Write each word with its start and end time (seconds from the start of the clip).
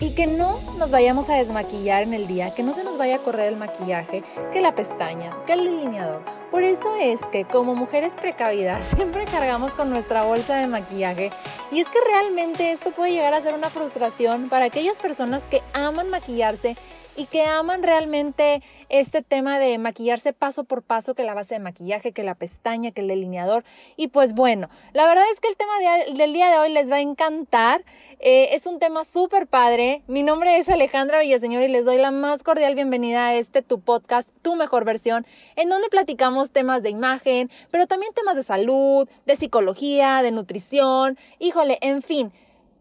y 0.00 0.14
que 0.14 0.26
no 0.26 0.58
nos 0.78 0.90
vayamos 0.90 1.28
a 1.28 1.34
desmaquillar 1.34 2.02
en 2.02 2.14
el 2.14 2.26
día, 2.26 2.54
que 2.54 2.62
no 2.62 2.72
se 2.72 2.84
nos 2.84 2.96
vaya 2.96 3.16
a 3.16 3.22
correr 3.22 3.48
el 3.48 3.56
maquillaje, 3.56 4.22
que 4.52 4.60
la 4.60 4.74
pestaña, 4.74 5.36
que 5.46 5.54
el 5.54 5.64
delineador. 5.64 6.22
Por 6.50 6.62
eso 6.62 6.96
es 6.96 7.20
que 7.32 7.44
como 7.44 7.74
mujeres 7.74 8.14
precavidas 8.14 8.84
siempre 8.96 9.24
cargamos 9.24 9.72
con 9.72 9.90
nuestra 9.90 10.22
bolsa 10.22 10.56
de 10.56 10.66
maquillaje 10.66 11.30
y 11.72 11.80
es 11.80 11.88
que 11.88 11.98
realmente 12.06 12.70
esto 12.70 12.92
puede 12.92 13.12
llegar 13.12 13.34
a 13.34 13.42
ser 13.42 13.54
una 13.54 13.70
frustración 13.70 14.48
para 14.48 14.66
aquellas 14.66 14.96
personas 14.96 15.42
que 15.50 15.62
aman 15.72 16.10
maquillarse 16.10 16.76
y 17.18 17.26
que 17.26 17.42
aman 17.42 17.82
realmente 17.82 18.62
este 18.88 19.22
tema 19.22 19.58
de 19.58 19.76
maquillarse 19.78 20.32
paso 20.32 20.62
por 20.62 20.84
paso, 20.84 21.14
que 21.14 21.24
la 21.24 21.34
base 21.34 21.56
de 21.56 21.58
maquillaje, 21.58 22.12
que 22.12 22.22
la 22.22 22.36
pestaña, 22.36 22.92
que 22.92 23.00
el 23.00 23.08
delineador. 23.08 23.64
Y 23.96 24.08
pues 24.08 24.34
bueno, 24.34 24.70
la 24.92 25.04
verdad 25.04 25.24
es 25.32 25.40
que 25.40 25.48
el 25.48 25.56
tema 25.56 25.72
del 26.16 26.32
día 26.32 26.48
de 26.48 26.58
hoy 26.58 26.72
les 26.72 26.88
va 26.88 26.96
a 26.96 27.00
encantar. 27.00 27.84
Eh, 28.20 28.50
es 28.54 28.66
un 28.66 28.78
tema 28.78 29.04
súper 29.04 29.48
padre. 29.48 30.02
Mi 30.06 30.22
nombre 30.22 30.58
es 30.58 30.68
Alejandra 30.68 31.18
Villaseñor 31.18 31.64
y 31.64 31.68
les 31.68 31.84
doy 31.84 31.98
la 31.98 32.12
más 32.12 32.44
cordial 32.44 32.76
bienvenida 32.76 33.26
a 33.26 33.34
este 33.34 33.62
tu 33.62 33.80
podcast, 33.80 34.28
Tu 34.42 34.54
Mejor 34.54 34.84
Versión, 34.84 35.26
en 35.56 35.68
donde 35.68 35.88
platicamos 35.88 36.52
temas 36.52 36.84
de 36.84 36.90
imagen, 36.90 37.50
pero 37.72 37.88
también 37.88 38.12
temas 38.14 38.36
de 38.36 38.44
salud, 38.44 39.08
de 39.26 39.34
psicología, 39.34 40.22
de 40.22 40.30
nutrición, 40.30 41.18
híjole, 41.40 41.78
en 41.80 42.00
fin 42.00 42.32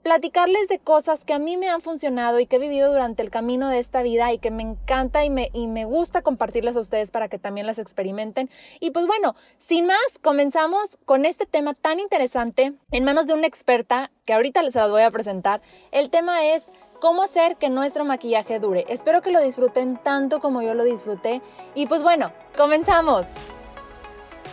platicarles 0.07 0.69
de 0.69 0.79
cosas 0.79 1.25
que 1.25 1.33
a 1.33 1.37
mí 1.37 1.57
me 1.57 1.67
han 1.67 1.81
funcionado 1.81 2.39
y 2.39 2.45
que 2.45 2.55
he 2.55 2.59
vivido 2.59 2.89
durante 2.89 3.21
el 3.21 3.29
camino 3.29 3.67
de 3.67 3.79
esta 3.79 4.03
vida 4.03 4.31
y 4.31 4.39
que 4.39 4.51
me 4.51 4.63
encanta 4.63 5.25
y 5.25 5.29
me, 5.29 5.49
y 5.51 5.67
me 5.67 5.83
gusta 5.83 6.21
compartirles 6.21 6.77
a 6.77 6.79
ustedes 6.79 7.11
para 7.11 7.27
que 7.27 7.37
también 7.37 7.67
las 7.67 7.77
experimenten. 7.77 8.49
Y 8.79 8.91
pues 8.91 9.05
bueno, 9.05 9.35
sin 9.59 9.85
más, 9.85 9.97
comenzamos 10.21 10.87
con 11.03 11.25
este 11.25 11.45
tema 11.45 11.73
tan 11.73 11.99
interesante 11.99 12.71
en 12.91 13.03
manos 13.03 13.27
de 13.27 13.33
una 13.33 13.47
experta 13.47 14.09
que 14.23 14.31
ahorita 14.31 14.63
les 14.63 14.75
voy 14.75 15.01
a 15.01 15.11
presentar. 15.11 15.61
El 15.91 16.09
tema 16.09 16.45
es 16.45 16.67
cómo 17.01 17.23
hacer 17.23 17.57
que 17.57 17.67
nuestro 17.67 18.05
maquillaje 18.05 18.59
dure. 18.59 18.85
Espero 18.87 19.21
que 19.21 19.31
lo 19.31 19.41
disfruten 19.41 19.97
tanto 19.97 20.39
como 20.39 20.61
yo 20.61 20.73
lo 20.73 20.85
disfruté. 20.85 21.41
Y 21.75 21.87
pues 21.87 22.01
bueno, 22.01 22.31
comenzamos. 22.55 23.25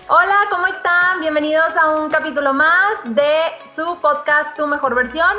Hola, 0.06 0.48
¿cómo 0.50 0.66
están? 0.66 1.20
Bienvenidos 1.20 1.74
a 1.78 1.96
un 1.96 2.10
capítulo 2.10 2.52
más 2.52 3.02
de 3.04 3.40
su 3.74 3.98
podcast 4.02 4.54
Tu 4.54 4.66
Mejor 4.66 4.94
Versión. 4.94 5.34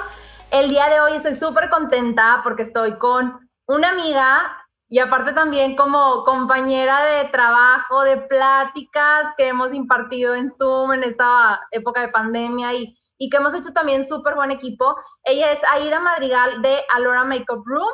El 0.50 0.70
día 0.70 0.90
de 0.90 1.00
hoy 1.02 1.14
estoy 1.18 1.36
súper 1.36 1.70
contenta 1.70 2.42
porque 2.44 2.64
estoy 2.64 2.98
con 2.98 3.48
una 3.68 3.92
amiga 3.92 4.58
y 4.90 4.98
aparte 4.98 5.34
también 5.34 5.76
como 5.76 6.24
compañera 6.24 7.06
de 7.06 7.30
trabajo, 7.30 8.02
de 8.02 8.18
pláticas 8.18 9.28
que 9.38 9.50
hemos 9.50 9.72
impartido 9.72 10.34
en 10.34 10.50
Zoom 10.50 10.94
en 10.94 11.04
esta 11.04 11.62
época 11.70 12.02
de 12.02 12.08
pandemia 12.08 12.74
y, 12.74 12.98
que 13.30 13.38
hemos 13.38 13.54
hecho 13.54 13.72
también 13.72 14.04
súper 14.04 14.34
buen 14.34 14.50
equipo. 14.50 14.96
Ella 15.24 15.52
es 15.52 15.60
Aida 15.74 16.00
Madrigal 16.00 16.64
de 16.64 16.82
Alora 16.92 17.24
Makeup 17.24 17.64
Room 17.64 17.90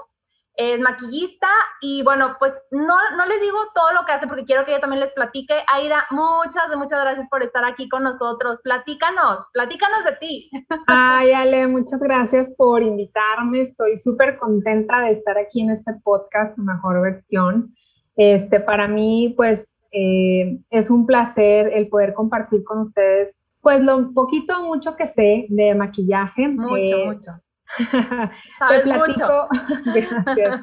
es 0.55 0.79
maquillista 0.79 1.47
y 1.81 2.03
bueno, 2.03 2.35
pues 2.37 2.53
no, 2.71 2.95
no 3.17 3.25
les 3.25 3.41
digo 3.41 3.57
todo 3.73 3.93
lo 3.93 4.05
que 4.05 4.11
hace 4.11 4.27
porque 4.27 4.43
quiero 4.43 4.65
que 4.65 4.71
ella 4.71 4.81
también 4.81 4.99
les 4.99 5.13
platique. 5.13 5.53
Aida, 5.73 6.05
muchas, 6.11 6.75
muchas 6.75 7.01
gracias 7.01 7.27
por 7.29 7.41
estar 7.41 7.63
aquí 7.63 7.87
con 7.87 8.03
nosotros. 8.03 8.59
Platícanos, 8.63 9.47
platícanos 9.53 10.03
de 10.03 10.15
ti. 10.17 10.51
Ay, 10.87 11.31
Ale, 11.31 11.67
muchas 11.67 11.99
gracias 11.99 12.53
por 12.57 12.81
invitarme. 12.81 13.61
Estoy 13.61 13.97
súper 13.97 14.37
contenta 14.37 14.99
de 14.99 15.11
estar 15.11 15.37
aquí 15.37 15.61
en 15.61 15.71
este 15.71 15.93
podcast, 16.03 16.55
tu 16.55 16.63
mejor 16.63 17.01
versión. 17.01 17.73
Este, 18.17 18.59
para 18.59 18.87
mí, 18.87 19.33
pues, 19.37 19.79
eh, 19.93 20.59
es 20.69 20.91
un 20.91 21.05
placer 21.05 21.71
el 21.73 21.87
poder 21.87 22.13
compartir 22.13 22.63
con 22.63 22.79
ustedes, 22.79 23.41
pues, 23.61 23.83
lo 23.83 24.13
poquito 24.13 24.63
mucho 24.63 24.95
que 24.97 25.07
sé 25.07 25.45
de 25.49 25.73
maquillaje. 25.75 26.49
Mucho, 26.49 26.97
eh, 26.97 27.05
mucho 27.05 27.31
Te 28.69 28.79
platico. 28.83 29.47
Gracias. 29.85 30.61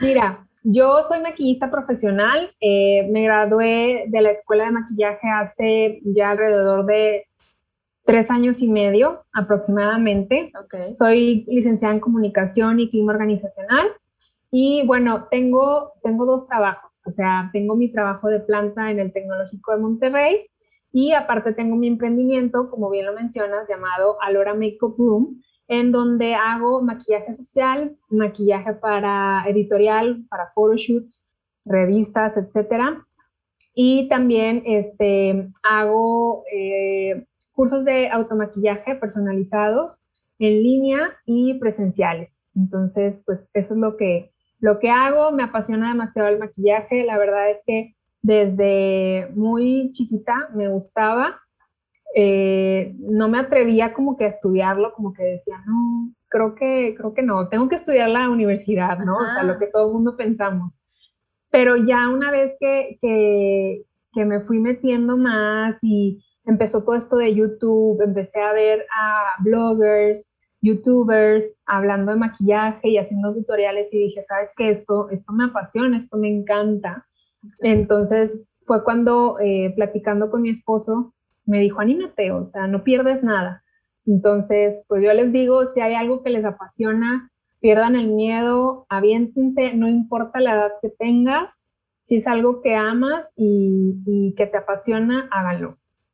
Mira, 0.00 0.46
yo 0.62 1.02
soy 1.02 1.20
maquillista 1.20 1.70
profesional. 1.70 2.50
Eh, 2.60 3.08
me 3.10 3.24
gradué 3.24 4.04
de 4.08 4.20
la 4.20 4.30
escuela 4.30 4.64
de 4.64 4.70
maquillaje 4.72 5.28
hace 5.28 6.00
ya 6.04 6.30
alrededor 6.30 6.86
de 6.86 7.26
tres 8.04 8.30
años 8.30 8.62
y 8.62 8.70
medio 8.70 9.24
aproximadamente. 9.32 10.52
Soy 10.98 11.44
licenciada 11.48 11.94
en 11.94 12.00
comunicación 12.00 12.80
y 12.80 12.90
clima 12.90 13.12
organizacional. 13.12 13.88
Y 14.50 14.86
bueno, 14.86 15.26
tengo, 15.30 15.94
tengo 16.02 16.26
dos 16.26 16.46
trabajos. 16.46 17.02
O 17.06 17.10
sea, 17.10 17.50
tengo 17.52 17.74
mi 17.76 17.90
trabajo 17.90 18.28
de 18.28 18.40
planta 18.40 18.90
en 18.90 19.00
el 19.00 19.12
Tecnológico 19.12 19.72
de 19.72 19.82
Monterrey 19.82 20.46
y 20.92 21.12
aparte 21.12 21.52
tengo 21.52 21.74
mi 21.74 21.88
emprendimiento, 21.88 22.70
como 22.70 22.88
bien 22.88 23.06
lo 23.06 23.12
mencionas, 23.12 23.68
llamado 23.68 24.16
Alora 24.22 24.54
Makeup 24.54 24.94
Room, 24.96 25.42
en 25.68 25.92
donde 25.92 26.34
hago 26.34 26.82
maquillaje 26.82 27.32
social, 27.32 27.96
maquillaje 28.08 28.74
para 28.74 29.44
editorial, 29.46 30.24
para 30.28 30.50
photoshoot, 30.54 31.06
revistas, 31.64 32.36
etcétera. 32.36 33.06
Y 33.74 34.08
también 34.08 34.62
este, 34.66 35.50
hago 35.62 36.44
eh, 36.52 37.26
cursos 37.52 37.84
de 37.84 38.08
automaquillaje 38.08 38.94
personalizados 38.96 39.98
en 40.38 40.62
línea 40.62 41.16
y 41.24 41.54
presenciales. 41.54 42.44
Entonces, 42.54 43.22
pues 43.24 43.48
eso 43.54 43.74
es 43.74 43.80
lo 43.80 43.96
que, 43.96 44.32
lo 44.60 44.78
que 44.78 44.90
hago. 44.90 45.32
Me 45.32 45.44
apasiona 45.44 45.88
demasiado 45.88 46.28
el 46.28 46.38
maquillaje. 46.38 47.04
La 47.04 47.18
verdad 47.18 47.50
es 47.50 47.62
que 47.66 47.94
desde 48.22 49.28
muy 49.34 49.90
chiquita 49.92 50.48
me 50.54 50.68
gustaba 50.68 51.40
eh, 52.16 52.94
no 52.98 53.28
me 53.28 53.38
atrevía 53.38 53.92
como 53.92 54.16
que 54.16 54.24
a 54.24 54.28
estudiarlo, 54.28 54.92
como 54.94 55.12
que 55.12 55.24
decía, 55.24 55.60
no, 55.66 56.14
creo 56.28 56.54
que, 56.54 56.94
creo 56.96 57.12
que 57.12 57.22
no, 57.22 57.48
tengo 57.48 57.68
que 57.68 57.74
estudiar 57.74 58.08
la 58.08 58.30
universidad, 58.30 58.98
¿no? 58.98 59.16
O 59.16 59.28
sea, 59.28 59.42
lo 59.42 59.58
que 59.58 59.66
todo 59.66 59.88
el 59.88 59.94
mundo 59.94 60.16
pensamos. 60.16 60.80
Pero 61.50 61.76
ya 61.76 62.08
una 62.08 62.30
vez 62.30 62.54
que, 62.60 62.98
que, 63.02 63.82
que 64.12 64.24
me 64.24 64.40
fui 64.40 64.60
metiendo 64.60 65.16
más 65.16 65.82
y 65.82 66.24
empezó 66.44 66.84
todo 66.84 66.94
esto 66.94 67.16
de 67.16 67.34
YouTube, 67.34 68.00
empecé 68.00 68.40
a 68.40 68.52
ver 68.52 68.86
a 68.96 69.42
bloggers, 69.42 70.30
youtubers 70.60 71.52
hablando 71.66 72.12
de 72.12 72.18
maquillaje 72.18 72.90
y 72.90 72.98
haciendo 72.98 73.34
tutoriales 73.34 73.92
y 73.92 73.98
dije, 73.98 74.22
sabes 74.24 74.50
que 74.56 74.70
esto, 74.70 75.10
esto 75.10 75.32
me 75.32 75.46
apasiona, 75.46 75.98
esto 75.98 76.16
me 76.16 76.28
encanta. 76.28 77.06
Entonces 77.60 78.40
fue 78.66 78.82
cuando 78.84 79.38
eh, 79.40 79.72
platicando 79.76 80.30
con 80.30 80.42
mi 80.42 80.50
esposo 80.50 81.12
me 81.46 81.60
dijo, 81.60 81.80
anímate, 81.80 82.32
o 82.32 82.48
sea, 82.48 82.66
no 82.66 82.84
pierdes 82.84 83.22
nada. 83.22 83.62
Entonces, 84.06 84.84
pues 84.88 85.02
yo 85.02 85.12
les 85.12 85.32
digo, 85.32 85.66
si 85.66 85.80
hay 85.80 85.94
algo 85.94 86.22
que 86.22 86.30
les 86.30 86.44
apasiona, 86.44 87.30
pierdan 87.60 87.96
el 87.96 88.08
miedo, 88.08 88.86
aviéntense, 88.88 89.74
no 89.74 89.88
importa 89.88 90.40
la 90.40 90.54
edad 90.54 90.72
que 90.82 90.90
tengas, 90.90 91.66
si 92.02 92.16
es 92.16 92.26
algo 92.26 92.60
que 92.60 92.76
amas 92.76 93.32
y, 93.36 94.34
que 94.36 94.46
te 94.46 94.58
apasiona, 94.58 95.28
háganlo. 95.30 95.70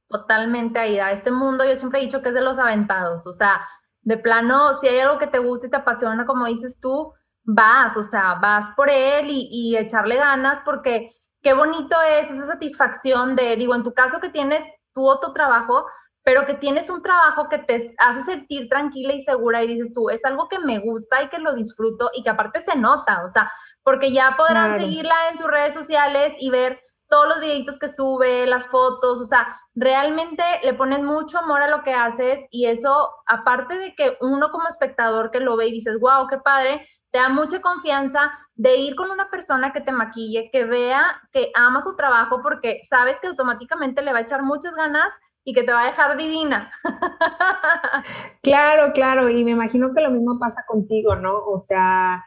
Totalmente, 0.08 0.78
Aida. 0.78 1.10
Este 1.10 1.32
mundo 1.32 1.64
yo 1.64 1.74
siempre 1.76 2.00
he 2.00 2.04
dicho 2.04 2.22
que 2.22 2.28
es 2.28 2.34
de 2.34 2.40
los 2.40 2.58
aventados, 2.58 3.26
o 3.26 3.32
sea, 3.32 3.60
de 4.02 4.16
plano, 4.16 4.74
si 4.74 4.88
hay 4.88 5.00
algo 5.00 5.18
que 5.18 5.26
te 5.26 5.38
gusta 5.38 5.66
y 5.66 5.70
te 5.70 5.76
apasiona, 5.76 6.24
como 6.24 6.46
dices 6.46 6.78
tú, 6.80 7.12
vas, 7.42 7.96
o 7.96 8.02
sea, 8.02 8.36
vas 8.40 8.72
por 8.76 8.88
él 8.88 9.26
y, 9.28 9.48
y 9.50 9.76
echarle 9.76 10.16
ganas 10.16 10.62
porque 10.64 11.12
qué 11.42 11.52
bonito 11.52 11.96
es 12.18 12.30
esa 12.30 12.46
satisfacción 12.46 13.34
de, 13.34 13.56
digo, 13.56 13.74
en 13.74 13.82
tu 13.82 13.92
caso 13.92 14.20
que 14.20 14.30
tienes 14.30 14.64
tu 14.94 15.08
otro 15.08 15.32
trabajo, 15.32 15.86
pero 16.22 16.44
que 16.44 16.54
tienes 16.54 16.90
un 16.90 17.02
trabajo 17.02 17.48
que 17.48 17.58
te 17.58 17.94
hace 17.98 18.22
sentir 18.22 18.68
tranquila 18.68 19.14
y 19.14 19.22
segura 19.22 19.62
y 19.62 19.68
dices 19.68 19.92
tú, 19.92 20.10
es 20.10 20.24
algo 20.24 20.48
que 20.48 20.58
me 20.58 20.78
gusta 20.78 21.22
y 21.22 21.28
que 21.28 21.38
lo 21.38 21.54
disfruto 21.54 22.10
y 22.12 22.22
que 22.22 22.30
aparte 22.30 22.60
se 22.60 22.76
nota, 22.76 23.22
o 23.24 23.28
sea, 23.28 23.50
porque 23.82 24.12
ya 24.12 24.34
podrán 24.36 24.76
seguirla 24.76 25.30
en 25.30 25.38
sus 25.38 25.46
redes 25.46 25.74
sociales 25.74 26.34
y 26.38 26.50
ver 26.50 26.80
todos 27.08 27.26
los 27.28 27.40
videitos 27.40 27.78
que 27.78 27.88
sube, 27.88 28.46
las 28.46 28.68
fotos, 28.68 29.20
o 29.20 29.24
sea, 29.24 29.60
realmente 29.74 30.42
le 30.62 30.74
pones 30.74 31.02
mucho 31.02 31.38
amor 31.38 31.60
a 31.60 31.68
lo 31.68 31.82
que 31.82 31.92
haces 31.92 32.46
y 32.50 32.66
eso, 32.66 33.10
aparte 33.26 33.78
de 33.78 33.94
que 33.94 34.16
uno 34.20 34.50
como 34.50 34.68
espectador 34.68 35.30
que 35.30 35.40
lo 35.40 35.56
ve 35.56 35.66
y 35.66 35.72
dices, 35.72 35.98
wow, 35.98 36.28
qué 36.28 36.38
padre, 36.38 36.86
te 37.10 37.18
da 37.18 37.28
mucha 37.28 37.60
confianza 37.60 38.30
de 38.60 38.76
ir 38.76 38.94
con 38.94 39.10
una 39.10 39.30
persona 39.30 39.72
que 39.72 39.80
te 39.80 39.90
maquille, 39.90 40.50
que 40.52 40.64
vea 40.64 41.02
que 41.32 41.50
ama 41.54 41.80
su 41.80 41.96
trabajo 41.96 42.40
porque 42.42 42.80
sabes 42.82 43.18
que 43.18 43.28
automáticamente 43.28 44.02
le 44.02 44.12
va 44.12 44.18
a 44.18 44.22
echar 44.22 44.42
muchas 44.42 44.74
ganas 44.74 45.10
y 45.44 45.54
que 45.54 45.62
te 45.62 45.72
va 45.72 45.84
a 45.84 45.86
dejar 45.86 46.16
divina. 46.16 46.70
Claro, 48.42 48.92
claro, 48.94 49.28
y 49.28 49.44
me 49.44 49.50
imagino 49.50 49.92
que 49.94 50.00
lo 50.00 50.10
mismo 50.10 50.38
pasa 50.38 50.64
contigo, 50.66 51.14
¿no? 51.14 51.44
O 51.44 51.58
sea, 51.58 52.24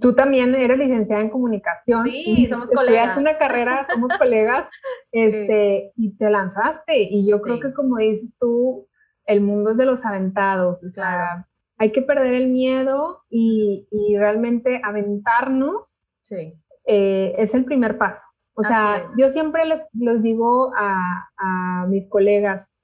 tú 0.00 0.14
también 0.14 0.54
eres 0.54 0.78
licenciada 0.78 1.20
en 1.20 1.28
comunicación. 1.28 2.06
Sí, 2.06 2.46
somos 2.48 2.68
colegas. 2.68 3.10
hecho 3.10 3.20
una 3.20 3.36
carrera, 3.36 3.86
somos 3.86 4.10
colegas, 4.18 4.66
este, 5.12 5.92
y 5.96 6.16
te 6.16 6.30
lanzaste. 6.30 6.96
Y 6.96 7.26
yo 7.26 7.38
creo 7.38 7.60
que 7.60 7.74
como 7.74 7.98
dices 7.98 8.34
tú, 8.40 8.88
el 9.26 9.42
mundo 9.42 9.72
es 9.72 9.76
de 9.76 9.84
los 9.84 10.06
aventados. 10.06 10.82
O 10.82 10.90
sea, 10.90 11.46
hay 11.78 11.92
que 11.92 12.02
perder 12.02 12.34
el 12.34 12.48
miedo 12.48 13.22
y, 13.28 13.86
realmente 14.16 14.80
aventarnos. 14.84 16.00
Sí. 16.20 16.54
Eh, 16.86 17.34
es 17.38 17.54
el 17.54 17.64
primer 17.64 17.98
paso. 17.98 18.26
O 18.56 18.62
sea, 18.62 19.04
yo 19.18 19.30
siempre 19.30 19.64
les, 19.66 20.22
digo 20.22 20.72
a, 20.76 21.28
a 21.36 21.86
mis 21.88 22.08
colegas, 22.08 22.78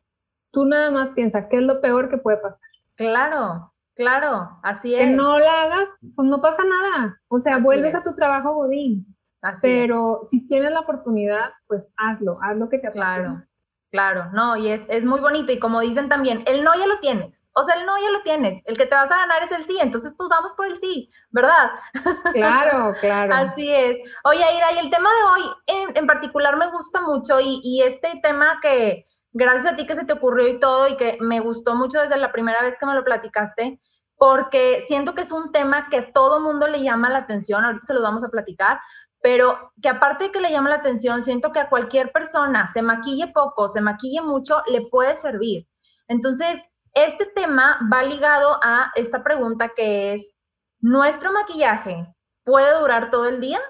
tú 0.50 0.64
nada 0.64 0.90
más 0.90 1.12
piensa, 1.12 1.48
¿qué 1.48 1.58
es 1.58 1.62
lo 1.62 1.80
peor 1.80 2.10
que 2.10 2.18
puede 2.18 2.38
pasar? 2.38 2.58
Claro, 2.96 3.70
Claro, 4.00 4.48
así 4.62 4.94
es. 4.94 5.00
Que 5.00 5.06
no 5.14 5.38
la 5.38 5.62
hagas, 5.62 5.90
pues 6.16 6.26
no 6.26 6.40
pasa 6.40 6.62
nada. 6.64 7.20
O 7.28 7.38
sea, 7.38 7.58
vuelves 7.58 7.94
a 7.94 8.02
tu 8.02 8.14
trabajo 8.14 8.54
godín. 8.54 9.04
Así 9.42 9.60
pero 9.62 10.22
si 10.24 10.46
tienes 10.48 10.70
la 10.70 10.80
oportunidad, 10.80 11.50
pues 11.66 11.92
hazlo, 11.98 12.32
haz 12.42 12.56
lo 12.56 12.70
que 12.70 12.78
te 12.78 12.88
apasiona. 12.88 13.16
Claro. 13.16 13.46
Claro, 13.90 14.26
no, 14.32 14.56
y 14.56 14.70
es, 14.70 14.86
es, 14.88 15.04
muy 15.04 15.20
bonito. 15.20 15.50
Y 15.50 15.58
como 15.58 15.80
dicen 15.80 16.08
también, 16.08 16.44
el 16.46 16.62
no 16.62 16.72
ya 16.76 16.86
lo 16.86 17.00
tienes. 17.00 17.50
O 17.54 17.64
sea, 17.64 17.74
el 17.74 17.86
no 17.86 17.98
ya 17.98 18.10
lo 18.10 18.22
tienes. 18.22 18.62
El 18.64 18.78
que 18.78 18.86
te 18.86 18.94
vas 18.94 19.10
a 19.10 19.16
ganar 19.16 19.42
es 19.42 19.50
el 19.50 19.64
sí. 19.64 19.78
Entonces, 19.80 20.14
pues 20.16 20.28
vamos 20.28 20.52
por 20.52 20.66
el 20.66 20.76
sí, 20.76 21.10
¿verdad? 21.30 21.70
Claro, 22.32 22.94
claro. 23.00 23.34
Así 23.34 23.68
es. 23.68 23.96
Oye, 24.22 24.44
Aira, 24.44 24.72
y 24.74 24.78
el 24.78 24.90
tema 24.90 25.10
de 25.10 25.22
hoy 25.24 25.50
en, 25.66 25.96
en 25.96 26.06
particular 26.06 26.56
me 26.56 26.70
gusta 26.70 27.00
mucho. 27.00 27.40
Y, 27.40 27.60
y, 27.64 27.82
este 27.82 28.20
tema 28.22 28.60
que, 28.62 29.04
gracias 29.32 29.72
a 29.72 29.76
ti 29.76 29.86
que 29.86 29.96
se 29.96 30.04
te 30.04 30.12
ocurrió 30.12 30.46
y 30.46 30.60
todo, 30.60 30.86
y 30.86 30.96
que 30.96 31.18
me 31.20 31.40
gustó 31.40 31.74
mucho 31.74 32.00
desde 32.00 32.16
la 32.16 32.30
primera 32.30 32.62
vez 32.62 32.78
que 32.78 32.86
me 32.86 32.94
lo 32.94 33.02
platicaste, 33.02 33.80
porque 34.16 34.82
siento 34.86 35.16
que 35.16 35.22
es 35.22 35.32
un 35.32 35.50
tema 35.50 35.88
que 35.90 36.02
todo 36.02 36.38
mundo 36.38 36.68
le 36.68 36.82
llama 36.82 37.08
la 37.08 37.18
atención. 37.18 37.64
Ahorita 37.64 37.86
se 37.86 37.94
lo 37.94 38.02
vamos 38.02 38.22
a 38.22 38.28
platicar 38.28 38.78
pero 39.22 39.72
que 39.82 39.88
aparte 39.88 40.24
de 40.24 40.32
que 40.32 40.40
le 40.40 40.50
llama 40.50 40.70
la 40.70 40.76
atención, 40.76 41.24
siento 41.24 41.52
que 41.52 41.60
a 41.60 41.68
cualquier 41.68 42.10
persona, 42.12 42.66
se 42.72 42.82
maquille 42.82 43.28
poco, 43.28 43.68
se 43.68 43.80
maquille 43.80 44.22
mucho, 44.22 44.62
le 44.66 44.82
puede 44.90 45.14
servir. 45.16 45.66
Entonces, 46.08 46.64
este 46.94 47.26
tema 47.26 47.78
va 47.92 48.02
ligado 48.02 48.58
a 48.62 48.90
esta 48.94 49.22
pregunta 49.22 49.70
que 49.76 50.14
es, 50.14 50.34
¿nuestro 50.80 51.32
maquillaje 51.32 52.06
puede 52.44 52.78
durar 52.80 53.10
todo 53.10 53.26
el 53.26 53.40
día? 53.40 53.60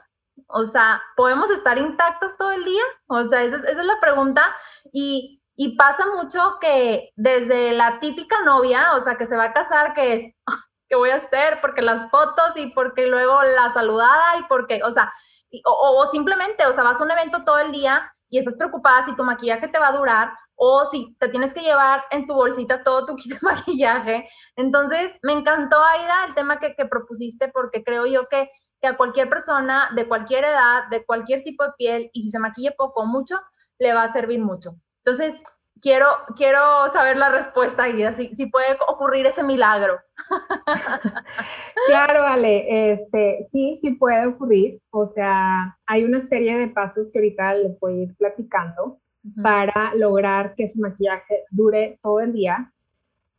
O 0.47 0.65
sea, 0.65 1.03
¿podemos 1.17 1.51
estar 1.51 1.79
intactos 1.79 2.37
todo 2.37 2.53
el 2.53 2.65
día? 2.65 2.83
O 3.09 3.25
sea, 3.25 3.43
esa, 3.43 3.57
es 3.57 3.77
la 3.77 4.01
pregunta. 4.01 4.43
Y, 4.93 5.43
y, 5.57 5.77
pasa 5.77 6.07
mucho 6.17 6.57
que 6.61 7.11
desde 7.17 7.73
la 7.73 8.01
típica 8.01 8.41
novia, 8.45 8.95
o 8.95 9.01
sea, 9.01 9.17
que 9.17 9.27
se 9.27 9.37
va 9.37 9.45
a 9.45 9.53
casar, 9.53 9.93
que 9.93 10.15
es, 10.15 10.35
ah, 10.47 10.65
¿qué 10.89 10.97
voy 10.97 11.11
a 11.11 11.17
hacer? 11.17 11.61
Porque 11.61 11.83
las 11.83 12.09
fotos 12.11 12.57
y 12.57 12.69
porque 12.69 13.07
luego 13.07 13.43
la 13.43 13.71
saludada 13.75 14.39
y 14.39 14.45
porque, 14.45 14.83
o 14.83 14.91
sea, 14.91 15.13
o, 15.65 16.07
simplemente, 16.07 16.65
o 16.67 16.73
sea, 16.73 16.85
vas 16.85 17.01
a 17.01 17.05
un 17.05 17.11
evento 17.11 17.43
todo 17.45 17.59
el 17.59 17.73
día 17.73 18.11
y 18.29 18.39
estás 18.39 18.57
preocupada 18.57 19.05
si 19.05 19.17
tu 19.17 19.25
maquillaje 19.25 19.69
te 19.69 19.79
va 19.79 19.89
a 19.89 19.97
durar 19.97 20.33
o 20.55 20.85
si 20.87 21.17
te 21.19 21.29
tienes 21.29 21.53
que 21.53 21.63
llevar 21.63 22.05
en 22.11 22.27
tu 22.27 22.35
bolsita 22.35 22.85
todo 22.85 23.07
tu 23.07 23.17
kit 23.17 23.33
de 23.33 23.39
maquillaje. 23.43 24.29
Entonces, 24.57 25.15
me 25.23 25.33
encantó, 25.33 25.77
Aida, 25.83 26.27
el 26.29 26.35
tema 26.35 26.59
que, 26.59 26.75
propusiste 26.87 27.49
porque 27.49 27.83
creo 27.83 28.07
yo 28.07 28.27
que, 28.29 28.51
que, 28.81 28.89
a 28.89 28.97
cualquier 28.97 29.29
persona 29.29 29.91
de 29.95 30.07
cualquier 30.07 30.45
edad, 30.45 30.85
de 30.91 31.05
cualquier 31.05 31.43
tipo 31.43 31.65
de 31.65 31.73
piel, 31.77 32.11
y 32.13 32.23
si 32.23 32.31
se 32.31 32.39
maquille 32.39 32.73
poco 32.73 33.03
o 33.03 33.07
mucho, 33.07 33.41
le 33.79 33.95
va 33.95 34.05
a 34.05 34.13
servir 34.13 34.41
mucho. 34.41 34.75
Entonces, 35.05 35.43
quiero, 35.81 36.07
quiero 36.37 36.89
saber 36.91 37.17
la 37.17 37.31
respuesta, 37.31 37.85
Aida, 37.85 38.13
si, 38.13 38.35
si 38.35 38.47
puede 38.47 38.79
ocurrir 38.87 39.27
ese 39.27 39.43
milagro. 39.43 39.99
claro, 41.87 42.25
Ale, 42.25 42.93
este, 42.93 43.45
sí, 43.47 43.77
sí 43.81 43.93
puede 43.93 44.27
ocurrir. 44.27 44.81
O 44.91 45.07
sea, 45.07 45.77
hay 45.87 46.05
una 46.05 46.25
serie 46.25 46.57
de 46.57 46.69
pasos 46.69 47.11
que 47.13 47.19
ahorita 47.19 47.55
les 47.55 47.79
voy 47.79 47.93
a 47.93 48.03
ir 48.05 48.17
platicando 48.17 48.99
para 49.43 49.95
lograr 49.95 50.55
que 50.55 50.69
su 50.69 50.81
maquillaje 50.81 51.45
dure 51.51 51.99
todo 52.03 52.21
el 52.21 52.33
día. 52.33 52.73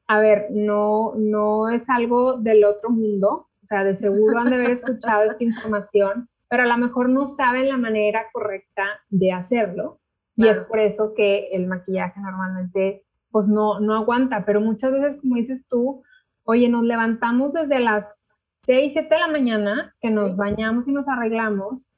A 0.08 0.20
ver, 0.20 0.48
no, 0.52 1.14
no 1.16 1.70
es 1.70 1.90
algo 1.90 2.38
del 2.38 2.64
otro 2.66 2.90
mundo, 2.90 3.48
o 3.64 3.66
sea, 3.66 3.84
de 3.84 3.96
seguro 3.96 4.40
han 4.40 4.50
de 4.50 4.56
haber 4.56 4.72
escuchado 4.72 5.24
esta 5.24 5.44
información, 5.44 6.28
pero 6.50 6.64
a 6.64 6.68
lo 6.68 6.78
mejor 6.78 7.10
no 7.10 7.28
saben 7.28 7.70
la 7.70 7.78
manera 7.78 8.26
correcta 8.34 8.84
de 9.10 9.32
hacerlo. 9.32 10.00
Y 10.36 10.48
es 10.48 10.60
por 10.60 10.80
eso 10.80 11.14
que 11.16 11.50
el 11.52 11.68
maquillaje 11.68 12.20
normalmente 12.20 13.04
pues 13.32 13.48
no, 13.48 13.80
no 13.80 13.96
aguanta, 13.96 14.44
pero 14.46 14.60
muchas 14.60 14.92
veces, 14.92 15.20
como 15.22 15.36
dices 15.36 15.68
tú, 15.70 16.04
Oye, 16.44 16.70
nos 16.70 16.84
levantamos 16.84 17.54
desde 17.54 17.80
las 17.80 18.24
6, 18.64 18.94
7 18.94 19.14
de 19.14 19.20
la 19.20 19.28
mañana, 19.28 19.96
que 20.00 20.10
nos 20.10 20.38
bañamos 20.38 20.88
y 20.88 20.92
nos 20.92 21.08
arreglamos, 21.08 21.90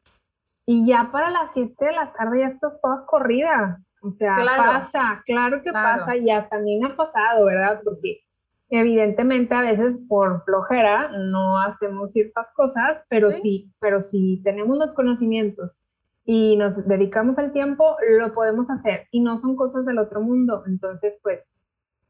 y 0.65 0.87
ya 0.87 1.09
para 1.11 1.29
las 1.29 1.53
7 1.53 1.73
de 1.85 1.91
la 1.91 2.13
tarde 2.13 2.39
ya 2.39 2.47
estás 2.47 2.79
toda 2.81 3.05
corrida. 3.05 3.79
O 4.01 4.11
sea, 4.11 4.35
pasa, 4.35 5.23
claro 5.25 5.61
que 5.61 5.71
pasa, 5.71 6.15
ya 6.17 6.49
también 6.49 6.83
ha 6.85 6.95
pasado, 6.95 7.45
¿verdad? 7.45 7.79
Porque 7.85 8.19
evidentemente 8.69 9.53
a 9.55 9.61
veces 9.61 9.95
por 10.09 10.43
flojera 10.43 11.09
no 11.09 11.61
hacemos 11.61 12.11
ciertas 12.11 12.51
cosas, 12.53 12.97
pero 13.07 13.31
sí, 13.31 13.71
pero 13.79 14.03
si 14.03 14.41
tenemos 14.43 14.77
los 14.77 14.93
conocimientos 14.93 15.77
y 16.25 16.57
nos 16.57 16.85
dedicamos 16.85 17.37
el 17.37 17.53
tiempo, 17.53 17.95
lo 18.17 18.33
podemos 18.33 18.69
hacer 18.69 19.07
y 19.11 19.21
no 19.21 19.37
son 19.37 19.55
cosas 19.55 19.85
del 19.85 19.99
otro 19.99 20.21
mundo. 20.21 20.63
Entonces, 20.67 21.17
pues 21.21 21.53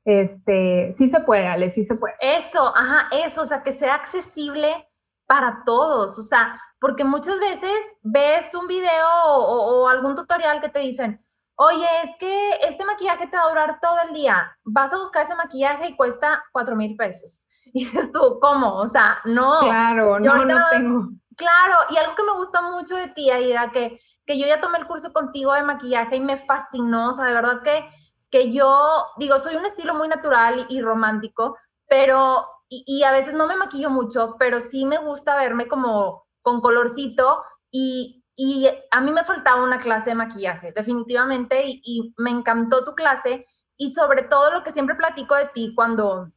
este, 0.06 0.94
sí 0.96 1.10
se 1.10 1.22
puede, 1.22 1.48
Ale, 1.48 1.72
sí 1.72 1.86
se 1.86 1.96
puede. 1.96 2.16
Eso, 2.20 2.76
ajá, 2.76 3.08
eso, 3.12 3.42
o 3.42 3.46
sea, 3.46 3.64
que 3.64 3.72
sea 3.72 3.96
accesible 3.96 4.88
para 5.26 5.64
todos, 5.66 6.20
o 6.20 6.24
sea, 6.24 6.60
porque 6.80 7.06
muchas 7.06 7.40
veces 7.40 7.74
ves 8.02 8.54
un 8.56 8.68
video 8.68 9.08
o, 9.38 9.88
algún 9.88 10.16
tutorial 10.16 10.60
que 10.60 10.70
te 10.70 10.80
dicen, 10.80 11.26
oye, 11.56 11.88
es 12.04 12.12
que 12.20 12.52
este 12.68 12.84
maquillaje 12.84 13.28
te 13.28 13.38
va 13.38 13.44
a 13.44 13.50
durar 13.50 13.80
todo 13.82 13.96
el 14.08 14.14
día, 14.14 14.52
vas 14.66 14.94
a 14.94 15.00
buscar 15.00 15.24
ese 15.24 15.36
maquillaje 15.36 15.88
y 15.88 15.96
cuesta 15.96 16.44
cuatro 16.52 16.76
mil 16.76 16.96
pesos. 16.96 17.46
Y 17.76 17.86
dices 17.86 18.12
tú, 18.12 18.40
¿cómo? 18.42 18.76
O 18.76 18.88
sea, 18.90 19.20
no. 19.24 19.62
Claro, 19.62 20.20
no, 20.20 20.46
no 20.46 20.70
tengo. 20.70 21.10
Claro, 21.38 21.76
y 21.90 21.98
algo 21.98 22.14
que 22.14 22.24
me 22.24 22.34
gusta 22.34 22.62
mucho 22.62 22.96
de 22.98 23.08
ti, 23.08 23.32
Aida, 23.32 23.72
que, 23.72 24.00
que 24.28 24.38
yo 24.38 24.46
ya 24.46 24.60
tomé 24.60 24.78
el 24.78 24.86
curso 24.86 25.12
contigo 25.14 25.54
de 25.54 25.64
maquillaje 25.64 26.18
y 26.18 26.20
me 26.20 26.38
fascinó, 26.38 27.10
o 27.10 27.14
sea, 27.14 27.26
de 27.26 27.34
verdad 27.34 27.64
que 27.64 27.90
que 28.34 28.52
yo, 28.52 29.06
digo, 29.18 29.38
soy 29.40 29.56
un 29.56 29.66
estilo 29.68 29.94
muy 29.94 30.08
natural 30.08 30.66
y, 30.68 30.82
romántico, 30.82 31.56
pero, 31.88 32.44
y, 32.68 33.04
a 33.04 33.12
veces 33.12 33.36
no 33.36 33.46
me 33.46 33.56
maquillo 33.56 33.92
mucho, 33.92 34.38
pero 34.40 34.60
sí 34.60 34.86
me 34.86 34.98
gusta 34.98 35.36
verme 35.36 35.68
como 35.68 36.26
con 36.42 36.60
colorcito 36.60 37.44
y, 37.70 38.26
y 38.36 38.68
a 38.90 39.02
mí 39.02 39.12
me 39.12 39.24
faltaba 39.24 39.62
una 39.62 39.78
clase 39.78 40.10
de 40.10 40.16
maquillaje, 40.16 40.72
definitivamente, 40.72 41.62
y, 41.64 42.16
me 42.18 42.32
encantó 42.32 42.84
tu 42.84 42.96
clase 42.96 43.46
y 43.78 43.92
sobre 43.92 44.24
todo 44.24 44.52
lo 44.52 44.64
que 44.64 44.72
siempre 44.72 44.96
platico 44.96 45.36
de 45.36 45.50
ti 45.50 45.76
cuando, 45.76 46.32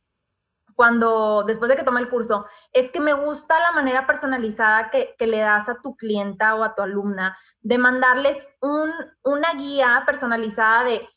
cuando 0.74 1.44
después 1.44 1.70
de 1.70 1.76
que 1.76 1.82
tomé 1.82 2.00
el 2.00 2.10
curso, 2.10 2.44
es 2.74 2.92
que 2.92 3.00
me 3.00 3.14
gusta 3.14 3.58
la 3.58 3.72
manera 3.72 4.06
personalizada 4.06 4.90
que, 4.90 5.14
que 5.18 5.26
le 5.26 5.38
das 5.38 5.70
a 5.70 5.80
tu 5.80 5.96
clienta 5.96 6.56
o 6.56 6.62
a 6.62 6.74
tu 6.74 6.82
alumna 6.82 7.38
de 7.62 7.78
mandarles 7.78 8.54
un, 8.60 8.92
una 9.22 9.54
guía 9.54 10.02
personalizada 10.04 10.84
de 10.84 11.08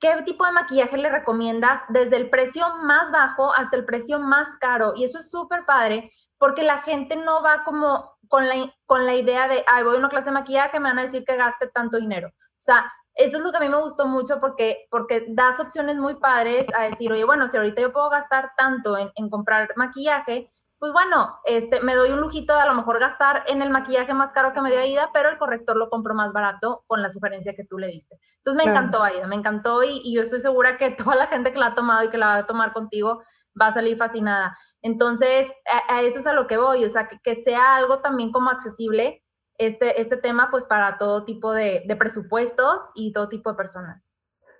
qué 0.00 0.22
tipo 0.24 0.44
de 0.44 0.52
maquillaje 0.52 0.96
le 0.96 1.10
recomiendas 1.10 1.80
desde 1.88 2.16
el 2.16 2.30
precio 2.30 2.66
más 2.82 3.10
bajo 3.10 3.52
hasta 3.54 3.76
el 3.76 3.84
precio 3.84 4.18
más 4.18 4.48
caro. 4.60 4.92
Y 4.96 5.04
eso 5.04 5.18
es 5.18 5.30
súper 5.30 5.64
padre 5.66 6.10
porque 6.38 6.62
la 6.62 6.82
gente 6.82 7.16
no 7.16 7.42
va 7.42 7.64
como 7.64 8.16
con 8.28 8.48
la, 8.48 8.72
con 8.86 9.06
la 9.06 9.14
idea 9.14 9.48
de, 9.48 9.64
ay, 9.66 9.84
voy 9.84 9.96
a 9.96 9.98
una 9.98 10.08
clase 10.08 10.30
de 10.30 10.34
maquillaje, 10.34 10.78
me 10.78 10.88
van 10.88 10.98
a 10.98 11.02
decir 11.02 11.24
que 11.24 11.36
gaste 11.36 11.68
tanto 11.68 11.98
dinero. 11.98 12.28
O 12.28 12.60
sea, 12.60 12.92
eso 13.14 13.38
es 13.38 13.42
lo 13.42 13.50
que 13.50 13.56
a 13.56 13.60
mí 13.60 13.68
me 13.68 13.80
gustó 13.80 14.06
mucho 14.06 14.38
porque, 14.38 14.86
porque 14.90 15.26
das 15.30 15.58
opciones 15.58 15.96
muy 15.96 16.14
padres 16.16 16.66
a 16.76 16.84
decir, 16.84 17.12
oye, 17.12 17.24
bueno, 17.24 17.48
si 17.48 17.56
ahorita 17.56 17.82
yo 17.82 17.92
puedo 17.92 18.10
gastar 18.10 18.52
tanto 18.56 18.96
en, 18.96 19.10
en 19.16 19.28
comprar 19.28 19.68
maquillaje, 19.76 20.52
pues 20.78 20.92
bueno, 20.92 21.38
este, 21.44 21.80
me 21.80 21.96
doy 21.96 22.10
un 22.10 22.20
lujito 22.20 22.54
de 22.54 22.60
a 22.60 22.66
lo 22.66 22.74
mejor 22.74 23.00
gastar 23.00 23.42
en 23.48 23.62
el 23.62 23.70
maquillaje 23.70 24.14
más 24.14 24.32
caro 24.32 24.52
que 24.52 24.62
me 24.62 24.70
dio 24.70 24.78
Aida, 24.78 25.10
pero 25.12 25.28
el 25.28 25.38
corrector 25.38 25.76
lo 25.76 25.90
compro 25.90 26.14
más 26.14 26.32
barato 26.32 26.84
con 26.86 27.02
la 27.02 27.08
sugerencia 27.08 27.54
que 27.56 27.64
tú 27.64 27.78
le 27.78 27.88
diste. 27.88 28.16
Entonces 28.36 28.64
me 28.64 28.70
encantó 28.70 29.02
Aida, 29.02 29.26
me 29.26 29.34
encantó 29.34 29.82
y, 29.82 30.14
yo 30.14 30.22
estoy 30.22 30.40
segura 30.40 30.76
que 30.76 30.90
toda 30.96 31.16
la 31.16 31.26
gente 31.26 31.52
que 31.52 31.58
la 31.58 31.66
ha 31.66 31.74
tomado 31.74 32.04
y 32.04 32.10
que 32.10 32.18
la 32.18 32.26
va 32.26 32.36
a 32.36 32.46
tomar 32.46 32.72
contigo 32.72 33.22
va 33.60 33.66
a 33.66 33.72
salir 33.72 33.96
fascinada. 33.96 34.56
Entonces, 34.80 35.52
a, 35.88 36.02
eso 36.02 36.20
es 36.20 36.26
a 36.28 36.32
lo 36.32 36.46
que 36.46 36.56
voy, 36.56 36.84
o 36.84 36.88
sea, 36.88 37.08
que, 37.08 37.34
sea 37.34 37.74
algo 37.74 38.00
también 38.00 38.30
como 38.30 38.50
accesible 38.50 39.24
este, 39.58 40.00
este 40.00 40.16
tema, 40.16 40.48
pues 40.52 40.64
para 40.64 40.96
todo 40.96 41.24
tipo 41.24 41.52
de, 41.52 41.84
presupuestos 41.98 42.82
y 42.94 43.12
todo 43.12 43.28
tipo 43.28 43.50
de 43.50 43.56
personas. 43.56 44.14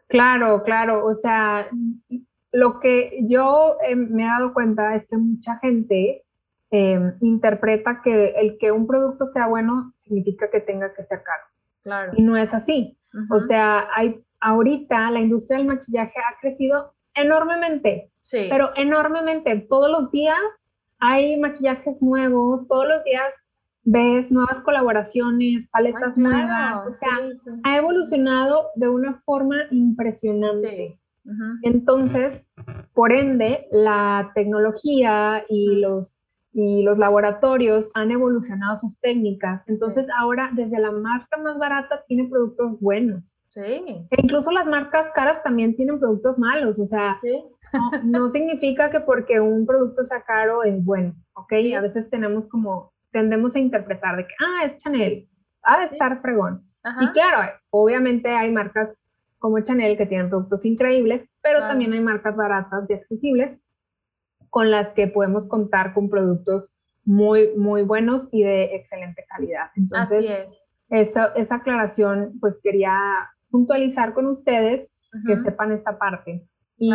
Claro, 0.08 0.62
claro, 0.64 1.04
o 1.04 1.14
sea, 1.14 1.68
lo 2.52 2.80
que 2.80 3.18
yo 3.22 3.76
eh, 3.86 3.94
me 3.96 4.24
he 4.24 4.26
dado 4.26 4.54
cuenta 4.54 4.94
es 4.94 5.06
que 5.06 5.16
mucha 5.16 5.56
gente 5.58 6.24
em, 6.70 7.14
interpreta 7.20 8.00
que 8.02 8.30
el 8.30 8.58
que 8.58 8.72
un 8.72 8.86
producto 8.86 9.26
sea 9.26 9.46
bueno 9.46 9.92
significa 9.98 10.50
que 10.50 10.60
tenga 10.60 10.94
que 10.94 11.04
ser 11.04 11.22
caro. 11.22 11.42
Claro. 11.82 12.12
Y 12.16 12.22
no 12.22 12.36
es 12.36 12.54
así. 12.54 12.98
O 13.30 13.40
sea, 13.40 13.88
hay, 13.94 14.22
ahorita 14.40 15.10
la 15.10 15.20
industria 15.20 15.58
del 15.58 15.66
maquillaje 15.66 16.18
ha 16.18 16.38
crecido 16.40 16.92
enormemente. 17.14 18.10
Sí. 18.20 18.46
Pero 18.50 18.70
enormemente. 18.76 19.66
Todos 19.68 19.90
los 19.90 20.10
días 20.12 20.36
hay 20.98 21.38
maquillajes 21.38 22.02
nuevos, 22.02 22.66
todos 22.68 22.86
los 22.86 23.04
días 23.04 23.32
ves 23.84 24.30
nuevas 24.30 24.60
colaboraciones, 24.60 25.68
paletas 25.70 26.16
nuevas. 26.16 26.86
O 26.86 26.90
sea, 26.90 27.10
ha 27.64 27.76
evolucionado 27.76 28.68
de 28.74 28.88
una 28.88 29.22
forma 29.24 29.56
impresionante. 29.70 30.98
Entonces, 31.62 32.44
por 32.94 33.12
ende, 33.12 33.66
la 33.70 34.32
tecnología 34.35 35.44
y 35.49 35.80
los, 35.80 36.18
y 36.52 36.82
los 36.82 36.99
laboratorios 36.99 37.90
han 37.94 38.11
evolucionado 38.11 38.78
sus 38.78 38.99
técnicas. 39.00 39.62
Entonces, 39.66 40.08
ahora 40.18 40.50
desde 40.54 40.78
la 40.78 40.90
marca 40.90 41.37
más 41.37 41.58
barata 41.58 42.02
tiene 42.06 42.28
productos 42.28 42.80
buenos. 42.80 43.37
Sí. 43.49 43.61
E 44.11 44.23
incluso 44.23 44.50
las 44.52 44.66
marcas 44.66 45.11
caras 45.14 45.42
también 45.42 45.75
tienen 45.76 45.99
productos 45.99 46.38
malos. 46.38 46.78
O 46.80 46.87
sea, 46.87 47.16
No, 48.04 48.30
significa 48.30 48.90
que 48.90 49.00
porque 49.00 49.40
un 49.40 49.66
producto 49.66 50.04
sea 50.04 50.23
caro 50.23 50.62
es 50.62 50.82
bueno, 50.85 51.14
¿ok? 51.35 51.52
A 51.76 51.80
veces 51.80 52.08
tenemos 52.11 52.47
como, 52.49 52.92
tendemos 53.11 53.54
a 53.54 53.58
interpretar 53.58 54.16
de 54.16 54.26
que, 54.26 54.35
ah, 54.40 54.64
es 54.66 54.82
Chanel, 54.82 55.28
ha 55.62 55.78
de 55.78 55.85
estar 55.85 56.20
fregón. 56.23 56.64
Y 57.00 57.08
claro, 57.08 57.52
obviamente 57.70 58.30
hay 58.30 58.50
marcas 58.50 58.99
como 59.38 59.61
Chanel 59.61 59.97
que 59.97 60.07
tienen 60.07 60.28
productos 60.28 60.64
increíbles, 60.64 61.28
pero 61.42 61.61
también 61.61 61.92
hay 61.92 62.00
marcas 62.00 62.37
baratas 62.37 62.88
y 62.88 62.95
accesibles 62.95 63.59
con 64.50 64.71
las 64.71 64.92
que 64.92 65.07
podemos 65.07 65.47
contar 65.47 65.95
con 65.95 66.09
productos 66.09 66.73
muy, 67.04 67.54
muy 67.57 67.83
buenos 67.83 68.28
y 68.33 68.42
de 68.42 68.76
excelente 68.76 69.25
calidad. 69.28 69.71
Entonces, 69.76 70.18
Así 70.18 70.28
es. 70.28 70.68
Esa, 70.90 71.26
esa 71.37 71.57
aclaración, 71.57 72.38
pues 72.40 72.61
quería 72.62 72.95
puntualizar 73.50 74.14
con 74.14 74.26
ustedes 74.26 74.90
que 75.26 75.37
sepan 75.37 75.73
esta 75.73 75.99
parte. 75.99 76.47
Y 76.76 76.92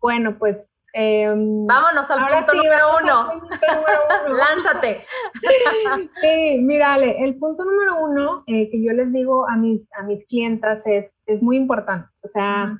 bueno, 0.00 0.38
pues... 0.38 0.68
Em, 0.98 1.66
Vámonos 1.66 2.10
al 2.10 2.26
punto, 2.26 2.54
número 2.54 2.86
uno. 3.02 3.42
Lánzate. 4.30 5.04
sí, 6.22 6.58
mírale, 6.62 7.22
el 7.22 7.36
punto 7.36 7.66
número 7.66 8.02
uno 8.02 8.44
eh, 8.46 8.70
que 8.70 8.82
yo 8.82 8.94
les 8.94 9.12
digo 9.12 9.46
a 9.46 9.56
mis, 9.56 9.92
a 9.92 10.04
mis 10.04 10.24
clientas 10.24 10.86
es, 10.86 11.12
es 11.26 11.42
muy 11.42 11.58
importante, 11.58 12.08
o 12.22 12.28
sea, 12.28 12.78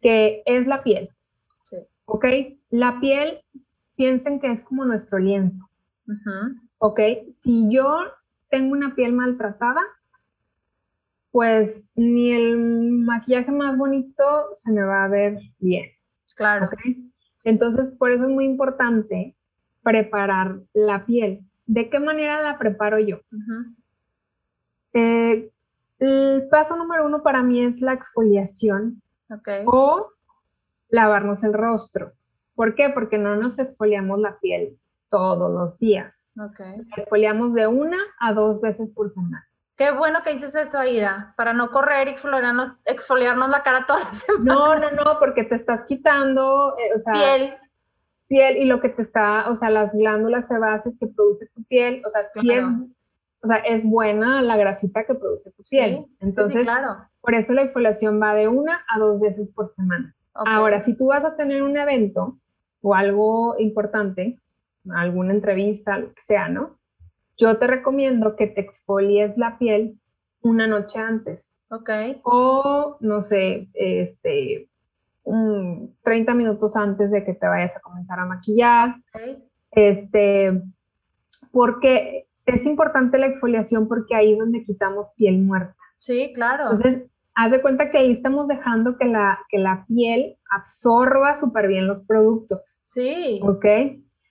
que 0.00 0.42
es 0.44 0.66
la 0.66 0.82
piel. 0.82 1.10
Sí. 1.62 1.76
¿Ok? 2.06 2.24
La 2.70 2.98
piel, 2.98 3.44
piensen 3.94 4.40
que 4.40 4.50
es 4.50 4.64
como 4.64 4.84
nuestro 4.84 5.20
lienzo. 5.20 5.64
¿Ok? 6.78 6.98
Si 7.36 7.72
yo 7.72 7.96
tengo 8.50 8.72
una 8.72 8.96
piel 8.96 9.12
maltratada, 9.12 9.82
pues 11.30 11.84
ni 11.94 12.32
el 12.32 12.58
maquillaje 12.58 13.52
más 13.52 13.78
bonito 13.78 14.24
se 14.52 14.72
me 14.72 14.82
va 14.82 15.04
a 15.04 15.08
ver 15.08 15.38
bien. 15.60 15.92
Claro. 16.34 16.68
Entonces, 17.44 17.92
por 17.92 18.12
eso 18.12 18.24
es 18.24 18.30
muy 18.30 18.44
importante 18.44 19.34
preparar 19.82 20.60
la 20.72 21.04
piel. 21.04 21.40
¿De 21.66 21.90
qué 21.90 22.00
manera 22.00 22.42
la 22.42 22.58
preparo 22.58 22.98
yo? 22.98 23.20
Eh, 24.92 25.50
el 25.98 26.48
paso 26.50 26.76
número 26.76 27.06
uno 27.06 27.22
para 27.22 27.42
mí 27.42 27.64
es 27.64 27.80
la 27.80 27.92
exfoliación 27.92 29.02
okay. 29.30 29.64
o 29.66 30.08
lavarnos 30.88 31.44
el 31.44 31.52
rostro. 31.52 32.12
¿Por 32.54 32.74
qué? 32.74 32.90
Porque 32.90 33.18
no 33.18 33.36
nos 33.36 33.58
exfoliamos 33.58 34.18
la 34.18 34.38
piel 34.38 34.78
todos 35.10 35.50
los 35.50 35.78
días. 35.78 36.30
Okay. 36.38 36.82
Exfoliamos 36.96 37.54
de 37.54 37.66
una 37.66 37.98
a 38.18 38.32
dos 38.32 38.60
veces 38.60 38.90
por 38.94 39.10
semana. 39.10 39.46
Qué 39.82 39.90
bueno 39.90 40.20
que 40.22 40.30
dices 40.30 40.54
eso, 40.54 40.78
Aida, 40.78 41.34
para 41.36 41.52
no 41.52 41.72
correr 41.72 42.06
y 42.06 42.12
exfoliarnos, 42.12 42.70
exfoliarnos 42.84 43.48
la 43.48 43.64
cara 43.64 43.84
toda 43.84 44.04
la 44.04 44.12
semana. 44.12 44.54
No, 44.54 44.74
no, 44.76 44.90
no, 44.92 45.18
porque 45.18 45.42
te 45.42 45.56
estás 45.56 45.82
quitando, 45.88 46.76
eh, 46.78 46.94
o 46.94 47.00
sea, 47.00 47.12
piel. 47.12 47.54
Piel 48.28 48.58
y 48.58 48.66
lo 48.66 48.80
que 48.80 48.90
te 48.90 49.02
está, 49.02 49.50
o 49.50 49.56
sea, 49.56 49.70
las 49.70 49.92
glándulas 49.92 50.46
sebáceas 50.46 50.96
que 51.00 51.08
produce 51.08 51.48
tu 51.52 51.64
piel, 51.64 52.00
o 52.06 52.10
sea, 52.10 52.30
o 53.42 53.46
sea, 53.48 53.56
es 53.56 53.82
buena 53.82 54.40
la 54.40 54.56
grasita 54.56 55.02
que 55.02 55.16
produce 55.16 55.50
tu 55.50 55.64
piel. 55.68 56.06
Entonces, 56.20 56.62
claro. 56.62 57.08
por 57.20 57.34
eso 57.34 57.52
la 57.52 57.62
exfoliación 57.62 58.22
va 58.22 58.34
de 58.34 58.46
una 58.46 58.84
a 58.88 59.00
dos 59.00 59.18
veces 59.18 59.52
por 59.52 59.68
semana. 59.68 60.14
Ahora, 60.32 60.80
si 60.82 60.96
tú 60.96 61.08
vas 61.08 61.24
a 61.24 61.34
tener 61.34 61.60
un 61.60 61.76
evento 61.76 62.38
o 62.82 62.94
algo 62.94 63.56
importante, 63.58 64.38
alguna 64.94 65.34
entrevista, 65.34 65.98
lo 65.98 66.14
que 66.14 66.22
sea, 66.22 66.48
¿no? 66.48 66.78
Yo 67.36 67.58
te 67.58 67.66
recomiendo 67.66 68.36
que 68.36 68.46
te 68.46 68.60
exfolies 68.60 69.36
la 69.36 69.58
piel 69.58 69.98
una 70.42 70.66
noche 70.66 70.98
antes. 70.98 71.50
Ok. 71.70 71.90
O, 72.24 72.96
no 73.00 73.22
sé, 73.22 73.68
este, 73.74 74.68
30 75.24 76.34
minutos 76.34 76.76
antes 76.76 77.10
de 77.10 77.24
que 77.24 77.34
te 77.34 77.46
vayas 77.46 77.74
a 77.76 77.80
comenzar 77.80 78.18
a 78.18 78.26
maquillar. 78.26 78.96
Okay. 79.14 79.42
Este, 79.70 80.62
porque 81.50 82.26
es 82.46 82.66
importante 82.66 83.18
la 83.18 83.26
exfoliación 83.26 83.88
porque 83.88 84.14
ahí 84.14 84.32
es 84.32 84.38
donde 84.38 84.64
quitamos 84.64 85.12
piel 85.16 85.38
muerta. 85.38 85.76
Sí, 85.98 86.32
claro. 86.34 86.64
Entonces, 86.64 87.04
haz 87.34 87.50
de 87.50 87.62
cuenta 87.62 87.90
que 87.90 87.98
ahí 87.98 88.12
estamos 88.12 88.48
dejando 88.48 88.98
que 88.98 89.06
la, 89.06 89.38
que 89.48 89.58
la 89.58 89.86
piel 89.86 90.36
absorba 90.50 91.38
súper 91.38 91.68
bien 91.68 91.86
los 91.86 92.02
productos. 92.02 92.80
Sí. 92.82 93.40
¿Ok? 93.42 93.64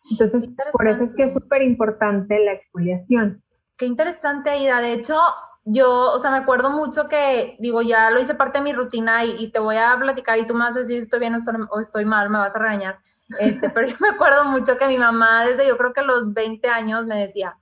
Entonces, 0.09 0.49
por 0.71 0.87
eso 0.87 1.03
es 1.03 1.13
que 1.13 1.23
es 1.23 1.33
súper 1.33 1.61
importante 1.61 2.39
la 2.39 2.53
exfoliación. 2.53 3.43
Qué 3.77 3.85
interesante, 3.85 4.49
Aida. 4.49 4.81
De 4.81 4.93
hecho, 4.93 5.19
yo, 5.63 6.11
o 6.11 6.19
sea, 6.19 6.31
me 6.31 6.37
acuerdo 6.37 6.71
mucho 6.71 7.07
que, 7.07 7.55
digo, 7.59 7.81
ya 7.81 8.09
lo 8.09 8.19
hice 8.19 8.35
parte 8.35 8.57
de 8.57 8.63
mi 8.63 8.73
rutina 8.73 9.23
y, 9.25 9.51
te 9.51 9.59
voy 9.59 9.77
a 9.77 9.95
platicar 9.99 10.39
y 10.39 10.47
tú 10.47 10.53
me 10.53 10.65
vas 10.65 10.75
a 10.75 10.79
decir 10.79 10.97
si 10.97 11.03
estoy 11.03 11.19
bien 11.19 11.35
o 11.35 11.79
estoy, 11.79 12.05
mal, 12.05 12.29
me 12.29 12.39
vas 12.39 12.55
a 12.55 12.59
regañar. 12.59 12.99
Este, 13.39 13.69
pero 13.69 13.87
yo 13.87 13.95
me 13.99 14.09
acuerdo 14.09 14.45
mucho 14.45 14.77
que 14.77 14.87
mi 14.87 14.97
mamá, 14.97 15.45
desde 15.45 15.67
yo 15.67 15.77
creo 15.77 15.93
que 15.93 16.01
los 16.01 16.33
20 16.33 16.67
años, 16.67 17.05
me 17.05 17.19
decía, 17.19 17.57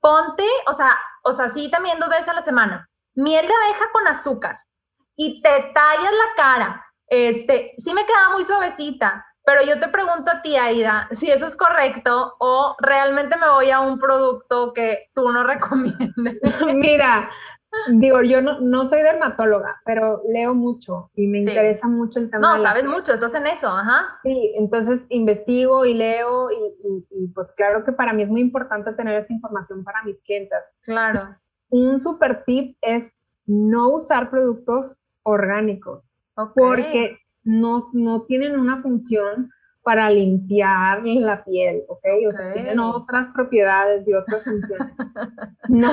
ponte, 0.00 0.44
o 0.66 0.72
sea, 0.72 0.96
o 1.22 1.32
sea, 1.32 1.48
sí 1.50 1.70
también 1.70 1.98
dos 1.98 2.08
veces 2.08 2.28
a 2.28 2.34
la 2.34 2.42
semana, 2.42 2.90
miel 3.14 3.46
de 3.46 3.52
abeja 3.52 3.84
con 3.92 4.06
azúcar 4.08 4.58
y 5.16 5.42
te 5.42 5.72
tallas 5.74 6.12
la 6.12 6.34
cara. 6.36 6.86
Este, 7.06 7.74
sí 7.78 7.92
me 7.92 8.06
quedaba 8.06 8.34
muy 8.34 8.44
suavecita, 8.44 9.24
pero 9.50 9.66
yo 9.66 9.80
te 9.80 9.88
pregunto 9.88 10.30
a 10.30 10.42
ti, 10.42 10.56
Aida, 10.56 11.08
si 11.10 11.28
eso 11.28 11.46
es 11.46 11.56
correcto 11.56 12.36
o 12.38 12.76
realmente 12.78 13.36
me 13.36 13.48
voy 13.50 13.70
a 13.70 13.80
un 13.80 13.98
producto 13.98 14.72
que 14.72 15.10
tú 15.12 15.32
no 15.32 15.42
recomiendes. 15.46 16.38
Mira, 16.74 17.28
digo, 17.88 18.22
yo 18.22 18.40
no, 18.40 18.60
no, 18.60 18.86
soy 18.86 19.02
dermatóloga, 19.02 19.80
pero 19.84 20.20
leo 20.32 20.54
mucho 20.54 21.10
y 21.14 21.26
me 21.26 21.40
interesa 21.40 21.88
mucho 21.88 22.20
el 22.20 22.30
tema. 22.30 22.56
No, 22.56 22.62
sabes 22.62 22.84
mucho, 22.84 23.12
estás 23.12 23.34
en 23.34 23.48
eso, 23.48 23.68
ajá. 23.68 24.20
Sí, 24.22 24.52
entonces 24.56 25.04
investigo 25.08 25.84
y 25.84 25.94
leo 25.94 26.50
y, 26.52 27.06
y, 27.10 27.28
pues 27.34 27.52
claro 27.54 27.84
que 27.84 27.92
para 27.92 28.12
mí 28.12 28.22
es 28.22 28.28
muy 28.28 28.42
importante 28.42 28.92
tener 28.92 29.20
esa 29.20 29.32
información 29.32 29.82
para 29.82 30.04
mis 30.04 30.20
clientes. 30.22 30.60
Claro. 30.82 31.34
Un 31.70 32.00
super 32.00 32.44
tip 32.44 32.76
es 32.82 33.12
no 33.46 33.88
usar 33.88 34.30
productos 34.30 35.02
orgánicos. 35.24 36.14
Porque 36.54 37.18
no, 37.44 37.90
no 37.92 38.22
tienen 38.22 38.58
una 38.58 38.80
función 38.82 39.50
para 39.82 40.10
limpiar 40.10 41.02
la 41.04 41.44
piel, 41.44 41.82
¿ok? 41.88 42.04
O 42.28 42.32
sea, 42.32 42.52
tienen 42.52 42.78
otras 42.78 43.28
propiedades 43.32 44.06
y 44.06 44.12
otras 44.12 44.44
funciones. 44.44 44.94
no, 45.68 45.90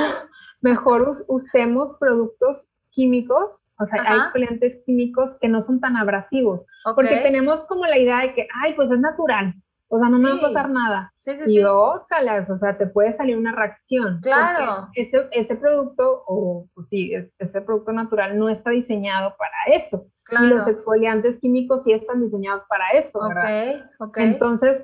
mejor 0.62 1.12
usemos 1.28 1.96
productos 2.00 2.70
químicos, 2.90 3.66
o 3.80 3.86
sea, 3.86 4.04
hay 4.06 4.20
exfoliantes 4.20 4.84
químicos 4.86 5.38
que 5.40 5.48
no 5.48 5.64
son 5.64 5.80
tan 5.80 5.96
abrasivos, 5.98 6.66
porque 6.96 7.20
tenemos 7.22 7.64
como 7.66 7.86
la 7.86 7.98
idea 7.98 8.22
de 8.22 8.34
que, 8.34 8.48
ay, 8.54 8.74
pues 8.74 8.92
es 8.92 9.00
natural, 9.00 9.54
o 9.90 10.00
sea, 10.00 10.10
no 10.10 10.20
me 10.20 10.32
va 10.32 10.36
a 10.38 10.42
pasar 10.42 10.70
nada. 10.70 11.14
Sí, 11.20 11.38
sí, 11.38 11.60
y 11.60 11.64
ócalas, 11.64 12.50
o 12.50 12.58
sea, 12.58 12.78
te 12.78 12.88
puede 12.88 13.14
salir 13.14 13.38
una 13.38 13.54
reacción. 13.54 14.20
Claro. 14.22 14.90
Ese, 14.94 15.30
ese 15.32 15.56
producto, 15.56 16.24
o 16.28 16.68
pues 16.74 16.90
sí, 16.90 17.14
ese 17.38 17.62
producto 17.62 17.94
natural 17.94 18.38
no 18.38 18.50
está 18.50 18.72
diseñado 18.72 19.36
para 19.38 19.78
eso. 19.78 20.08
Y 20.30 20.46
los 20.48 20.68
exfoliantes 20.68 21.40
químicos 21.40 21.84
sí 21.84 21.94
están 21.94 22.24
diseñados 22.24 22.64
para 22.68 22.90
eso, 22.92 23.20
¿verdad? 23.28 23.90
Entonces, 24.16 24.84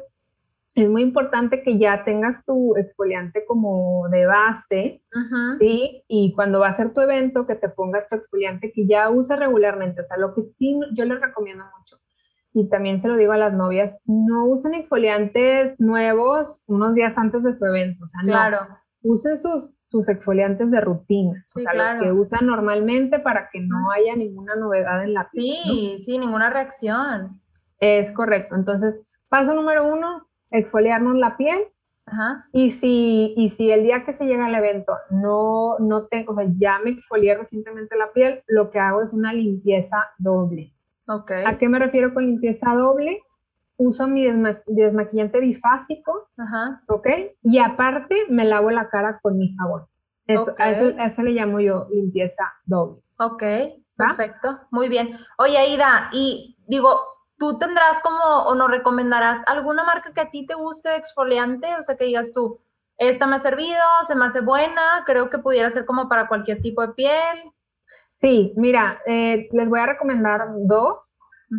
es 0.76 0.90
muy 0.90 1.04
importante 1.04 1.62
que 1.62 1.78
ya 1.78 2.04
tengas 2.04 2.44
tu 2.46 2.76
exfoliante 2.78 3.46
como 3.46 4.08
de 4.10 4.26
base, 4.26 5.04
¿sí? 5.60 6.04
Y 6.08 6.34
cuando 6.34 6.60
va 6.60 6.70
a 6.70 6.74
ser 6.74 6.94
tu 6.94 7.02
evento, 7.02 7.46
que 7.46 7.56
te 7.56 7.70
pongas 7.70 8.10
tu 8.10 8.16
exfoliante 8.16 8.72
que 8.72 8.88
ya 8.88 9.10
uses 9.10 9.38
regularmente. 9.38 10.02
O 10.02 10.06
sea, 10.06 10.18
lo 10.18 10.34
que 10.34 10.44
sí 10.44 10.80
yo 10.94 11.06
les 11.06 11.22
recomiendo 11.22 11.64
mucho, 11.78 11.98
y 12.54 12.70
también 12.70 13.00
se 13.00 13.08
lo 13.08 13.18
digo 13.18 13.34
a 13.34 13.38
las 13.38 13.54
novias, 13.54 13.96
no 14.06 14.46
usen 14.46 14.76
exfoliantes 14.76 15.80
nuevos 15.80 16.64
unos 16.68 16.94
días 16.94 17.18
antes 17.18 17.44
de 17.44 17.54
su 17.54 17.66
evento. 17.66 18.06
O 18.06 18.08
sea, 18.08 18.22
claro. 18.24 18.60
usen 19.02 19.38
sus 19.38 19.76
sus 19.94 20.10
exfoliantes 20.10 20.72
de 20.72 20.82
rutina, 20.82 21.46
o 21.56 21.60
sea, 21.60 21.74
los 21.76 22.04
que 22.04 22.12
usan 22.12 22.48
normalmente 22.48 23.20
para 23.20 23.50
que 23.52 23.60
no 23.60 23.92
haya 23.92 24.16
ninguna 24.16 24.56
novedad 24.56 25.04
en 25.04 25.14
la 25.14 25.24
piel. 25.32 25.56
Sí, 25.64 25.98
sí, 26.00 26.18
ninguna 26.18 26.50
reacción. 26.50 27.40
Es 27.78 28.12
correcto. 28.14 28.56
Entonces, 28.56 29.06
paso 29.30 29.54
número 29.54 29.88
uno, 29.88 30.28
exfoliarnos 30.50 31.16
la 31.16 31.38
piel. 31.38 31.60
Ajá. 32.08 32.48
Y 32.52 32.72
si, 32.72 33.36
y 33.38 33.52
si 33.52 33.70
el 33.70 33.84
día 33.84 34.04
que 34.04 34.14
se 34.14 34.26
llega 34.26 34.48
al 34.48 34.56
evento 34.56 34.94
no, 35.12 35.78
no 35.78 36.08
tengo, 36.08 36.34
o 36.34 36.36
sea, 36.38 36.48
ya 36.58 36.80
me 36.80 36.90
exfolié 36.90 37.38
recientemente 37.38 37.96
la 37.96 38.12
piel, 38.14 38.42
lo 38.48 38.72
que 38.72 38.80
hago 38.80 39.04
es 39.04 39.14
una 39.14 39.32
limpieza 39.32 40.10
doble. 40.18 40.74
Okay. 41.08 41.44
¿A 41.46 41.60
qué 41.60 41.70
me 41.70 41.78
refiero 41.78 42.16
con 42.16 42.26
limpieza 42.26 42.74
doble? 42.74 43.22
Uso 43.88 44.08
mi 44.08 44.26
desmaquillante 44.68 45.40
bifásico, 45.40 46.30
Ajá. 46.38 46.82
¿ok? 46.88 47.08
Y 47.42 47.60
aparte 47.60 48.16
me 48.30 48.46
lavo 48.46 48.72
la 48.72 48.90
cara 48.90 49.20
con 49.22 49.38
mi 49.38 49.56
jabón. 49.56 49.86
Eso, 50.26 50.56
a, 50.58 50.72
eso, 50.72 51.22
le 51.22 51.32
llamo 51.32 51.60
yo 51.60 51.88
limpieza 51.92 52.44
doble. 52.66 53.02
Ok, 53.18 53.44
perfecto, 53.96 54.60
muy 54.72 54.88
bien. 54.88 55.18
Oye, 55.38 55.58
Aida, 55.58 56.10
y 56.14 56.58
digo, 56.68 56.98
¿tú 57.38 57.58
tendrás 57.60 58.02
como 58.02 58.44
o 58.46 58.56
nos 58.56 58.70
recomendarás 58.70 59.42
alguna 59.48 59.84
marca 59.84 60.14
que 60.14 60.22
a 60.22 60.30
ti 60.30 60.46
te 60.46 60.56
guste 60.56 60.90
de 60.90 60.98
exfoliante? 60.98 61.76
O 61.78 61.82
sea, 61.82 61.98
que 61.98 62.06
digas 62.06 62.32
tú, 62.32 62.62
esta 62.98 63.28
me 63.28 63.36
ha 63.36 63.40
servido, 63.40 63.82
se 64.08 64.16
me 64.16 64.26
hace 64.26 64.42
buena, 64.42 65.04
creo 65.06 65.30
que 65.30 65.40
pudiera 65.40 65.70
ser 65.70 65.86
como 65.86 66.08
para 66.08 66.28
cualquier 66.28 66.62
tipo 66.62 66.82
de 66.82 66.94
piel. 66.94 67.52
Sí, 68.14 68.54
mira, 68.56 69.02
eh, 69.06 69.50
les 69.52 69.68
voy 69.68 69.80
a 69.80 69.88
recomendar 69.88 70.48
dos. 70.68 71.00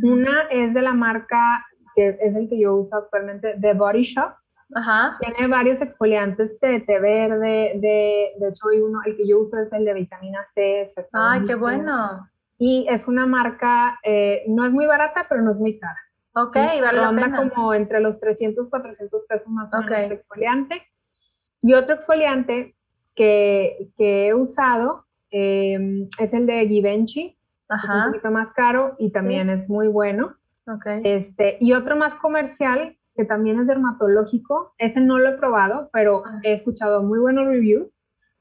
Una 0.03 0.43
es 0.51 0.75
de 0.75 0.83
la 0.83 0.93
marca 0.93 1.65
que 1.95 2.19
es 2.21 2.37
el 2.37 2.49
que 2.49 2.59
yo 2.59 2.77
uso 2.77 2.97
actualmente, 2.97 3.55
de 3.57 3.75
Body 3.75 4.03
Shop. 4.03 4.33
Ajá. 4.75 5.19
Tiene 5.21 5.47
varios 5.47 5.81
exfoliantes 5.83 6.59
de 6.61 6.81
té 6.81 6.99
verde, 6.99 7.73
de, 7.77 8.33
de 8.39 8.49
hecho 8.49 8.69
hay 8.69 8.81
uno, 8.81 9.01
el 9.05 9.17
que 9.17 9.27
yo 9.27 9.41
uso 9.41 9.59
es 9.59 9.73
el 9.73 9.85
de 9.85 9.95
vitamina 9.95 10.45
C. 10.47 10.87
Ay, 11.13 11.45
qué 11.45 11.55
bueno. 11.55 12.29
Y 12.59 12.87
es 12.89 13.09
una 13.09 13.27
marca, 13.27 13.99
eh, 14.03 14.45
no 14.49 14.65
es 14.65 14.73
muy 14.73 14.87
barata, 14.87 15.27
pero 15.29 15.43
no 15.43 15.51
es 15.51 15.59
muy 15.59 15.79
cara. 15.79 15.99
Ok, 16.37 16.57
vale 16.57 17.01
la 17.01 17.11
pena. 17.15 17.37
como 17.37 17.75
entre 17.75 18.01
los 18.01 18.19
300, 18.19 18.69
400 18.69 19.23
pesos 19.29 19.49
más 19.49 19.73
o 19.73 19.83
menos 19.83 19.99
el 19.99 20.13
exfoliante. 20.13 20.83
Y 21.63 21.75
otro 21.75 21.95
exfoliante 21.95 22.75
que, 23.15 23.91
que 23.97 24.29
he 24.29 24.35
usado 24.35 25.07
eh, 25.31 26.07
es 26.19 26.33
el 26.33 26.47
de 26.47 26.67
Givenchy. 26.67 27.39
Es 27.71 27.85
un 27.89 28.13
poquito 28.13 28.31
más 28.31 28.53
caro 28.53 28.95
y 28.99 29.11
también 29.11 29.49
es 29.51 29.69
muy 29.69 29.89
bueno. 29.89 30.37
Okay. 30.67 31.03
Este, 31.05 31.57
y 31.61 31.73
otro 31.73 31.97
más 31.97 32.15
comercial 32.15 32.97
que 33.15 33.25
también 33.25 33.61
es 33.61 33.67
dermatológico, 33.67 34.75
ese 34.79 35.01
no 35.01 35.19
lo 35.19 35.31
he 35.31 35.39
probado, 35.39 35.89
pero 35.93 36.25
ah. 36.27 36.41
he 36.43 36.53
escuchado 36.53 37.03
muy 37.03 37.19
buenos 37.19 37.47
reviews 37.47 37.89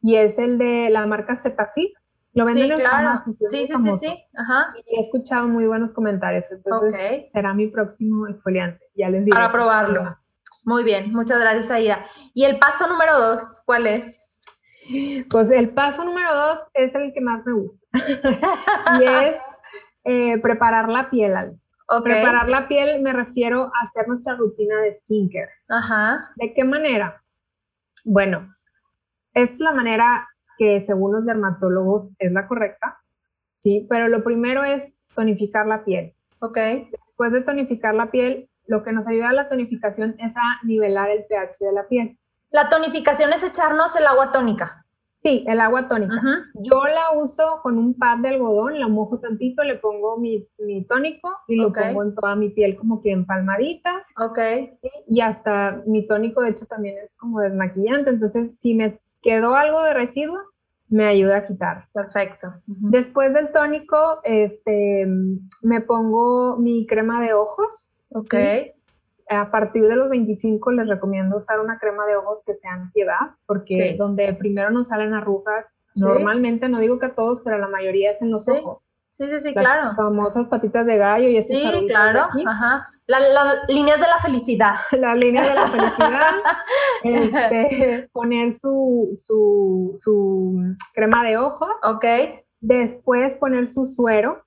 y 0.01 0.15
es 0.15 0.37
el 0.39 0.57
de 0.57 0.89
la 0.89 1.05
marca 1.05 1.35
Cetacid. 1.35 1.89
Lo 2.33 2.45
venden 2.45 2.67
sí, 2.67 2.73
claro. 2.75 3.21
sí, 3.25 3.65
sí, 3.65 3.65
sí, 3.67 3.91
sí, 3.99 4.23
Ajá. 4.35 4.73
Y 4.87 4.97
he 4.97 5.01
escuchado 5.01 5.47
muy 5.47 5.67
buenos 5.67 5.93
comentarios, 5.93 6.51
entonces 6.51 7.25
será 7.31 7.53
mi 7.53 7.67
próximo 7.67 8.27
exfoliante. 8.27 8.83
Ya 8.95 9.09
les 9.09 9.23
digo. 9.23 9.35
Para 9.35 9.51
probarlo. 9.51 10.17
Muy 10.63 10.83
bien, 10.83 11.13
muchas 11.13 11.39
gracias, 11.39 11.69
Aida. 11.69 12.03
¿Y 12.33 12.45
el 12.45 12.57
paso 12.57 12.87
número 12.87 13.19
dos, 13.19 13.61
cuál 13.65 13.85
es? 13.85 14.43
Pues 15.29 15.51
el 15.51 15.69
paso 15.69 16.03
número 16.03 16.33
dos 16.33 16.59
es 16.73 16.95
el 16.95 17.13
que 17.13 17.21
más 17.21 17.45
me 17.45 17.53
gusta. 17.53 17.85
y 18.99 19.03
es 19.05 19.35
eh, 20.05 20.39
preparar 20.39 20.89
la 20.89 21.09
piel. 21.09 21.59
Preparar 22.03 22.49
la 22.49 22.67
piel 22.67 23.01
me 23.01 23.13
refiero 23.13 23.65
a 23.65 23.83
hacer 23.83 24.07
nuestra 24.07 24.35
rutina 24.35 24.79
de 24.79 24.99
skincare. 25.01 25.51
Ajá. 25.67 26.31
¿De 26.35 26.53
qué 26.53 26.63
manera? 26.63 27.21
Bueno, 28.05 28.53
es 29.33 29.59
la 29.59 29.71
manera 29.71 30.27
que 30.57 30.81
según 30.81 31.13
los 31.13 31.25
dermatólogos 31.25 32.11
es 32.19 32.31
la 32.31 32.47
correcta, 32.47 32.99
¿sí? 33.59 33.85
Pero 33.89 34.07
lo 34.07 34.23
primero 34.23 34.63
es 34.63 34.93
tonificar 35.15 35.67
la 35.67 35.83
piel. 35.83 36.13
Ok. 36.39 36.57
Después 36.91 37.31
de 37.31 37.41
tonificar 37.41 37.95
la 37.95 38.11
piel, 38.11 38.49
lo 38.67 38.83
que 38.83 38.91
nos 38.91 39.07
ayuda 39.07 39.29
a 39.29 39.33
la 39.33 39.49
tonificación 39.49 40.15
es 40.19 40.35
a 40.37 40.59
nivelar 40.63 41.09
el 41.09 41.25
pH 41.25 41.65
de 41.65 41.73
la 41.73 41.87
piel. 41.87 42.17
La 42.49 42.69
tonificación 42.69 43.33
es 43.33 43.43
echarnos 43.43 43.95
el 43.95 44.05
agua 44.05 44.31
tónica. 44.31 44.85
Sí, 45.23 45.45
el 45.47 45.61
agua 45.61 45.87
tónica. 45.87 46.21
Yo 46.55 46.83
la 46.83 47.17
uso 47.17 47.61
con 47.63 47.77
un 47.77 47.93
pad 47.93 48.17
de 48.17 48.29
algodón, 48.29 48.77
la 48.77 48.89
mojo 48.89 49.19
tantito, 49.19 49.63
le 49.63 49.75
pongo 49.75 50.17
mi, 50.17 50.45
tónico 50.89 51.29
y 51.47 51.55
lo 51.55 51.71
pongo 51.71 52.03
en 52.03 52.13
toda 52.13 52.35
mi 52.35 52.49
piel 52.49 52.75
como 52.75 52.99
que 53.01 53.11
en 53.11 53.25
palmaditas. 53.25 54.11
Ok. 54.19 54.39
Y 55.07 55.21
hasta 55.21 55.81
mi 55.87 56.05
tónico, 56.05 56.41
de 56.41 56.49
hecho, 56.49 56.65
también 56.65 56.97
es 57.03 57.15
como 57.15 57.39
desmaquillante. 57.39 58.09
Entonces, 58.09 58.59
si 58.59 58.73
me 58.73 58.99
quedó 59.21 59.55
algo 59.55 59.81
de 59.83 59.93
residuo, 59.93 60.39
me 60.89 61.05
ayuda 61.05 61.37
a 61.37 61.47
quitar. 61.47 61.87
Perfecto. 61.93 62.55
Después 62.65 63.33
del 63.33 63.53
tónico, 63.53 64.19
este, 64.25 65.07
me 65.61 65.79
pongo 65.79 66.57
mi 66.57 66.85
crema 66.85 67.21
de 67.21 67.33
ojos. 67.33 67.89
Ok 68.09 68.35
a 69.29 69.51
partir 69.51 69.83
de 69.87 69.95
los 69.95 70.09
25 70.09 70.71
les 70.71 70.87
recomiendo 70.87 71.37
usar 71.37 71.59
una 71.59 71.77
crema 71.79 72.05
de 72.05 72.15
ojos 72.15 72.39
que 72.45 72.55
sea 72.55 72.73
antiedad, 72.73 73.35
porque 73.45 73.95
donde 73.97 74.33
primero 74.33 74.69
nos 74.71 74.89
salen 74.89 75.13
arrugas, 75.13 75.65
normalmente, 75.95 76.69
no 76.69 76.79
digo 76.79 76.99
que 76.99 77.07
a 77.07 77.15
todos, 77.15 77.41
pero 77.43 77.57
a 77.57 77.59
la 77.59 77.67
mayoría 77.67 78.11
es 78.11 78.21
en 78.21 78.31
los 78.31 78.47
ojos. 78.47 78.79
Sí, 79.09 79.27
sí, 79.27 79.41
sí, 79.41 79.53
claro. 79.53 79.83
Las 79.83 79.95
famosas 79.95 80.47
patitas 80.47 80.87
de 80.87 80.97
gallo 80.97 81.29
y 81.29 81.37
esas 81.37 81.55
Sí, 81.55 81.87
claro, 81.87 82.29
ajá. 82.47 82.87
Las 83.05 83.33
la 83.33 83.63
líneas 83.67 83.99
de 83.99 84.07
la 84.07 84.17
felicidad. 84.19 84.73
La 84.91 85.13
línea 85.13 85.43
de 85.43 85.53
la 85.53 85.67
felicidad. 85.67 86.31
este, 87.03 88.09
poner 88.11 88.53
su, 88.53 89.15
su, 89.23 89.95
su, 89.99 90.75
crema 90.93 91.23
de 91.23 91.37
ojos. 91.37 91.69
Ok. 91.83 92.05
Después 92.59 93.35
poner 93.35 93.67
su 93.67 93.85
suero. 93.85 94.43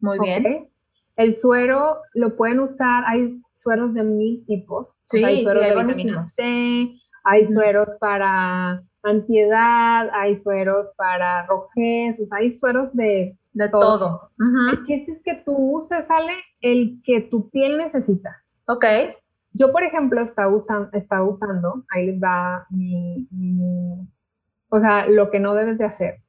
Muy 0.00 0.18
bien. 0.18 0.70
El 1.16 1.34
suero 1.34 1.98
lo 2.14 2.36
pueden 2.36 2.60
usar, 2.60 3.04
hay 3.06 3.40
sueros 3.66 3.94
de 3.94 4.04
mil 4.04 4.46
tipos. 4.46 5.02
Sí, 5.06 5.24
hay 5.24 5.42
sueros 5.42 5.64
sí, 5.64 5.68
de 5.68 5.74
vitamina 5.74 6.28
C, 6.28 6.98
hay 7.24 7.46
sueros 7.48 7.88
para 7.98 8.80
antiedad, 9.02 10.08
hay 10.12 10.36
sueros 10.36 10.86
para 10.96 11.46
rojez, 11.46 12.20
o 12.20 12.26
sea, 12.26 12.38
hay 12.38 12.52
sueros 12.52 12.94
de, 12.94 13.34
de 13.54 13.68
todo. 13.68 14.30
El 14.70 14.84
chiste 14.84 15.12
es 15.12 15.22
que 15.24 15.42
tú 15.44 15.56
uses, 15.78 16.06
sale 16.06 16.32
el 16.60 17.00
que 17.04 17.22
tu 17.22 17.50
piel 17.50 17.76
necesita. 17.76 18.40
Ok. 18.68 18.84
Yo, 19.52 19.72
por 19.72 19.82
ejemplo, 19.82 20.20
estaba, 20.20 20.54
usando, 20.54 20.90
estaba 20.92 21.24
usando, 21.24 21.84
ahí 21.90 22.06
les 22.06 22.22
va 22.22 22.66
mi, 22.70 23.26
o 24.68 24.78
sea, 24.78 25.08
lo 25.08 25.30
que 25.32 25.40
no 25.40 25.54
debes 25.54 25.78
de 25.78 25.86
hacer. 25.86 26.22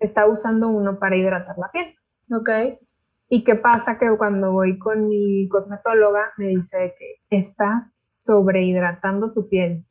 Está 0.00 0.26
usando 0.26 0.68
uno 0.68 0.98
para 0.98 1.18
hidratar 1.18 1.58
la 1.58 1.70
piel. 1.70 1.94
Ok. 2.30 2.48
¿Y 3.34 3.44
qué 3.44 3.54
pasa? 3.54 3.98
Que 3.98 4.14
cuando 4.18 4.52
voy 4.52 4.78
con 4.78 5.08
mi 5.08 5.48
cosmetóloga 5.48 6.34
me 6.36 6.48
dice 6.48 6.94
que 6.98 7.16
estás 7.30 7.90
sobrehidratando 8.18 9.32
tu 9.32 9.48
piel. 9.48 9.86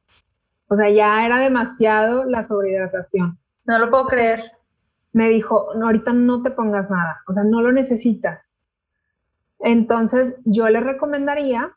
O 0.67 0.75
sea, 0.75 0.91
ya 0.91 1.25
era 1.25 1.39
demasiado 1.39 2.25
la 2.25 2.43
sobrehidratación. 2.43 3.39
No 3.65 3.79
lo 3.79 3.89
puedo 3.89 4.05
creer. 4.05 4.43
Me 5.11 5.27
dijo, 5.29 5.69
no, 5.75 5.87
ahorita 5.87 6.13
no 6.13 6.43
te 6.43 6.51
pongas 6.51 6.87
nada, 6.91 7.23
o 7.27 7.33
sea, 7.33 7.43
no 7.43 7.63
lo 7.63 7.71
necesitas. 7.71 8.59
Entonces, 9.57 10.35
yo 10.45 10.69
le 10.69 10.79
recomendaría 10.79 11.75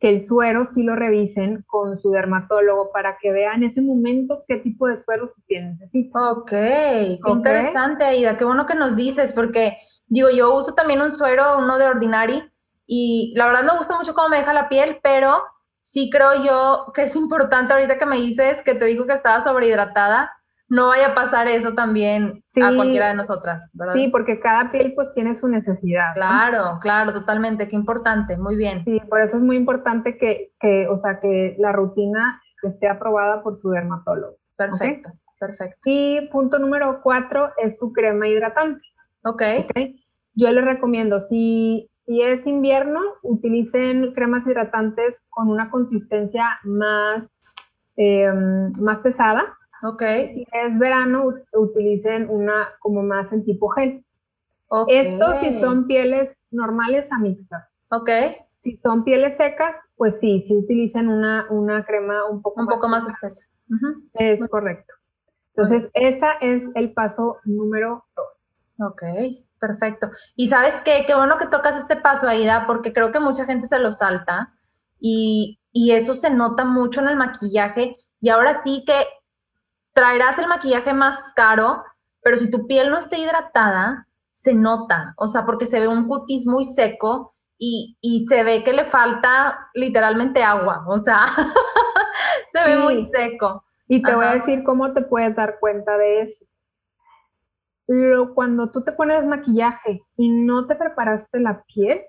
que 0.00 0.08
el 0.08 0.26
suero 0.26 0.64
sí 0.72 0.82
lo 0.82 0.96
revisen 0.96 1.62
con 1.66 1.98
su 1.98 2.10
dermatólogo 2.10 2.90
para 2.90 3.18
que 3.20 3.32
vean 3.32 3.62
en 3.62 3.70
ese 3.70 3.82
momento 3.82 4.44
qué 4.48 4.56
tipo 4.56 4.88
de 4.88 4.96
suero 4.96 5.28
su 5.28 5.42
piel 5.42 5.76
necesita. 5.78 6.32
Ok, 6.32 6.50
qué 6.50 7.20
interesante, 7.26 8.04
Aida. 8.04 8.38
Qué 8.38 8.46
bueno 8.46 8.64
que 8.64 8.74
nos 8.74 8.96
dices, 8.96 9.34
porque 9.34 9.76
digo, 10.06 10.28
yo 10.30 10.54
uso 10.54 10.74
también 10.74 11.00
un 11.00 11.10
suero, 11.10 11.58
uno 11.58 11.78
de 11.78 11.86
Ordinary, 11.86 12.50
y 12.86 13.32
la 13.36 13.46
verdad 13.46 13.64
me 13.64 13.76
gusta 13.76 13.96
mucho 13.96 14.14
cómo 14.14 14.28
me 14.28 14.38
deja 14.38 14.52
la 14.52 14.68
piel, 14.68 14.98
pero 15.02 15.42
sí 15.80 16.10
creo 16.10 16.44
yo 16.44 16.92
que 16.94 17.02
es 17.02 17.16
importante 17.16 17.72
ahorita 17.72 17.98
que 17.98 18.06
me 18.06 18.16
dices 18.16 18.62
que 18.62 18.74
te 18.74 18.86
digo 18.86 19.06
que 19.06 19.12
estaba 19.12 19.40
sobrehidratada, 19.40 20.30
no 20.68 20.88
vaya 20.88 21.08
a 21.08 21.14
pasar 21.14 21.46
eso 21.46 21.74
también 21.74 22.42
a 22.62 22.74
cualquiera 22.74 23.08
de 23.08 23.14
nosotras, 23.14 23.70
¿verdad? 23.74 23.94
Sí, 23.94 24.08
porque 24.08 24.40
cada 24.40 24.70
piel 24.70 24.94
pues 24.94 25.12
tiene 25.12 25.34
su 25.34 25.46
necesidad. 25.48 26.14
Claro, 26.14 26.78
claro, 26.80 27.12
totalmente, 27.12 27.68
qué 27.68 27.76
importante, 27.76 28.38
muy 28.38 28.56
bien. 28.56 28.82
Sí, 28.84 29.00
por 29.08 29.20
eso 29.20 29.36
es 29.36 29.42
muy 29.42 29.56
importante 29.56 30.16
que, 30.16 30.52
que 30.58 30.88
o 30.88 30.96
sea, 30.96 31.20
que 31.20 31.54
la 31.58 31.72
rutina 31.72 32.40
esté 32.62 32.88
aprobada 32.88 33.42
por 33.42 33.56
su 33.56 33.70
dermatólogo. 33.70 34.36
Perfecto, 34.56 35.10
perfecto. 35.38 35.78
Y 35.84 36.28
punto 36.28 36.58
número 36.58 37.00
cuatro 37.02 37.52
es 37.58 37.78
su 37.78 37.92
crema 37.92 38.26
hidratante. 38.26 38.82
Ok. 39.24 39.42
okay. 39.64 40.04
Yo 40.34 40.50
les 40.52 40.64
recomiendo, 40.64 41.20
si, 41.20 41.90
si 41.96 42.20
es 42.22 42.46
invierno, 42.46 43.00
utilicen 43.22 44.12
cremas 44.12 44.46
hidratantes 44.46 45.26
con 45.30 45.48
una 45.48 45.70
consistencia 45.70 46.58
más, 46.64 47.38
em, 47.96 48.72
más 48.80 48.98
pesada 48.98 49.56
Ok. 49.84 50.02
Si 50.32 50.46
es 50.50 50.78
verano, 50.78 51.34
utilicen 51.52 52.30
una 52.30 52.70
como 52.80 53.02
más 53.02 53.32
en 53.34 53.44
tipo 53.44 53.68
gel. 53.68 54.02
Esto 54.88 55.36
si 55.36 55.60
son 55.60 55.86
pieles 55.86 56.34
normales 56.50 57.12
a 57.12 57.18
mixtas. 57.18 57.82
Ok. 57.90 58.08
Si 58.54 58.78
son 58.78 59.04
pieles 59.04 59.36
secas, 59.36 59.76
pues 59.96 60.18
sí, 60.20 60.42
si 60.48 60.56
utilizan 60.56 61.08
una, 61.08 61.46
una 61.50 61.84
crema 61.84 62.24
un 62.24 62.40
poco 62.40 62.62
un 62.62 62.66
más 62.66 62.74
poco 62.76 62.88
más 62.88 63.06
espesa. 63.06 63.46
Es 64.14 64.48
correcto. 64.48 64.94
Entonces, 65.54 65.90
ese 65.92 66.26
es 66.40 66.70
el 66.74 66.94
paso 66.94 67.36
número 67.44 68.06
dos. 68.16 68.42
Ok, 68.78 69.02
perfecto. 69.58 70.10
Y 70.36 70.48
sabes 70.48 70.82
qué, 70.82 71.04
qué 71.06 71.14
bueno 71.14 71.38
que 71.38 71.46
tocas 71.46 71.76
este 71.78 71.96
paso, 71.96 72.28
Aida, 72.28 72.66
porque 72.66 72.92
creo 72.92 73.12
que 73.12 73.20
mucha 73.20 73.44
gente 73.44 73.66
se 73.66 73.78
lo 73.78 73.92
salta 73.92 74.52
y, 74.98 75.60
y 75.72 75.92
eso 75.92 76.14
se 76.14 76.30
nota 76.30 76.64
mucho 76.64 77.00
en 77.00 77.08
el 77.08 77.16
maquillaje. 77.16 77.96
Y 78.20 78.28
ahora 78.30 78.54
sí 78.54 78.84
que 78.86 79.04
traerás 79.92 80.38
el 80.38 80.48
maquillaje 80.48 80.92
más 80.92 81.32
caro, 81.34 81.84
pero 82.22 82.36
si 82.36 82.50
tu 82.50 82.66
piel 82.66 82.90
no 82.90 82.98
está 82.98 83.16
hidratada, 83.16 84.08
se 84.32 84.52
nota, 84.52 85.14
o 85.16 85.28
sea, 85.28 85.46
porque 85.46 85.64
se 85.64 85.78
ve 85.78 85.86
un 85.86 86.08
cutis 86.08 86.46
muy 86.46 86.64
seco 86.64 87.34
y, 87.56 88.26
se 88.28 88.42
ve 88.42 88.62
que 88.64 88.72
le 88.72 88.84
falta 88.84 89.70
literalmente 89.74 90.42
agua, 90.42 90.84
o 90.88 90.98
sea, 90.98 91.24
se 92.50 92.64
ve 92.64 92.76
muy 92.76 93.08
seco. 93.08 93.62
Y 93.86 94.02
te 94.02 94.14
voy 94.14 94.26
a 94.26 94.34
decir 94.34 94.64
cómo 94.64 94.92
te 94.92 95.02
puedes 95.02 95.34
dar 95.36 95.58
cuenta 95.60 95.96
de 95.96 96.22
eso. 96.22 96.44
Cuando 98.34 98.70
tú 98.70 98.82
te 98.82 98.92
pones 98.92 99.26
maquillaje 99.26 100.02
y 100.16 100.30
no 100.30 100.66
te 100.66 100.74
preparaste 100.74 101.40
la 101.40 101.64
piel, 101.64 102.02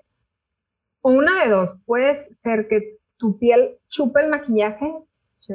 o 1.02 1.10
una 1.10 1.44
de 1.44 1.50
dos, 1.50 1.76
puede 1.84 2.34
ser 2.34 2.68
que 2.68 2.98
tu 3.16 3.38
piel 3.38 3.78
chupe 3.88 4.22
el 4.22 4.30
maquillaje 4.30 4.92
¿Sí? 5.38 5.54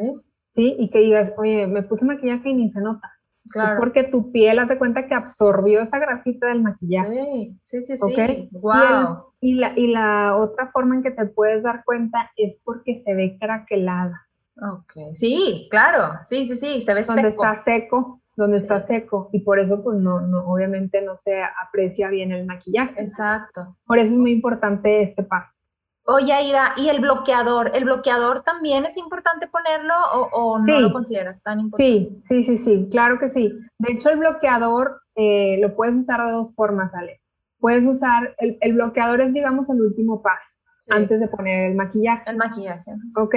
¿sí? 0.56 0.76
Y 0.80 0.90
que 0.90 1.00
digas, 1.00 1.34
oye, 1.38 1.68
me 1.68 1.84
puse 1.84 2.06
maquillaje 2.06 2.50
y 2.50 2.54
ni 2.54 2.70
se 2.70 2.82
nota. 2.82 3.12
Claro. 3.50 3.80
porque 3.80 4.04
tu 4.04 4.32
piel 4.32 4.60
hace 4.60 4.78
cuenta 4.78 5.08
que 5.08 5.16
absorbió 5.16 5.82
esa 5.82 5.98
grasita 5.98 6.48
del 6.48 6.62
maquillaje. 6.62 7.56
Sí, 7.64 7.82
sí, 7.82 7.82
sí, 7.82 7.98
sí. 7.98 8.50
Wow. 8.52 9.34
Y, 9.42 9.56
la, 9.56 9.74
y 9.76 9.88
la 9.88 10.38
otra 10.38 10.70
forma 10.72 10.96
en 10.96 11.02
que 11.02 11.10
te 11.10 11.26
puedes 11.26 11.64
dar 11.64 11.84
cuenta 11.84 12.32
es 12.38 12.62
porque 12.64 13.02
se 13.04 13.16
ve 13.16 13.38
craquelada. 13.40 14.28
Ok, 14.62 14.94
sí, 15.14 15.68
claro, 15.72 16.20
sí, 16.28 16.46
sí, 16.46 16.56
sí, 16.56 16.82
se 16.82 16.94
ve 16.94 17.02
donde 17.02 17.30
está 17.30 17.64
seco, 17.64 18.21
donde 18.42 18.58
está 18.58 18.82
seco, 18.82 19.30
y 19.32 19.42
por 19.42 19.60
eso 19.60 19.84
pues 19.84 20.00
no, 20.00 20.22
no, 20.22 20.46
obviamente 20.48 21.02
no 21.02 21.16
se 21.16 21.42
aprecia 21.44 22.10
bien 22.10 22.32
el 22.32 22.46
maquillaje. 22.46 23.00
Exacto. 23.00 23.78
Por 23.86 24.00
eso 24.00 24.14
es 24.14 24.20
muy 24.20 24.32
importante 24.32 25.04
este 25.04 25.24
paso. 25.24 25.60
Oye, 26.06 26.34
Aida, 26.34 26.74
¿y 26.78 26.90
el 26.90 27.00
bloqueador? 27.00 27.72
¿El 27.76 27.86
bloqueador 27.86 28.42
también 28.42 28.86
es 28.86 28.98
importante 28.98 29.48
ponerlo 29.48 29.94
o, 30.32 30.60
no 30.60 30.80
lo 30.80 30.92
consideras 30.92 31.44
tan 31.44 31.60
importante? 31.60 31.84
Sí, 31.84 32.20
sí, 32.24 32.42
sí, 32.42 32.58
sí, 32.58 32.90
claro 32.90 33.20
que 33.20 33.30
sí. 33.30 33.54
De 33.78 33.94
hecho, 33.94 34.10
el 34.10 34.18
bloqueador 34.18 35.02
eh, 35.16 35.60
lo 35.62 35.76
puedes 35.76 35.96
usar 35.96 36.26
de 36.26 36.32
dos 36.32 36.56
formas, 36.56 36.92
Ale. 36.96 37.22
Puedes 37.60 37.86
usar, 37.86 38.34
el, 38.40 38.58
el 38.62 38.74
bloqueador 38.74 39.22
es, 39.22 39.32
digamos, 39.32 39.70
el 39.70 39.80
último 39.80 40.24
paso 40.24 40.58
antes 40.90 41.20
de 41.20 41.28
poner 41.28 41.72
el 41.72 41.76
maquillaje. 41.76 42.30
El 42.30 42.38
maquillaje. 42.38 42.92
Ok. 43.16 43.36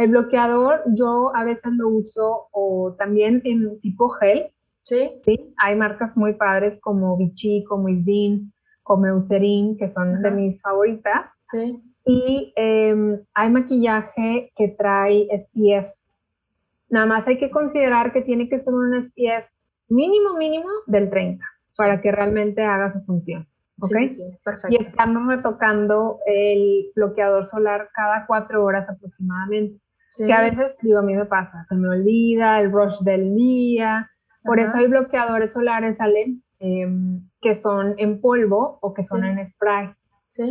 El 0.00 0.10
bloqueador 0.10 0.82
yo 0.94 1.30
a 1.36 1.44
veces 1.44 1.72
lo 1.74 1.88
uso 1.88 2.48
o 2.52 2.94
también 2.98 3.42
en 3.44 3.78
tipo 3.80 4.08
gel. 4.08 4.50
Sí. 4.82 5.10
Sí. 5.24 5.54
Hay 5.58 5.76
marcas 5.76 6.16
muy 6.16 6.32
padres 6.34 6.80
como 6.80 7.18
Vichy, 7.18 7.64
como 7.64 7.88
Isdin, 7.90 8.50
como 8.82 9.06
Eucerin, 9.06 9.76
que 9.76 9.92
son 9.92 10.22
de 10.22 10.30
mis 10.30 10.62
favoritas. 10.62 11.32
Sí. 11.40 11.78
Y 12.06 12.52
em, 12.56 13.20
hay 13.34 13.50
maquillaje 13.50 14.50
que 14.56 14.68
trae 14.68 15.28
SPF. 15.38 15.92
Nada 16.88 17.04
más 17.04 17.28
hay 17.28 17.38
que 17.38 17.50
considerar 17.50 18.10
que 18.12 18.22
tiene 18.22 18.48
que 18.48 18.58
ser 18.58 18.72
un 18.72 18.94
SPF 19.04 19.50
mínimo, 19.88 20.32
mínimo 20.34 20.70
del 20.86 21.10
30 21.10 21.44
para 21.76 22.00
que 22.00 22.10
realmente 22.10 22.62
haga 22.62 22.90
su 22.90 23.00
función. 23.04 23.46
¿Ok? 23.82 23.96
Sí, 23.98 24.10
sí, 24.10 24.38
perfecto. 24.42 24.68
Y 24.70 24.82
estamos 24.82 25.26
retocando 25.26 26.20
el 26.26 26.90
bloqueador 26.94 27.44
solar 27.44 27.90
cada 27.94 28.26
cuatro 28.26 28.64
horas 28.64 28.88
aproximadamente. 28.88 29.78
Que 30.16 30.32
a 30.32 30.42
veces, 30.42 30.76
digo, 30.82 30.98
a 30.98 31.02
mí 31.02 31.14
me 31.14 31.26
pasa, 31.26 31.64
se 31.68 31.74
me 31.74 31.88
olvida 31.88 32.60
el 32.60 32.72
rush 32.72 33.00
del 33.00 33.34
día. 33.34 34.10
Por 34.42 34.58
eso 34.58 34.78
hay 34.78 34.86
bloqueadores 34.88 35.52
solares, 35.52 35.96
salen 35.98 36.42
em, 36.58 37.28
que 37.40 37.54
son 37.54 37.94
en 37.98 38.20
polvo 38.20 38.78
o 38.80 38.92
que 38.94 39.04
son 39.04 39.24
en 39.24 39.52
spray. 39.52 39.94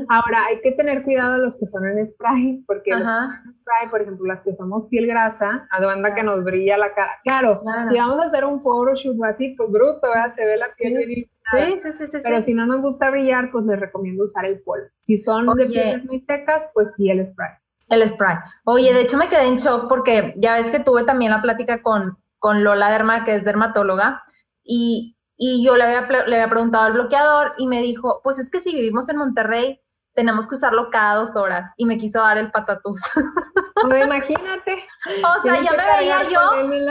Ahora, 0.10 0.46
hay 0.46 0.60
que 0.62 0.74
tener 0.74 1.04
cuidado 1.04 1.38
los 1.38 1.58
que 1.58 1.66
son 1.66 1.86
en 1.86 2.06
spray, 2.06 2.64
porque 2.68 2.92
los 2.92 3.02
en 3.02 3.54
spray, 3.62 3.90
por 3.90 4.02
ejemplo, 4.02 4.26
las 4.26 4.42
que 4.44 4.54
somos 4.56 4.88
piel 4.90 5.08
grasa, 5.08 5.68
a 5.72 5.82
banda 5.82 6.14
que 6.14 6.22
nos 6.22 6.44
brilla 6.44 6.78
la 6.78 6.94
cara. 6.94 7.12
Claro, 7.24 7.60
si 7.90 7.98
vamos 7.98 8.20
a 8.20 8.28
hacer 8.28 8.44
un 8.44 8.60
photoshoot 8.60 9.24
así, 9.24 9.56
pues 9.58 9.72
bruto, 9.72 10.02
¿verdad? 10.04 10.34
Se 10.34 10.46
ve 10.46 10.58
la 10.58 10.68
piel 10.78 10.98
sí. 11.06 11.30
Sí, 11.52 11.92
sí, 11.94 12.08
sí, 12.08 12.18
Pero 12.22 12.42
si 12.42 12.54
no 12.54 12.66
nos 12.66 12.82
gusta 12.82 13.10
brillar, 13.10 13.52
pues 13.52 13.66
les 13.66 13.80
recomiendo 13.80 14.26
usar 14.26 14.46
el 14.46 14.62
polvo. 14.62 14.86
Si 15.04 15.18
son 15.18 15.48
de 15.56 15.66
pieles 15.66 16.06
muy 16.06 16.20
secas, 16.20 16.70
pues 16.74 16.96
sí, 16.96 17.10
el 17.10 17.32
spray. 17.32 17.52
El 17.90 18.08
spray. 18.08 18.38
Oye, 18.66 18.94
de 18.94 19.02
hecho 19.02 19.18
me 19.18 19.28
quedé 19.28 19.46
en 19.46 19.58
shock 19.58 19.88
porque 19.90 20.34
ya 20.38 20.56
ves 20.56 20.72
que 20.72 20.80
tuve 20.80 21.04
también 21.04 21.32
la 21.32 21.42
plática 21.42 21.82
con, 21.82 22.18
con 22.38 22.64
Lola 22.64 22.92
Derma, 22.92 23.24
que 23.24 23.36
es 23.36 23.44
dermatóloga, 23.44 24.24
y 24.64 25.16
y 25.42 25.64
yo 25.64 25.78
le 25.78 25.86
había, 25.86 26.02
le 26.28 26.36
había 26.36 26.50
preguntado 26.50 26.84
al 26.84 26.94
bloqueador 26.94 27.54
y 27.58 27.66
me 27.66 27.82
dijo, 27.82 28.20
pues 28.26 28.40
es 28.40 28.50
que 28.52 28.60
si 28.60 28.76
vivimos 28.76 29.08
en 29.08 29.16
Monterrey, 29.16 29.80
tenemos 30.14 30.50
que 30.50 30.56
usarlo 30.56 30.90
cada 30.92 31.16
dos 31.16 31.38
horas. 31.38 31.72
Y 31.78 31.86
me 31.86 31.98
quiso 31.98 32.20
dar 32.20 32.38
el 32.38 32.52
patatús. 32.52 33.02
No, 33.88 33.98
imagínate. 33.98 34.86
o 35.24 35.42
sea, 35.42 35.62
ya 35.62 35.72
me 35.72 35.86
veía 35.86 36.22
yo 36.24 36.42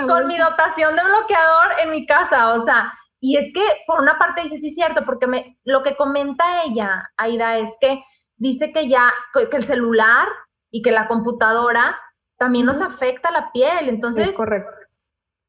con 0.08 0.26
mi 0.26 0.38
dotación 0.38 0.96
de 0.96 1.04
bloqueador 1.04 1.66
en 1.82 1.90
mi 1.90 2.06
casa. 2.06 2.54
O 2.54 2.64
sea, 2.64 2.94
y 3.20 3.36
es 3.36 3.52
que 3.52 3.60
por 3.86 4.00
una 4.00 4.18
parte 4.18 4.40
dice, 4.40 4.58
sí, 4.58 4.70
cierto, 4.70 5.04
porque 5.04 5.26
me, 5.26 5.58
lo 5.64 5.82
que 5.82 5.96
comenta 5.96 6.62
ella, 6.62 7.10
Aida, 7.18 7.58
es 7.58 7.76
que 7.78 8.02
dice 8.36 8.72
que 8.72 8.88
ya, 8.88 9.12
que 9.34 9.54
el 9.54 9.64
celular 9.64 10.28
y 10.70 10.82
que 10.82 10.90
la 10.90 11.06
computadora 11.06 11.98
también 12.36 12.66
nos 12.66 12.80
afecta 12.80 13.30
la 13.30 13.50
piel. 13.52 13.88
Entonces, 13.88 14.28
es 14.28 14.36
correcto 14.36 14.70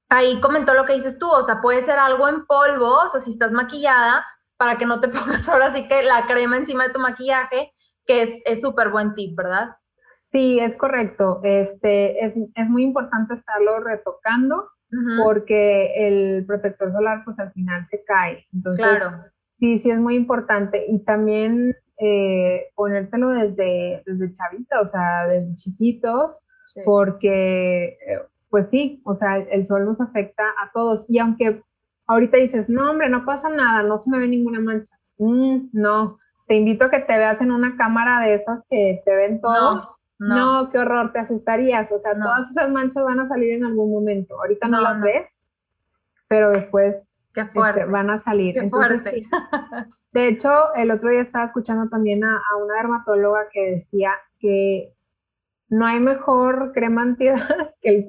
ahí 0.10 0.42
comentó 0.42 0.74
lo 0.74 0.86
que 0.86 0.94
dices 0.94 1.20
tú, 1.20 1.30
o 1.30 1.44
sea, 1.44 1.62
puede 1.62 1.82
ser 1.82 2.00
algo 2.00 2.28
en 2.28 2.46
polvo, 2.46 3.04
o 3.06 3.10
sea, 3.10 3.22
si 3.22 3.32
estás 3.32 3.52
maquillada, 3.52 4.26
para 4.58 4.78
que 4.78 4.86
no 4.86 5.00
te 5.00 5.08
pongas 5.40 5.48
ahora 5.48 5.70
sí 5.70 5.88
que 5.88 6.04
la 6.04 6.28
crema 6.28 6.58
encima 6.58 6.88
de 6.88 6.94
tu 6.94 7.00
maquillaje, 7.00 7.72
que 8.06 8.24
es 8.24 8.62
súper 8.62 8.90
buen 8.90 9.14
tip, 9.14 9.38
¿verdad? 9.38 9.76
Sí, 10.32 10.60
es 10.60 10.76
correcto. 10.76 11.40
Este, 11.44 12.24
es, 12.26 12.36
muy 12.68 12.84
importante 12.84 13.36
estarlo 13.36 13.80
retocando 13.80 14.70
porque 15.24 15.94
el 16.08 16.46
protector 16.46 16.92
solar 16.92 17.22
pues 17.24 17.38
al 17.40 17.52
final 17.52 17.86
se 17.86 18.04
cae. 18.04 18.48
Entonces, 18.52 18.84
claro. 18.84 19.26
sí, 19.60 19.78
sí 19.78 19.92
es 19.92 20.00
muy 20.00 20.16
importante. 20.16 20.86
Y 20.88 21.04
también 21.04 21.76
eh, 22.00 22.72
ponértelo 22.76 23.30
desde, 23.30 24.04
desde 24.06 24.32
chavita, 24.32 24.82
o 24.82 24.88
sea, 24.88 25.28
desde 25.28 25.54
chiquitos, 25.56 26.42
porque 26.86 27.98
eh, 28.08 28.20
pues 28.50 28.70
sí, 28.70 29.02
o 29.06 29.16
sea, 29.16 29.38
el 29.38 29.66
sol 29.66 29.86
nos 29.86 30.02
afecta 30.02 30.44
a 30.44 30.72
todos. 30.74 31.06
Y 31.10 31.20
aunque 31.20 31.62
ahorita 32.08 32.38
dices, 32.38 32.70
no, 32.70 32.92
hombre, 32.92 33.10
no 33.10 33.26
pasa 33.26 33.50
nada, 33.50 33.84
no 33.84 33.98
se 33.98 34.10
me 34.10 34.18
ve 34.18 34.28
ninguna 34.28 34.60
mancha. 34.60 34.96
Mm, 35.18 35.70
no, 35.74 36.18
te 36.48 36.56
invito 36.56 36.86
a 36.86 36.90
que 36.90 37.00
te 37.00 37.18
veas 37.18 37.42
en 37.42 37.52
una 37.52 37.76
cámara 37.76 38.22
de 38.22 38.36
esas 38.36 38.64
que 38.70 39.02
te 39.06 39.16
ven 39.16 39.42
todo. 39.42 39.82
No, 40.20 40.64
no. 40.64 40.72
qué 40.72 40.80
horror, 40.80 41.12
te 41.12 41.20
asustarías. 41.20 41.92
O 41.92 42.00
sea, 42.00 42.14
todas 42.14 42.50
esas 42.50 42.70
manchas 42.72 43.04
van 43.04 43.20
a 43.20 43.28
salir 43.28 43.54
en 43.54 43.66
algún 43.66 43.92
momento. 43.92 44.40
Ahorita 44.40 44.68
no, 44.68 44.82
las 44.82 45.02
ves, 45.02 45.30
pero 46.28 46.50
después 46.50 47.12
Qué 47.34 47.42
este, 47.42 47.54
fuerte. 47.54 47.86
van 47.86 48.10
a 48.10 48.20
salir. 48.20 48.54
Qué 48.54 48.68
fuerte. 48.68 49.24
De 50.12 50.28
hecho, 50.28 50.74
el 50.76 50.92
otro 50.92 51.10
día 51.10 51.22
estaba 51.22 51.46
escuchando 51.46 51.90
también 51.90 52.24
a, 52.24 52.36
a, 52.36 52.58
una 52.58 52.76
dermatóloga 52.76 53.48
que 53.52 53.72
decía 53.72 54.12
que 54.40 54.96
no 55.70 55.86
hay 55.86 56.00
mejor 56.00 56.72
crema 56.74 57.04
antiedad 57.04 57.74
que 57.82 57.90
el, 57.90 58.08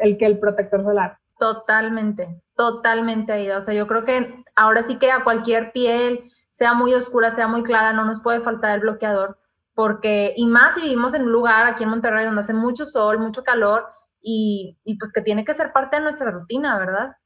el, 0.00 0.18
que 0.18 0.26
el 0.26 0.38
protector 0.38 0.82
solar. 0.82 1.18
Totalmente, 1.38 2.42
totalmente, 2.54 3.32
Aida. 3.32 3.56
O 3.56 3.60
sea, 3.60 3.74
yo 3.74 3.86
creo 3.86 4.04
que 4.04 4.44
ahora 4.54 4.82
sí 4.82 4.98
que 4.98 5.10
a 5.10 5.24
cualquier 5.24 5.72
piel, 5.72 6.24
sea 6.52 6.74
muy 6.74 6.92
oscura, 6.92 7.30
sea 7.30 7.48
muy 7.48 7.62
clara, 7.62 7.94
no 7.94 8.04
nos 8.04 8.20
puede 8.20 8.42
faltar 8.42 8.72
el 8.74 8.80
bloqueador, 8.80 9.38
porque, 9.74 10.34
y 10.36 10.46
más 10.46 10.74
si 10.74 10.82
vivimos 10.82 11.14
en 11.14 11.22
un 11.22 11.32
lugar 11.32 11.66
aquí 11.66 11.84
en 11.84 11.90
Monterrey 11.90 12.26
donde 12.26 12.40
hace 12.40 12.52
mucho 12.52 12.84
sol, 12.84 13.18
mucho 13.18 13.42
calor, 13.42 13.86
y, 14.20 14.78
y 14.84 14.98
pues 14.98 15.10
que 15.14 15.22
tiene 15.22 15.46
que 15.46 15.54
ser 15.54 15.72
parte 15.72 15.96
de 15.96 16.02
nuestra 16.02 16.30
rutina, 16.30 16.78
¿verdad? 16.78 17.16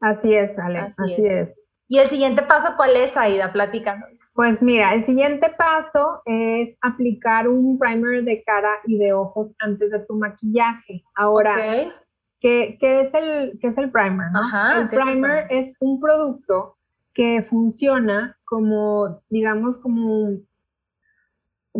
Así 0.00 0.34
es, 0.34 0.58
Ale, 0.58 0.78
así, 0.78 1.14
es. 1.18 1.68
¿Y 1.88 1.98
el 1.98 2.06
siguiente 2.06 2.42
paso 2.42 2.74
cuál 2.76 2.96
es, 2.96 3.16
Aida? 3.16 3.52
Platícanos. 3.52 4.08
Pues 4.34 4.62
mira, 4.62 4.94
el 4.94 5.04
siguiente 5.04 5.52
paso 5.58 6.22
es 6.24 6.78
aplicar 6.80 7.48
un 7.48 7.78
primer 7.78 8.22
de 8.22 8.42
cara 8.44 8.70
y 8.86 8.96
de 8.96 9.12
ojos 9.12 9.48
antes 9.58 9.90
de 9.90 9.98
tu 10.00 10.14
maquillaje. 10.14 11.02
Ahora, 11.16 11.56
¿qué, 12.40 12.78
es 12.80 13.12
el, 13.12 13.58
qué 13.60 13.66
es 13.66 13.76
el 13.76 13.90
primer? 13.90 14.28
el 14.76 14.88
primer 14.88 15.46
es, 15.50 15.76
un 15.80 16.00
producto 16.00 16.76
que 17.12 17.42
funciona 17.42 18.38
como, 18.44 19.20
digamos, 19.28 19.76
como, 19.78 20.38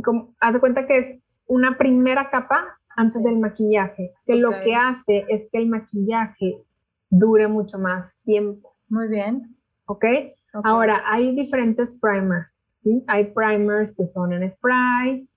como 0.02 0.34
haz 0.40 0.54
de 0.54 0.60
cuenta 0.60 0.86
que 0.86 0.98
es 0.98 1.18
una 1.46 1.78
primera 1.78 2.30
capa 2.30 2.78
antes 2.96 3.22
del 3.22 3.38
maquillaje, 3.38 4.12
que 4.26 4.34
lo 4.34 4.50
que 4.64 4.74
hace 4.74 5.24
es 5.28 5.48
que 5.50 5.58
el 5.58 5.68
maquillaje 5.68 6.64
dure 7.10 7.48
mucho 7.48 7.78
más 7.78 8.14
tiempo. 8.24 8.76
Muy 8.88 9.08
bien. 9.08 9.56
¿ok? 9.90 10.04
Ahora, 10.64 11.02
hay 11.06 11.34
diferentes 11.34 11.98
primers, 12.00 12.62
¿sí? 12.82 13.04
Hay 13.08 13.32
primers 13.32 13.94
que 13.96 14.06
son 14.06 14.32
en 14.32 14.50
spray, 14.50 15.28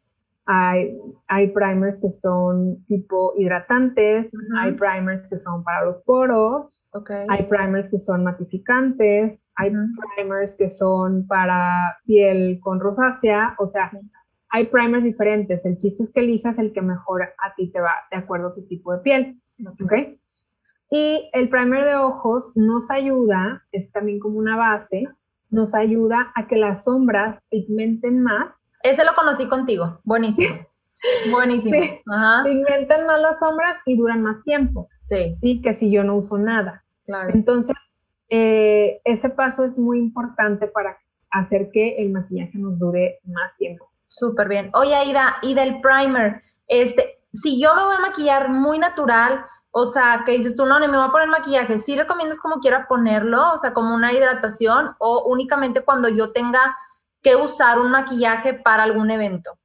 hay, 0.46 0.98
hay 1.28 1.48
primers 1.50 1.98
que 1.98 2.12
son 2.12 2.84
tipo 2.86 3.34
hidratantes, 3.38 4.32
hay 4.60 4.74
primers 4.74 5.22
que 5.30 5.40
son 5.40 5.64
para 5.64 5.86
los 5.86 6.04
poros, 6.04 6.86
okay. 6.92 7.26
hay 7.30 7.44
primers 7.44 7.90
que 7.90 8.00
son 8.00 8.24
matificantes, 8.24 9.46
hay 9.56 9.72
primers 10.16 10.56
que 10.56 10.70
son 10.70 11.26
para 11.28 11.98
piel 12.06 12.60
con 12.62 12.80
rosácea, 12.80 13.56
o 13.58 13.70
sea, 13.70 13.92
hay 14.50 14.68
primers 14.68 15.04
diferentes. 15.04 15.66
El 15.66 15.78
chiste 15.78 16.04
es 16.04 16.12
que 16.12 16.22
elijas 16.22 16.58
el 16.60 16.74
que 16.74 16.82
mejor 16.82 17.24
a 17.24 17.56
ti 17.56 17.72
te 17.72 17.82
va 17.82 17.94
de 18.12 18.18
acuerdo 18.18 18.50
a 18.50 18.54
tu 18.54 18.68
tipo 18.68 18.94
de 18.94 19.00
piel, 19.00 19.42
¿ok? 19.66 19.94
Y 20.96 21.28
el 21.34 21.50
primer 21.50 21.86
de 21.86 21.96
ojos 21.96 22.52
nos 22.54 22.92
ayuda, 22.92 23.64
es 23.72 23.92
también 23.92 24.20
como 24.20 24.38
una 24.38 24.56
base, 24.56 25.08
nos 25.50 25.74
ayuda 25.74 26.32
a 26.36 26.46
que 26.46 26.56
las 26.56 26.84
sombras 26.84 27.40
pigmenten 27.50 28.22
más. 28.22 28.54
Ese 28.84 29.04
lo 29.04 29.16
conocí 29.16 29.50
contigo, 29.50 30.02
buenísimo. 30.04 30.56
Buenísimo. 31.32 31.80
Pigmentan 32.46 33.08
más 33.08 33.20
las 33.20 33.40
sombras 33.40 33.78
y 33.86 33.98
duran 33.98 34.22
más 34.22 34.42
tiempo. 34.44 34.88
Sí. 35.10 35.36
Sí, 35.38 35.62
que 35.62 35.74
si 35.74 35.92
yo 35.92 36.04
no 36.04 36.16
uso 36.16 36.38
nada. 36.38 36.86
Claro. 37.06 37.32
Entonces, 37.34 37.76
eh, 38.30 39.02
ese 39.04 39.30
paso 39.30 39.66
es 39.66 39.78
muy 39.80 39.98
importante 39.98 40.68
para 40.68 40.98
hacer 41.32 41.72
que 41.74 41.98
el 41.98 42.12
maquillaje 42.12 42.58
nos 42.58 42.78
dure 42.78 43.20
más 43.26 43.58
tiempo. 43.58 43.90
Súper 44.08 44.48
bien. 44.48 44.70
Oye, 44.76 44.96
Aida, 44.96 45.38
y 45.42 45.56
del 45.56 45.82
primer, 45.82 46.42
este, 46.68 47.18
si 47.34 47.60
yo 47.60 47.76
me 47.76 47.84
voy 47.84 47.96
a 47.98 48.02
maquillar 48.02 48.50
muy 48.50 48.78
natural, 48.80 49.44
O 49.76 49.88
sea, 49.88 50.22
que 50.24 50.34
dices 50.34 50.56
tú, 50.56 50.68
no, 50.68 50.80
ni 50.80 50.88
me 50.88 50.98
voy 50.98 51.08
a 51.08 51.12
poner 51.12 51.28
maquillaje. 51.30 51.80
¿Sí 51.80 51.96
recomiendas 51.96 52.40
como 52.40 52.60
quiera 52.60 52.88
ponerlo? 52.88 53.54
O 53.54 53.58
sea, 53.58 53.74
como 53.74 53.96
una 53.96 54.14
hidratación 54.14 54.96
o 55.00 55.24
únicamente 55.26 55.82
cuando 55.82 56.10
yo 56.10 56.32
tenga 56.32 56.78
que 57.24 57.36
usar 57.36 57.80
un 57.80 57.90
maquillaje 57.90 58.54
para 58.54 58.84
algún 58.84 59.10
evento? 59.10 59.58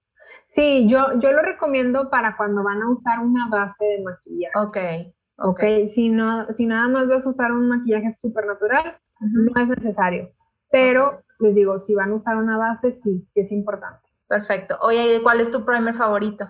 Sí, 0.46 0.88
yo, 0.88 1.20
yo 1.20 1.32
lo 1.32 1.42
recomiendo 1.42 2.08
para 2.08 2.38
cuando 2.38 2.62
van 2.62 2.80
a 2.80 2.90
usar 2.90 3.18
una 3.18 3.48
base 3.50 3.84
de 3.84 4.02
maquillaje. 4.02 4.58
Ok. 4.58 4.78
Ok, 5.40 5.60
si, 5.88 6.08
no, 6.08 6.46
si 6.54 6.64
nada 6.64 6.88
más 6.88 7.06
vas 7.06 7.26
a 7.26 7.28
usar 7.28 7.52
un 7.52 7.68
maquillaje 7.68 8.10
súper 8.12 8.46
natural, 8.46 8.98
no 9.20 9.60
es 9.60 9.68
necesario. 9.68 10.30
Pero 10.70 11.20
les 11.38 11.54
digo, 11.54 11.80
si 11.80 11.94
van 11.94 12.12
a 12.12 12.14
usar 12.14 12.38
una 12.38 12.56
base, 12.56 12.92
sí, 12.92 13.26
sí 13.30 13.40
es 13.40 13.52
importante. 13.52 14.08
Perfecto. 14.26 14.78
Oye, 14.80 15.20
¿cuál 15.22 15.40
es 15.40 15.50
tu 15.50 15.64
primer 15.64 15.94
favorito? 15.94 16.48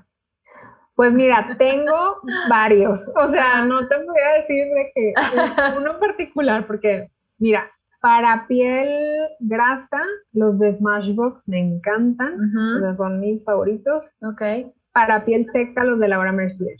Pues 0.99 1.13
mira, 1.13 1.55
tengo 1.59 2.21
varios. 2.51 3.09
O 3.15 3.29
sea, 3.29 3.65
no 3.65 3.87
te 3.87 3.95
voy 3.99 4.21
a 4.21 4.39
decir 4.39 4.67
de 4.67 4.91
que 4.93 5.15
uno 5.77 5.93
en 5.93 6.01
particular, 6.01 6.67
porque 6.67 7.09
mira, 7.39 7.71
para 8.01 8.49
piel 8.49 8.89
grasa, 9.39 10.03
los 10.33 10.59
de 10.59 10.75
Smashbox 10.75 11.47
me 11.47 11.61
encantan. 11.61 12.37
son 12.97 13.21
mis 13.21 13.45
favoritos. 13.45 14.11
Ok. 14.23 14.73
Para 14.91 15.25
piel 15.25 15.47
seca, 15.53 15.85
los 15.85 16.01
de 16.01 16.09
Laura 16.09 16.33
Mercier. 16.33 16.77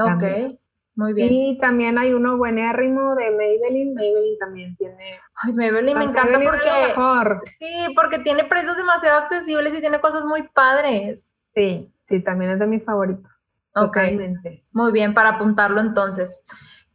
Ok. 0.00 0.56
Muy 0.96 1.12
bien. 1.12 1.28
Y 1.32 1.58
también 1.58 1.96
hay 1.96 2.12
uno 2.12 2.36
buenérrimo 2.36 3.14
de 3.14 3.30
Maybelline. 3.30 3.94
Maybelline 3.94 4.38
también 4.40 4.76
tiene. 4.78 5.20
Ay, 5.44 5.52
Maybelline 5.54 5.96
me 5.96 6.04
encanta 6.06 6.40
porque. 6.42 7.46
Sí, 7.60 7.94
porque 7.94 8.18
tiene 8.18 8.46
precios 8.46 8.76
demasiado 8.76 9.18
accesibles 9.18 9.72
y 9.76 9.80
tiene 9.80 10.00
cosas 10.00 10.24
muy 10.24 10.42
padres. 10.48 11.30
Sí, 11.54 11.93
sí, 12.04 12.20
también 12.20 12.52
es 12.52 12.58
de 12.58 12.66
mis 12.66 12.84
favoritos. 12.84 13.48
Ok. 13.74 13.98
Muy 14.72 14.92
bien, 14.92 15.14
para 15.14 15.30
apuntarlo 15.30 15.80
entonces. 15.80 16.38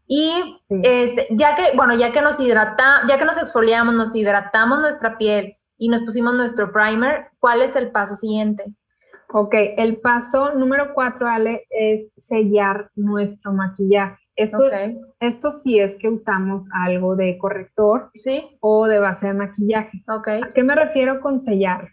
Y 0.07 0.59
este, 0.69 1.27
ya 1.31 1.55
que, 1.55 1.75
bueno, 1.75 1.95
ya 1.95 2.11
que 2.11 2.21
nos 2.21 2.39
hidrata, 2.39 3.01
ya 3.07 3.19
que 3.19 3.25
nos 3.25 3.37
exfoliamos, 3.37 3.93
nos 3.93 4.15
hidratamos 4.15 4.79
nuestra 4.79 5.17
piel 5.17 5.57
y 5.77 5.89
nos 5.89 6.01
pusimos 6.01 6.33
nuestro 6.33 6.71
primer, 6.71 7.27
¿cuál 7.39 7.61
es 7.61 7.75
el 7.75 7.91
paso 7.91 8.15
siguiente? 8.15 8.63
Ok, 9.31 9.53
el 9.77 9.97
paso 9.97 10.55
número 10.55 10.95
cuatro, 10.95 11.27
Ale, 11.27 11.63
es 11.69 12.07
sellar 12.17 12.89
nuestro 12.95 13.53
maquillaje. 13.53 14.17
Esto, 14.35 14.57
esto 15.19 15.51
sí 15.51 15.79
es 15.79 15.95
que 15.97 16.09
usamos 16.09 16.63
algo 16.71 17.15
de 17.15 17.37
corrector 17.37 18.09
¿Sí? 18.13 18.57
o 18.61 18.87
de 18.87 18.97
base 18.97 19.27
de 19.27 19.33
maquillaje. 19.33 20.01
Okay. 20.07 20.41
¿A 20.41 20.49
qué 20.53 20.63
me 20.63 20.73
refiero 20.75 21.19
con 21.19 21.39
sellar? 21.41 21.89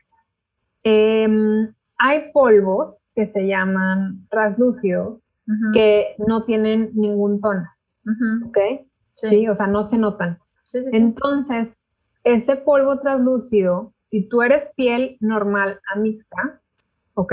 Em, 0.84 1.74
hay 1.98 2.32
polvos 2.32 3.06
que 3.14 3.26
se 3.26 3.46
llaman 3.46 4.26
translúcidos 4.30 5.20
que 5.72 6.16
no 6.26 6.42
tienen 6.42 6.90
ningún 6.94 7.40
tono. 7.40 7.66
¿Ok? 8.46 8.58
Sí. 9.14 9.48
o 9.48 9.56
sea, 9.56 9.66
no 9.66 9.84
se 9.84 9.96
notan. 9.98 10.38
Sí, 10.64 10.82
sí, 10.82 10.90
Entonces, 10.92 11.78
ese 12.24 12.56
polvo 12.56 12.98
translúcido, 13.00 13.94
si 14.02 14.28
tú 14.28 14.42
eres 14.42 14.68
piel 14.76 15.16
normal 15.20 15.80
a 15.92 15.98
mixta, 15.98 16.60
¿ok? 17.14 17.32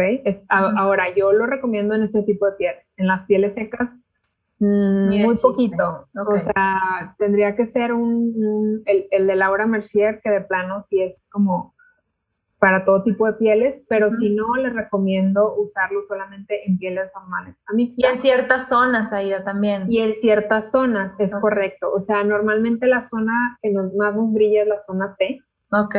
Ahora, 0.50 1.14
yo 1.16 1.34
lo 1.34 1.46
recomiendo 1.46 1.96
en 1.96 2.04
este 2.04 2.24
tipo 2.24 2.46
de 2.46 2.54
pieles. 2.54 2.94
En 2.98 3.08
las 3.08 3.26
pieles 3.26 3.54
secas, 3.56 3.90
mm, 4.60 5.24
muy 5.24 5.36
poquito. 5.42 6.08
O 6.28 6.40
sea, 6.40 7.16
tendría 7.18 7.56
que 7.56 7.66
ser 7.66 7.94
un, 7.94 8.84
el, 8.86 9.08
el, 9.12 9.28
de 9.28 9.36
Laura 9.36 9.66
Mercier, 9.66 10.22
que 10.22 10.30
de 10.30 10.42
plano 10.42 10.84
sí 10.84 11.02
es 11.02 11.28
como 11.32 11.73
para 12.64 12.86
todo 12.86 13.04
tipo 13.04 13.26
de 13.26 13.34
pieles, 13.34 13.84
pero 13.90 14.14
si 14.14 14.30
no, 14.34 14.56
les 14.56 14.74
recomiendo 14.74 15.56
usarlo 15.58 16.06
solamente 16.08 16.66
en 16.66 16.78
pieles 16.78 17.12
normales. 17.14 17.56
A 17.68 17.74
mí, 17.74 17.94
y 17.98 18.06
en 18.06 18.16
ciertas 18.16 18.70
zonas, 18.70 19.12
Aida, 19.12 19.44
también. 19.44 19.92
Y 19.92 20.00
en 20.00 20.14
ciertas 20.22 20.72
zonas, 20.72 21.14
es 21.20 21.36
correcto. 21.36 21.92
O 21.92 22.02
sea, 22.02 22.24
normalmente 22.24 22.88
la 22.88 23.06
zona 23.06 23.58
que 23.62 23.70
nos, 23.72 23.94
más 23.96 24.16
nos 24.16 24.32
brilla 24.32 24.62
es 24.62 24.68
la 24.70 24.80
zona 24.80 25.14
T. 25.20 25.42
Ok. 25.72 25.96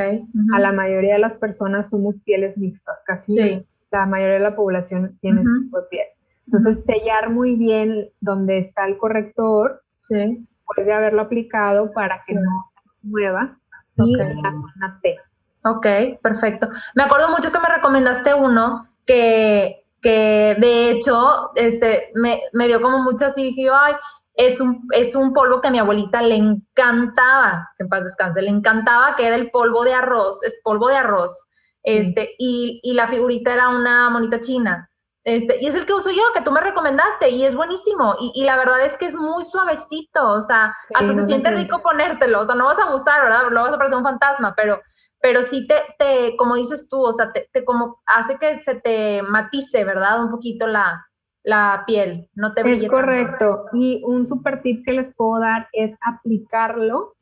A 0.55 0.61
la 0.61 0.73
mayoría 0.73 1.15
de 1.15 1.19
las 1.19 1.35
personas 1.35 1.91
somos 1.91 2.19
pieles 2.21 2.57
mixtas, 2.57 3.03
casi 3.05 3.33
sí 3.33 3.67
la 3.95 4.07
mayoría 4.07 4.35
de 4.35 4.41
la 4.41 4.57
población 4.57 5.17
tiene 5.21 5.41
ese 5.41 5.51
tipo 5.65 5.81
de 5.81 5.87
piel. 5.89 6.07
Entonces, 6.47 6.85
sellar 6.85 7.31
muy 7.31 7.57
bien 7.57 8.11
donde 8.21 8.59
está 8.59 8.87
el 8.87 8.99
corrector, 8.99 9.83
sí. 10.01 10.47
puede 10.67 10.93
haberlo 10.93 11.23
aplicado 11.23 11.93
para 11.93 12.19
que 12.27 12.35
no 12.35 12.41
se 12.41 13.09
mueva 13.09 13.59
y 13.97 14.17
la 14.17 14.53
zona 14.53 15.01
T. 15.03 15.17
Ok, 15.65 15.87
perfecto. 16.23 16.69
Me 16.95 17.05
acuerdo 17.05 17.31
mucho 17.31 17.51
que 17.51 17.59
me 17.59 17.69
recomendaste 17.69 18.35
uno 18.35 18.89
que, 19.07 19.85
que 20.03 20.57
de 20.59 20.91
hecho 20.91 21.53
este, 21.55 22.11
me, 22.15 22.41
me 22.53 22.67
dio 22.67 22.81
como 22.83 22.99
muchas 22.99 23.33
así, 23.33 23.45
dije, 23.45 23.69
ay, 23.73 23.95
es 24.35 24.61
un, 24.61 24.87
es 24.91 25.15
un 25.15 25.33
polvo 25.33 25.61
que 25.61 25.69
a 25.69 25.71
mi 25.71 25.79
abuelita 25.79 26.21
le 26.21 26.37
encantaba, 26.37 27.71
que 27.79 27.85
en 27.85 27.89
paz 27.89 28.05
descanse, 28.05 28.43
le 28.43 28.51
encantaba, 28.51 29.17
que 29.17 29.27
era 29.27 29.37
el 29.37 29.51
polvo 29.51 29.85
de 29.85 29.95
arroz, 29.95 30.43
es 30.43 30.59
polvo 30.63 30.89
de 30.89 30.97
arroz 30.97 31.49
este, 31.85 32.35
y, 32.39 32.81
y, 32.83 32.95
la 32.95 33.09
figurita 33.09 33.53
era 33.53 33.69
una 33.69 34.09
monita 34.09 34.41
china. 34.41 34.91
Este, 35.23 35.63
y 35.63 35.67
es 35.67 35.75
el 35.75 35.87
que 35.87 35.93
uso 35.93 36.11
yo, 36.11 36.23
que 36.35 36.41
tú 36.41 36.51
me 36.51 36.61
recomendaste, 36.61 37.29
y 37.29 37.45
es 37.45 37.55
buenísimo. 37.55 38.17
Y, 38.19 38.33
y 38.35 38.45
la 38.45 38.57
verdad 38.57 38.83
es 38.85 38.97
que 38.97 39.07
es 39.07 39.15
muy 39.15 39.45
suavecito, 39.45 40.27
o 40.27 40.41
sea, 40.41 40.75
hasta 40.95 41.15
se 41.15 41.27
siente 41.27 41.51
rico 41.51 41.83
ponértelo, 41.83 42.41
o 42.41 42.47
sea, 42.47 42.55
no 42.55 42.65
vas 42.65 42.79
a 42.79 42.85
abusar, 42.85 43.23
¿verdad? 43.23 43.51
No 43.51 43.63
vas 43.63 43.73
a 43.73 43.79
parecer 43.79 43.99
un 43.99 44.05
fantasma, 44.05 44.55
pero, 44.57 44.81
pero 45.25 45.41
sí 45.41 45.67
te, 45.67 45.77
te, 45.99 46.37
como 46.37 46.55
dices 46.55 46.87
tú, 46.91 47.01
o 47.01 47.11
sea, 47.11 47.33
te, 47.33 47.49
te, 47.51 47.65
como 47.65 48.03
hace 48.05 48.37
que 48.37 48.63
se 48.63 48.75
te 48.75 49.23
matice, 49.23 49.83
¿verdad? 49.83 50.23
Un 50.23 50.31
poquito 50.31 50.67
la, 50.67 51.03
la 51.43 51.85
piel, 51.87 52.29
no 52.35 52.53
te 52.53 52.71
Es 52.71 52.87
correcto. 52.87 53.65
Y 53.73 54.03
un 54.05 54.27
super 54.27 54.61
tip 54.61 54.85
que 54.85 54.93
les 54.93 55.15
puedo 55.15 55.41
dar 55.41 55.69
es 55.73 55.97
aplicarlo 56.03 57.15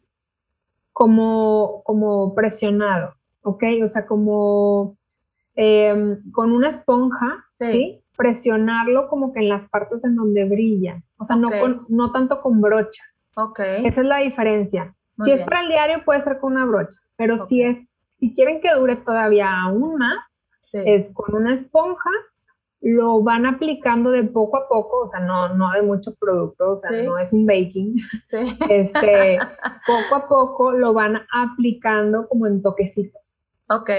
como, 0.92 1.84
como 1.84 2.34
presionado. 2.34 3.14
¿ok? 3.42 3.62
O 3.84 3.86
sea, 3.86 4.04
como 4.04 4.96
em, 5.54 6.28
con 6.32 6.50
una 6.50 6.70
esponja, 6.70 7.44
sí. 7.60 8.00
Presionarlo 8.16 9.08
como 9.08 9.32
que 9.32 9.38
en 9.38 9.48
las 9.48 9.68
partes 9.68 10.02
en 10.02 10.16
donde 10.16 10.44
brilla, 10.44 11.00
o 11.18 11.24
sea, 11.24 11.36
no, 11.36 11.50
no 11.88 12.10
tanto 12.10 12.42
con 12.42 12.60
brocha. 12.60 13.04
Ok. 13.36 13.60
Esa 13.60 14.00
es 14.00 14.06
la 14.08 14.18
diferencia. 14.18 14.92
si 15.24 15.30
es 15.30 15.40
para 15.42 15.62
el 15.62 15.68
diario, 15.68 16.04
puede 16.04 16.22
ser 16.24 16.40
con 16.40 16.52
una 16.52 16.66
brocha, 16.66 16.98
pero 17.16 17.38
si 17.38 17.62
es, 17.62 17.80
si 18.22 18.32
quieren 18.36 18.60
que 18.60 18.72
dure 18.72 18.94
todavía 18.94 19.50
aún 19.62 19.96
más, 19.96 20.24
es 20.72 21.12
con 21.12 21.34
una 21.34 21.56
esponja, 21.56 22.08
lo 22.80 23.20
van 23.20 23.46
aplicando 23.46 24.12
de 24.12 24.22
poco 24.22 24.58
a 24.58 24.68
poco, 24.68 25.00
o 25.00 25.08
sea, 25.08 25.18
no, 25.18 25.52
no 25.56 25.72
de 25.72 25.82
mucho 25.82 26.14
producto, 26.14 26.74
o 26.74 26.78
sea, 26.78 27.02
no 27.02 27.18
es 27.18 27.32
un 27.32 27.46
baking. 27.46 27.96
Sí. 28.24 28.56
Este, 28.70 29.38
poco 29.88 30.14
a 30.14 30.28
poco 30.28 30.70
lo 30.70 30.92
van 30.92 31.20
aplicando 31.32 32.28
como 32.28 32.46
en 32.46 32.62
toquecitos. 32.62 33.20
Ok. 33.68 33.90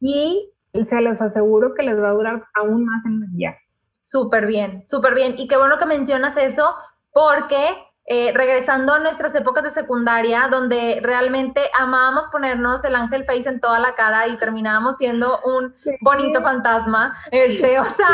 Y 0.00 0.50
se 0.72 1.00
los 1.00 1.22
aseguro 1.22 1.74
que 1.74 1.84
les 1.84 2.02
va 2.02 2.08
a 2.08 2.14
durar 2.14 2.46
aún 2.54 2.84
más 2.84 3.06
el 3.06 3.12
maquillaje. 3.12 3.60
Súper 4.00 4.46
bien, 4.46 4.84
súper 4.84 5.14
bien. 5.14 5.36
Y 5.38 5.46
qué 5.46 5.56
bueno 5.56 5.78
que 5.78 5.86
mencionas 5.86 6.36
eso, 6.36 6.74
porque 7.12 7.76
eh, 8.10 8.32
regresando 8.34 8.94
a 8.94 9.00
nuestras 9.00 9.34
épocas 9.34 9.62
de 9.64 9.70
secundaria, 9.70 10.48
donde 10.50 10.98
realmente 11.02 11.60
amábamos 11.78 12.26
ponernos 12.28 12.82
el 12.84 12.94
ángel 12.94 13.22
face 13.24 13.50
en 13.50 13.60
toda 13.60 13.78
la 13.78 13.94
cara 13.94 14.26
y 14.28 14.38
terminábamos 14.38 14.96
siendo 14.96 15.40
un 15.44 15.74
bonito 16.00 16.40
fantasma. 16.40 17.14
Este, 17.30 17.78
o 17.78 17.84
sea, 17.84 18.08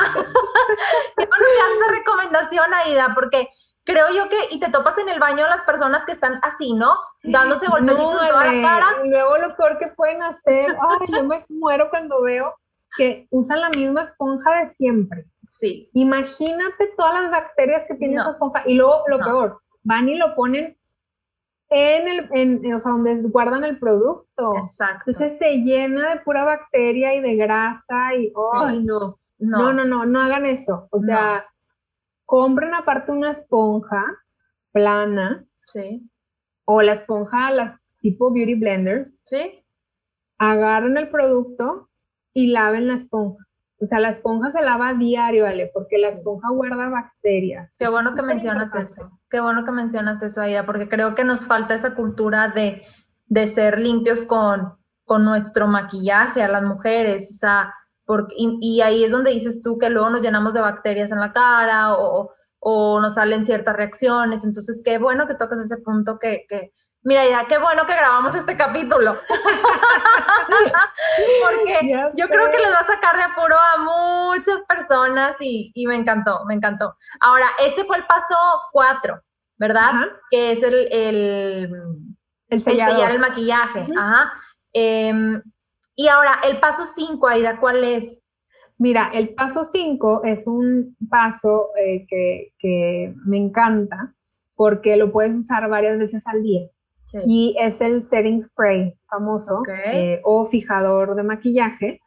qué 1.17 1.27
bueno 1.27 1.45
que 1.47 1.87
haces 1.87 1.99
recomendación, 1.99 2.75
Aida, 2.75 3.13
porque 3.15 3.49
creo 3.85 4.07
yo 4.13 4.29
que, 4.29 4.49
y 4.51 4.59
te 4.59 4.69
topas 4.71 4.99
en 4.99 5.09
el 5.09 5.21
baño 5.21 5.47
las 5.47 5.63
personas 5.63 6.05
que 6.05 6.11
están 6.13 6.41
así, 6.43 6.73
¿no? 6.73 6.97
Dándose 7.23 7.69
golpecitos 7.69 8.21
en 8.21 8.29
toda 8.29 8.53
la 8.53 8.63
cara. 8.63 8.87
Y 9.05 9.11
luego 9.11 9.39
lo 9.39 9.57
peor 9.57 9.79
que 9.79 9.93
pueden 9.97 10.23
hacer, 10.23 10.77
ay, 10.81 11.07
yo 11.09 11.23
me 11.23 11.45
muero 11.49 11.89
cuando 11.91 12.21
veo 12.21 12.53
que 12.97 13.29
usan 13.31 13.61
la 13.61 13.71
misma 13.71 14.03
esponja 14.03 14.65
de 14.65 14.75
siempre. 14.75 15.27
Sí. 15.51 15.89
Imagínate 15.95 16.91
todas 16.97 17.23
las 17.23 17.31
bacterias 17.31 17.85
que 17.87 17.95
tiene 17.95 18.17
esa 18.17 18.33
esponja. 18.33 18.63
Y 18.67 18.75
luego, 18.75 19.05
lo 19.07 19.19
peor, 19.19 19.61
van 19.85 20.09
y 20.09 20.17
lo 20.17 20.35
ponen 20.35 20.77
en 21.71 22.09
el, 22.09 22.29
en, 22.33 22.75
o 22.75 22.79
sea, 22.79 22.93
donde 22.93 23.15
guardan 23.23 23.65
el 23.65 23.79
producto. 23.79 24.57
Exacto. 24.57 25.05
Entonces 25.07 25.39
se 25.39 25.63
llena 25.63 26.15
de 26.15 26.21
pura 26.21 26.45
bacteria 26.45 27.15
y 27.15 27.21
de 27.21 27.37
grasa 27.37 28.15
y, 28.15 28.33
ay, 28.55 28.83
no. 28.83 29.19
no. 29.39 29.73
No, 29.73 29.85
no, 29.85 30.07
no, 30.07 30.21
hagan 30.21 30.47
eso. 30.47 30.89
O 30.91 31.01
sea, 31.01 31.45
compren 32.25 32.75
aparte 32.75 33.13
una 33.13 33.33
esponja 33.33 34.05
plana. 34.73 35.45
Sí. 35.67 36.09
O 36.65 36.83
la 36.83 36.95
esponja, 36.95 37.51
las 37.51 37.81
tipo 38.01 38.33
beauty 38.33 38.55
blenders. 38.55 39.17
Sí. 39.25 39.65
Agarren 40.39 40.97
el 40.97 41.09
producto 41.09 41.91
y 42.33 42.49
laven 42.49 42.89
la 42.89 42.95
esponja. 42.95 43.45
O 43.81 43.87
sea, 43.87 44.01
la 44.01 44.11
esponja 44.11 44.51
se 44.53 44.63
lava 44.63 44.95
diario, 44.95 45.47
Ale, 45.47 45.71
porque 45.75 45.99
la 45.99 46.09
esponja 46.09 46.49
guarda 46.51 46.89
bacterias. 46.89 47.71
Qué 47.79 47.89
bueno 47.89 48.15
que 48.15 48.23
mencionas 48.23 48.75
eso. 48.75 49.11
Qué 49.29 49.41
bueno 49.41 49.65
que 49.65 49.73
mencionas 49.73 50.23
eso, 50.23 50.41
Aida, 50.41 50.65
porque 50.65 50.89
creo 50.89 51.15
que 51.15 51.25
nos 51.25 51.47
falta 51.47 51.75
esa 51.75 51.95
cultura 51.95 52.49
de, 52.49 52.83
de 53.27 53.47
ser 53.47 53.79
limpios 53.79 54.25
con, 54.25 54.75
con 55.05 55.25
nuestro 55.25 55.67
maquillaje 55.67 56.43
a 56.43 56.49
las 56.49 56.63
mujeres. 56.63 57.31
O 57.35 57.37
sea, 57.37 57.75
porque, 58.07 58.35
y, 58.37 58.81
ahí 58.81 59.05
es 59.05 59.13
donde 59.13 59.31
dices 59.31 59.63
tú 59.63 59.79
que 59.79 59.91
luego 59.91 60.11
nos 60.11 60.21
llenamos 60.21 60.55
de 60.55 60.61
bacterias 60.61 61.11
en 61.13 61.21
la 61.21 61.33
cara 61.33 61.95
o, 61.95 62.31
o 62.67 63.01
nos 63.01 63.15
salen 63.15 63.45
ciertas 63.45 63.77
reacciones. 63.77 64.45
Entonces, 64.45 64.83
qué 64.85 64.99
bueno 64.99 65.29
que 65.29 65.35
tocas 65.35 65.61
ese 65.61 65.77
punto 65.77 66.19
que, 66.19 66.47
que 66.49 66.73
Mira, 67.05 67.29
ya 67.29 67.45
qué 67.47 67.59
bueno 67.59 67.85
que 67.85 67.95
grabamos 67.95 68.35
este 68.35 68.57
capítulo. 68.57 69.19
Porque 71.45 72.11
yo 72.15 72.27
creo 72.29 72.51
que 72.51 72.59
les 72.59 72.73
va 72.73 72.79
a 72.79 72.85
sacar 72.85 73.15
de 73.17 73.23
apuro 73.25 73.55
a 73.55 73.77
muchas 74.33 74.63
personas 74.63 75.37
y, 75.41 75.71
me 75.87 75.97
encantó, 75.97 76.47
me 76.47 76.55
encantó. 76.55 76.97
Ahora, 77.21 77.51
este 77.59 77.85
fue 77.85 77.99
el 77.99 78.07
paso 78.07 78.35
cuatro, 78.73 79.21
¿verdad? 79.59 79.93
Que 80.31 80.53
es 80.53 80.63
el, 80.63 80.89
el, 80.91 81.71
el, 82.49 82.63
sellar 82.63 83.11
el 83.11 83.19
maquillaje. 83.19 83.87
Ajá. 83.99 84.33
Em, 84.73 85.43
y 85.97 86.09
ahora, 86.09 86.41
el 86.45 86.59
paso 86.59 86.87
cinco, 86.87 87.29
Aida, 87.29 87.61
¿cuál 87.61 87.85
es? 87.85 88.19
Mira, 88.79 89.11
el 89.15 89.35
paso 89.35 89.65
5 89.65 90.25
es 90.25 90.47
un 90.47 90.97
paso 91.09 91.71
eh, 91.77 92.07
que, 92.09 93.15
me 93.25 93.39
encanta 93.39 94.15
porque 94.57 94.97
lo 94.97 95.13
puedes 95.13 95.35
usar 95.35 95.69
varias 95.69 95.99
veces 95.99 96.23
al 96.27 96.43
día. 96.43 96.69
Y 97.27 97.55
es 97.61 97.81
el 97.81 98.03
setting 98.03 98.43
spray 98.43 98.93
famoso 99.09 99.63
eh, 99.93 100.21
o 100.25 100.47
fijador 100.47 101.15
de 101.15 101.23
maquillaje. 101.23 102.01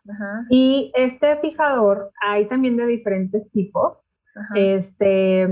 Y 0.50 0.92
este 0.96 1.38
fijador 1.38 2.12
hay 2.22 2.46
también 2.46 2.76
de 2.76 2.86
diferentes 2.88 3.50
tipos. 3.52 4.12
Este, 4.54 5.48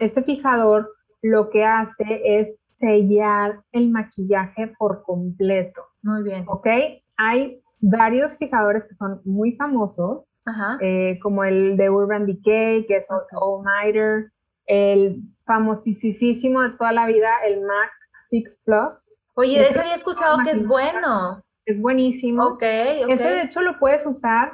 este 0.00 0.22
fijador 0.22 0.90
lo 1.22 1.48
que 1.48 1.64
hace 1.64 2.20
es 2.22 2.54
sellar 2.62 3.62
el 3.72 3.90
maquillaje 3.90 4.74
por 4.78 5.02
completo. 5.02 5.82
Muy 6.02 6.22
bien. 6.22 6.44
¿Ok? 6.46 6.66
Hay 7.16 7.62
varios 7.80 8.38
fijadores 8.38 8.84
que 8.86 8.94
son 8.94 9.20
muy 9.24 9.52
famosos. 9.52 10.34
Eh, 10.80 11.18
como 11.22 11.44
el 11.44 11.76
de 11.76 11.90
Urban 11.90 12.24
Decay, 12.24 12.86
que 12.86 12.96
es 12.96 13.08
All 13.10 13.62
Nighter, 13.62 14.32
el 14.66 15.22
famosísimo 15.44 16.62
de 16.62 16.70
toda 16.70 16.92
la 16.92 17.06
vida, 17.06 17.30
el 17.46 17.60
MAC 17.60 17.90
Fix 18.30 18.62
Plus. 18.64 19.10
Oye, 19.34 19.60
ese 19.68 19.80
había 19.80 19.94
escuchado 19.94 20.38
que 20.44 20.50
es 20.50 20.66
bueno. 20.66 21.42
Es 21.64 21.80
buenísimo. 21.80 22.44
Ok, 22.46 22.62
ok. 22.62 23.10
Ese 23.10 23.28
de 23.28 23.42
hecho 23.42 23.60
lo 23.60 23.78
puedes 23.78 24.06
usar, 24.06 24.52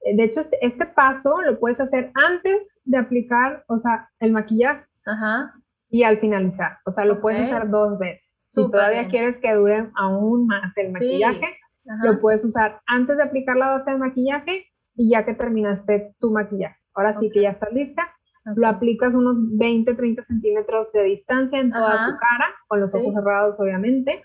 eh, 0.00 0.16
de 0.16 0.24
hecho 0.24 0.40
este, 0.40 0.58
este, 0.64 0.86
paso 0.86 1.42
lo 1.42 1.58
puedes 1.60 1.78
hacer 1.78 2.10
antes 2.14 2.78
de 2.84 2.98
aplicar, 2.98 3.64
o 3.68 3.78
sea, 3.78 4.08
el 4.20 4.32
maquillaje. 4.32 4.86
Ajá. 5.04 5.52
Y 5.90 6.02
al 6.02 6.18
finalizar, 6.18 6.78
o 6.86 6.92
sea, 6.92 7.04
lo 7.04 7.20
puedes 7.20 7.48
usar 7.48 7.70
dos 7.70 7.98
veces. 7.98 8.22
si 8.42 8.62
todavía 8.70 9.08
quieres 9.08 9.36
que 9.36 9.52
dure 9.52 9.90
aún 9.94 10.46
más 10.46 10.72
el 10.76 10.92
maquillaje, 10.92 11.58
lo 11.84 12.20
puedes 12.20 12.44
usar 12.44 12.80
antes 12.86 13.16
de 13.16 13.22
aplicar 13.22 13.56
la 13.56 13.70
base 13.70 13.90
de 13.90 13.98
maquillaje 13.98 14.66
y 14.96 15.10
ya 15.10 15.24
que 15.24 15.34
terminaste 15.34 16.14
tu 16.18 16.30
maquillaje. 16.30 16.76
Ahora 16.94 17.12
sí 17.12 17.30
que 17.30 17.42
ya 17.42 17.50
estás 17.50 17.72
lista, 17.72 18.08
lo 18.56 18.68
aplicas 18.68 19.14
unos 19.14 19.36
20, 19.56 19.94
30 19.94 20.22
centímetros 20.22 20.92
de 20.92 21.02
distancia 21.04 21.58
en 21.58 21.70
toda 21.70 22.06
tu 22.06 22.18
cara, 22.18 22.46
con 22.68 22.80
los 22.80 22.94
ojos 22.94 23.14
cerrados 23.14 23.58
obviamente. 23.58 24.22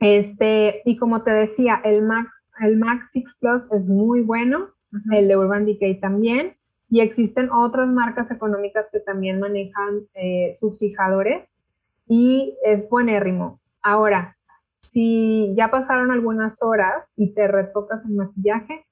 Este, 0.00 0.82
y 0.84 0.96
como 0.96 1.22
te 1.22 1.30
decía, 1.30 1.80
el 1.84 2.02
MAC, 2.02 2.28
el 2.60 2.78
MAC 2.78 3.10
Fix 3.12 3.38
Plus 3.38 3.70
es 3.72 3.88
muy 3.88 4.22
bueno, 4.22 4.70
el 5.12 5.28
de 5.28 5.36
Urban 5.36 5.66
Decay 5.66 6.00
también, 6.00 6.56
y 6.88 7.00
existen 7.00 7.50
otras 7.50 7.88
marcas 7.88 8.30
económicas 8.30 8.88
que 8.90 9.00
también 9.00 9.40
manejan 9.40 10.06
eh, 10.14 10.52
sus 10.58 10.78
fijadores 10.78 11.48
y 12.06 12.56
es 12.64 12.88
buenérrimo. 12.88 13.60
Ahora, 13.82 14.36
si 14.84 15.54
ya 15.56 15.70
pasaron 15.70 16.10
algunas 16.10 16.62
horas 16.62 17.10
y 17.16 17.32
te 17.32 17.48
retocas 17.48 18.04
el 18.06 18.14
maquillaje, 18.14 18.84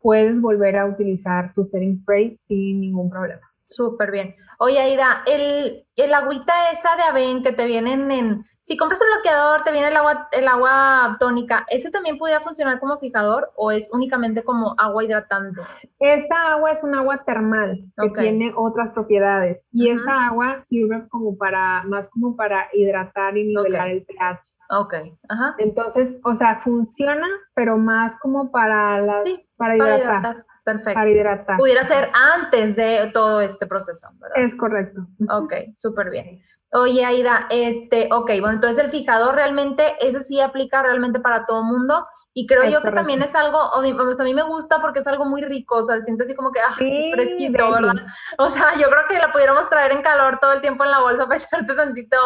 puedes 0.00 0.40
volver 0.40 0.76
a 0.76 0.86
utilizar 0.86 1.52
tu 1.54 1.64
setting 1.64 1.96
spray 1.96 2.36
sin 2.36 2.80
ningún 2.80 3.10
problema. 3.10 3.47
Súper 3.68 4.10
bien. 4.10 4.34
Oye, 4.58 4.80
Aida, 4.80 5.22
el, 5.26 5.84
el 5.96 6.14
agüita 6.14 6.70
esa 6.72 6.96
de 6.96 7.02
Aven 7.02 7.42
que 7.42 7.52
te 7.52 7.66
vienen 7.66 8.10
en, 8.10 8.44
si 8.62 8.78
compras 8.78 9.00
el 9.02 9.08
bloqueador, 9.14 9.62
te 9.62 9.72
viene 9.72 9.88
el 9.88 9.96
agua, 9.96 10.26
el 10.32 10.48
agua 10.48 11.16
tónica, 11.20 11.66
¿ese 11.68 11.90
también 11.90 12.16
podría 12.16 12.40
funcionar 12.40 12.80
como 12.80 12.96
fijador 12.96 13.52
o 13.56 13.70
es 13.70 13.90
únicamente 13.92 14.42
como 14.42 14.74
agua 14.78 15.04
hidratante? 15.04 15.60
Esa 15.98 16.52
agua 16.52 16.70
es 16.70 16.82
un 16.82 16.94
agua 16.94 17.24
termal 17.24 17.78
que 18.00 18.08
tiene 18.10 18.52
otras 18.56 18.90
propiedades 18.92 19.66
y 19.70 19.90
esa 19.90 20.28
agua 20.28 20.64
sirve 20.66 21.06
como 21.08 21.36
para, 21.36 21.82
más 21.84 22.08
como 22.08 22.34
para 22.34 22.68
hidratar 22.72 23.36
y 23.36 23.48
nivelar 23.48 23.90
el 23.90 24.02
pH. 24.06 24.56
Ok, 24.70 24.94
ajá. 25.28 25.56
Entonces, 25.58 26.16
o 26.24 26.34
sea, 26.34 26.58
funciona, 26.58 27.26
pero 27.54 27.76
más 27.76 28.18
como 28.18 28.50
para, 28.50 29.02
las, 29.02 29.24
para 29.58 29.76
hidratar. 29.76 30.44
Perfecto. 30.68 30.94
Para 30.94 31.10
hidratar. 31.10 31.56
Pudiera 31.56 31.82
ser 31.84 32.10
antes 32.12 32.76
de 32.76 33.10
todo 33.14 33.40
este 33.40 33.66
proceso, 33.66 34.08
¿verdad? 34.20 34.36
Es 34.36 34.54
correcto. 34.54 35.00
Ok, 35.30 35.54
súper 35.74 36.10
bien. 36.10 36.42
Oye, 36.72 37.02
Aida, 37.02 37.46
este, 37.48 38.10
ok, 38.12 38.26
bueno, 38.40 38.50
entonces 38.50 38.84
el 38.84 38.90
fijador 38.90 39.34
realmente, 39.34 39.94
ese 40.00 40.22
sí 40.22 40.38
aplica 40.38 40.82
realmente 40.82 41.20
para 41.20 41.46
todo 41.46 41.64
mundo 41.64 42.06
y 42.34 42.46
creo 42.46 42.68
yo 42.68 42.82
que 42.82 42.92
también 42.92 43.22
es 43.22 43.34
algo, 43.34 43.58
o 43.58 44.12
sea, 44.12 44.24
a 44.24 44.28
mí 44.28 44.34
me 44.34 44.42
gusta 44.42 44.78
porque 44.82 44.98
es 44.98 45.06
algo 45.06 45.24
muy 45.24 45.40
rico, 45.40 45.76
o 45.76 45.82
sea, 45.82 45.96
se 45.96 46.02
siente 46.02 46.24
así 46.24 46.34
como 46.34 46.52
que, 46.52 46.60
ah, 46.60 46.74
fresquito, 47.14 47.70
¿verdad? 47.70 47.94
O 48.36 48.50
sea, 48.50 48.74
yo 48.74 48.90
creo 48.90 49.06
que 49.08 49.18
la 49.18 49.32
pudiéramos 49.32 49.70
traer 49.70 49.92
en 49.92 50.02
calor 50.02 50.38
todo 50.38 50.52
el 50.52 50.60
tiempo 50.60 50.84
en 50.84 50.90
la 50.90 51.00
bolsa 51.00 51.24
para 51.26 51.40
echarte 51.40 51.74
tantito, 51.74 52.18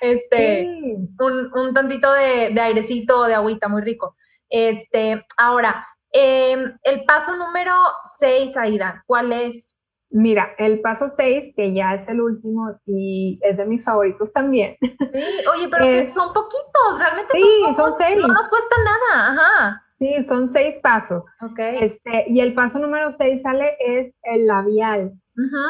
este, 0.00 0.96
un, 1.20 1.52
un, 1.54 1.72
tantito 1.72 2.12
de, 2.12 2.50
de 2.52 2.60
airecito, 2.60 3.26
de 3.26 3.34
agüita, 3.34 3.68
muy 3.68 3.82
rico. 3.82 4.16
Este, 4.50 5.24
ahora, 5.36 5.86
Em, 6.12 6.76
el 6.84 7.04
paso 7.04 7.36
número 7.36 7.72
6, 8.18 8.56
Aida, 8.56 9.02
¿cuál 9.06 9.32
es? 9.32 9.76
Mira, 10.10 10.54
el 10.56 10.80
paso 10.80 11.10
6, 11.10 11.52
que 11.54 11.74
ya 11.74 11.94
es 11.94 12.08
el 12.08 12.22
último 12.22 12.78
y 12.86 13.38
es 13.42 13.58
de 13.58 13.66
mis 13.66 13.84
favoritos 13.84 14.32
también. 14.32 14.76
Sí, 15.12 15.22
oye, 15.54 15.68
pero 15.70 15.84
eh, 15.84 16.10
son 16.10 16.32
poquitos, 16.32 16.98
realmente 16.98 17.32
sí, 17.32 17.74
son, 17.74 17.92
seis. 17.94 18.18
No 18.20 18.28
nos 18.28 18.48
cuesta 18.48 18.76
nada, 18.84 19.32
ajá. 19.32 19.82
Sí, 19.98 20.22
son 20.24 20.50
seis 20.50 20.78
pasos. 20.82 21.24
Ok. 21.40 21.58
Este, 21.58 22.24
y 22.28 22.40
el 22.40 22.54
paso 22.54 22.78
número 22.78 23.10
6 23.10 23.42
sale 23.42 23.76
es 23.80 24.16
el 24.22 24.46
labial. 24.46 25.12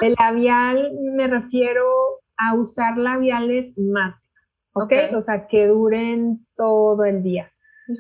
El 0.00 0.14
labial 0.18 0.92
me 1.14 1.26
refiero 1.28 1.84
a 2.36 2.54
usar 2.54 2.96
labiales 2.96 3.76
mate, 3.76 4.18
¿ok? 4.72 4.92
O 5.16 5.22
sea, 5.22 5.46
que 5.46 5.66
duren 5.66 6.46
todo 6.56 7.04
el 7.04 7.22
día, 7.22 7.50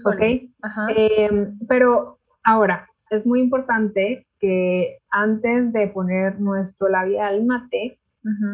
¿ok? 0.04 0.50
Ajá. 0.62 0.86
Em, 0.96 1.58
pero 1.68 2.17
Ahora, 2.44 2.88
es 3.10 3.26
muy 3.26 3.40
importante 3.40 4.26
que 4.38 4.98
antes 5.10 5.72
de 5.72 5.88
poner 5.88 6.40
nuestro 6.40 6.88
labial 6.88 7.44
mate, 7.44 7.98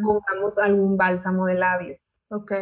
pongamos 0.05 0.59
algún 0.59 0.97
bálsamo 0.97 1.47
de 1.47 1.55
labios. 1.55 2.17
Ok. 2.29 2.53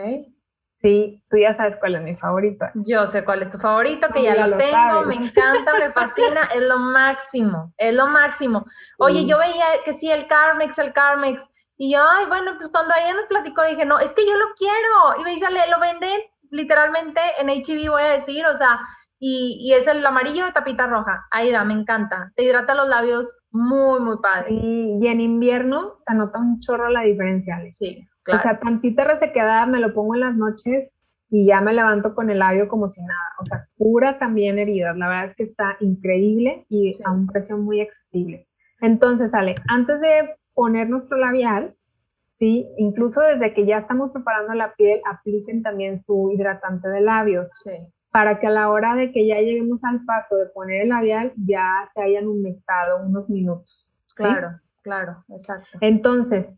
Sí, 0.77 1.23
tú 1.31 1.37
ya 1.37 1.55
sabes 1.55 1.77
cuál 1.77 1.95
es 1.95 2.03
mi 2.03 2.17
favorito. 2.17 2.67
Yo 2.75 3.07
sé 3.07 3.25
cuál 3.25 3.43
es 3.43 3.53
tu 3.53 3.59
favorito, 3.59 4.09
que 4.13 4.25
ya, 4.25 4.47
lo, 4.49 4.57
tengo, 4.57 5.05
me 5.07 5.15
encanta, 5.15 5.73
me 5.79 5.93
fascina, 5.95 6.43
es 6.53 6.63
lo 6.63 6.77
máximo, 6.79 7.73
es 7.79 7.95
lo 7.95 8.09
máximo. 8.09 8.67
Oye, 8.99 9.25
yo 9.25 9.39
veía 9.39 9.65
que 9.85 9.93
sí, 9.93 10.11
el 10.11 10.27
Carmex, 10.27 10.77
el 10.81 10.93
Carmex, 10.93 11.49
y 11.77 11.93
yo, 11.93 12.01
ay, 12.03 12.27
bueno, 12.27 12.53
pues 12.57 12.69
cuando 12.69 12.93
ella 12.95 13.15
nos 13.15 13.27
platicó 13.27 13.63
dije, 13.65 13.85
no, 13.85 14.01
es 14.01 14.13
que 14.13 14.27
yo 14.27 14.35
lo 14.35 14.47
quiero, 14.57 15.21
y 15.21 15.25
me 15.25 15.31
dice, 15.31 15.47
lo 15.71 15.79
venden 15.79 16.21
literalmente 16.51 17.21
en 17.39 17.49
HB, 17.49 17.91
voy 17.91 18.03
a 18.03 18.13
decir, 18.15 18.45
o 18.45 18.55
sea, 18.55 18.81
y, 19.25 19.73
es 19.73 19.87
el 19.87 20.05
amarillo 20.05 20.47
de 20.47 20.53
tapita 20.53 20.89
roja. 20.89 21.27
Aida, 21.31 21.63
me 21.63 21.75
encanta. 21.75 22.33
Te 22.35 22.43
hidrata 22.43 22.75
los 22.75 22.89
labios 22.89 23.39
muy, 23.53 24.01
muy 24.01 24.17
padre. 24.21 24.49
y 24.51 25.07
en 25.07 25.21
invierno 25.21 25.95
se 25.99 26.13
nota 26.17 26.41
un 26.41 26.59
chorro 26.59 26.89
la 26.89 27.03
diferencia, 27.03 27.63
Sí, 27.73 28.05
claro. 28.25 28.41
O 28.41 28.43
sea, 28.43 28.59
tantita 28.59 29.05
resequedad 29.05 29.69
me 29.69 29.79
lo 29.79 29.95
pongo 29.95 30.17
en 30.17 30.23
las 30.23 30.35
noches 30.35 30.99
y 31.31 31.47
ya 31.47 31.61
me 31.61 31.73
levanto 31.73 32.17
con 32.17 32.31
el 32.31 32.41
labio 32.41 32.67
como 32.67 32.89
si 32.89 33.01
nada. 33.01 33.29
O 33.41 33.47
sea, 33.47 33.69
cura 33.79 34.19
también 34.19 34.59
heridas. 34.59 34.97
La 34.97 35.07
verdad 35.07 35.27
es 35.27 35.37
que 35.37 35.45
está 35.45 35.77
increíble 35.79 36.67
y 36.69 36.91
a 37.05 37.13
un 37.13 37.29
precio 37.29 37.57
muy 37.57 37.81
accesible. 37.81 38.49
Entonces, 38.81 39.33
Ale, 39.35 39.55
antes 39.69 40.01
de 40.01 40.35
poner 40.53 40.91
nuestro 40.91 41.17
labial, 41.17 41.77
¿sí? 42.33 42.67
Incluso 42.77 43.21
desde 43.21 43.55
que 43.55 43.67
ya 43.67 43.79
estamos 43.79 44.11
preparando 44.11 44.53
la 44.55 44.75
piel, 44.75 45.01
apliquen 45.09 45.63
también 45.63 46.01
su 46.01 46.33
hidratante 46.33 46.89
de 46.89 47.03
labios. 47.03 47.53
Sí 47.63 47.71
para 48.13 48.39
que 48.39 48.47
a 48.47 48.51
la 48.51 48.69
hora 48.71 48.95
de 48.95 49.11
que 49.11 49.27
ya 49.27 49.41
lleguemos 49.41 49.83
al 49.85 50.05
paso 50.05 50.37
de 50.37 50.47
poner 50.47 50.83
el 50.83 50.91
labial 50.91 51.33
ya 51.37 51.89
se 51.95 52.03
hayan 52.03 52.29
humectado 52.29 53.03
unos 53.05 53.29
minutos. 53.31 53.89
Claro, 54.15 54.61
claro, 54.83 55.25
exacto. 55.31 55.79
Entonces, 55.81 56.53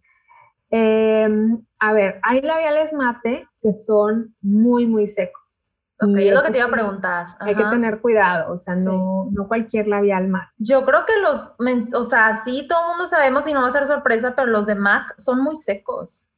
em, 0.70 1.64
a 1.78 1.92
ver, 1.92 2.18
hay 2.24 2.42
labiales 2.42 2.92
mate 2.92 3.48
que 3.62 3.72
son 3.72 4.34
muy, 4.42 4.86
muy 4.86 5.06
secos. 5.06 5.64
Ok, 6.00 6.16
es 6.16 6.34
lo 6.34 6.42
que 6.42 6.50
te 6.50 6.58
iba 6.58 6.66
a 6.66 6.70
preguntar. 6.70 7.26
Hay 7.38 7.54
que 7.54 7.62
tener 7.62 8.00
cuidado, 8.00 8.52
o 8.52 8.58
sea, 8.58 8.74
no, 8.74 9.28
no 9.30 9.46
cualquier 9.46 9.86
labial 9.86 10.26
mate. 10.26 10.50
Yo 10.58 10.84
creo 10.84 11.06
que 11.06 11.16
los, 11.18 11.54
o 11.94 12.02
sea, 12.02 12.42
sí, 12.44 12.66
todo 12.68 12.80
el 12.80 12.88
mundo 12.88 13.06
sabemos 13.06 13.46
y 13.46 13.52
no 13.52 13.62
va 13.62 13.68
a 13.68 13.72
ser 13.72 13.86
sorpresa, 13.86 14.34
pero 14.34 14.48
los 14.48 14.66
de 14.66 14.74
MAC 14.74 15.14
son 15.18 15.40
muy 15.44 15.54
secos. 15.54 16.28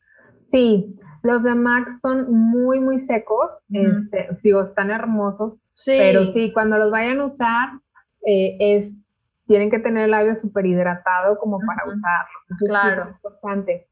Sí, 0.42 0.94
los 1.26 1.42
de 1.42 1.54
MAC 1.54 1.90
son 1.90 2.32
muy, 2.32 2.80
muy 2.80 3.00
secos, 3.00 3.64
este, 3.70 4.28
digo, 4.42 4.62
están 4.62 4.90
hermosos, 4.90 5.58
pero 5.84 6.24
sí, 6.26 6.52
cuando 6.52 6.78
los 6.78 6.90
vayan 6.90 7.20
a 7.20 7.26
usar, 7.26 7.68
eh, 8.24 8.56
es, 8.60 8.98
tienen 9.46 9.70
que 9.70 9.78
tener 9.78 10.04
el 10.04 10.10
labio 10.12 10.38
súper 10.40 10.66
hidratado 10.66 11.38
como 11.38 11.58
para 11.58 11.84
usarlos. 11.86 12.50
Eso 12.50 12.66
claro. 12.66 13.02
es 13.02 13.08
importante. 13.08 13.88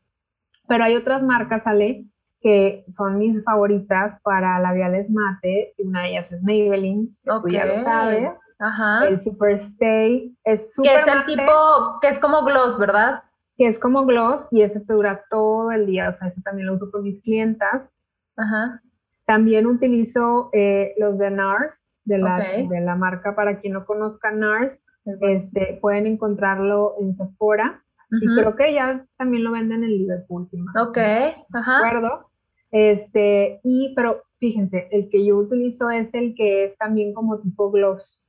Pero 0.67 0.85
hay 0.85 0.97
otras 0.97 1.23
marcas, 1.23 1.67
Ale, 1.67 2.07
que 2.41 2.85
son 2.89 3.19
mis 3.19 3.43
favoritas 3.45 4.19
para 4.23 4.59
labiales 4.61 5.11
mate. 5.11 5.75
Una 5.79 6.03
de 6.03 6.09
ellas 6.11 6.33
es 6.33 6.43
Maybelline, 6.43 7.09
que 7.47 7.55
ya 7.55 7.67
lo 7.67 7.83
sabes. 7.83 8.31
Ajá. 8.59 9.07
El 9.09 9.21
Super 9.21 9.53
Stay 9.53 10.37
es 10.45 10.75
súper 10.75 10.93
Que 10.93 11.01
es 11.01 11.07
el 11.07 11.25
tipo, 11.25 11.99
que 12.01 12.09
es 12.09 12.19
como 12.19 12.45
gloss, 12.45 12.79
¿verdad? 12.79 13.23
Que 13.57 13.67
es 13.67 13.79
como 13.79 14.05
gloss 14.07 14.49
y 14.51 14.63
ese 14.63 14.81
te 14.81 14.93
dura 14.93 15.25
todo 15.31 15.71
el 15.73 15.87
día. 15.87 16.11
O 16.11 16.15
sea, 16.15 16.29
ese 16.29 16.43
también 16.43 16.67
lo 16.67 16.75
uso 16.75 16.91
con 16.91 17.03
mis 17.03 17.21
clientas. 17.21 17.91
Ajá. 18.37 18.83
También 19.27 19.67
utilizo 19.67 20.51
eh, 20.53 20.93
los 20.99 21.19
de 21.19 21.31
NARS, 21.31 21.89
de 22.05 22.19
la, 22.19 22.39
de 22.39 22.81
la 22.81 22.97
marca, 22.97 23.35
para 23.35 23.61
quien 23.61 23.73
no 23.73 23.87
conozca 23.87 24.31
NARS, 24.31 24.83
este, 25.21 25.79
pueden 25.81 26.07
encontrarlo 26.07 26.95
en 27.01 27.15
Sephora. 27.15 27.81
Y 28.11 28.27
creo 28.27 28.55
que 28.55 28.73
ya 28.73 29.05
también 29.17 29.43
lo 29.43 29.53
venden 29.53 29.83
en 29.83 29.91
Liverpool. 29.91 30.49
Ok, 30.81 30.99
ajá. 31.53 31.81
¿De 31.81 31.87
acuerdo? 31.87 32.31
Este, 32.71 33.61
y, 33.65 33.93
pero 33.97 34.23
fíjense, 34.39 34.89
el 34.93 35.09
que 35.09 35.25
yo 35.25 35.39
utilizo 35.39 35.91
es 35.91 36.13
el 36.13 36.35
que 36.35 36.67
es 36.67 36.79
también 36.79 37.13
como 37.15 37.41
tipo 37.41 37.71
gloss. 37.71 38.21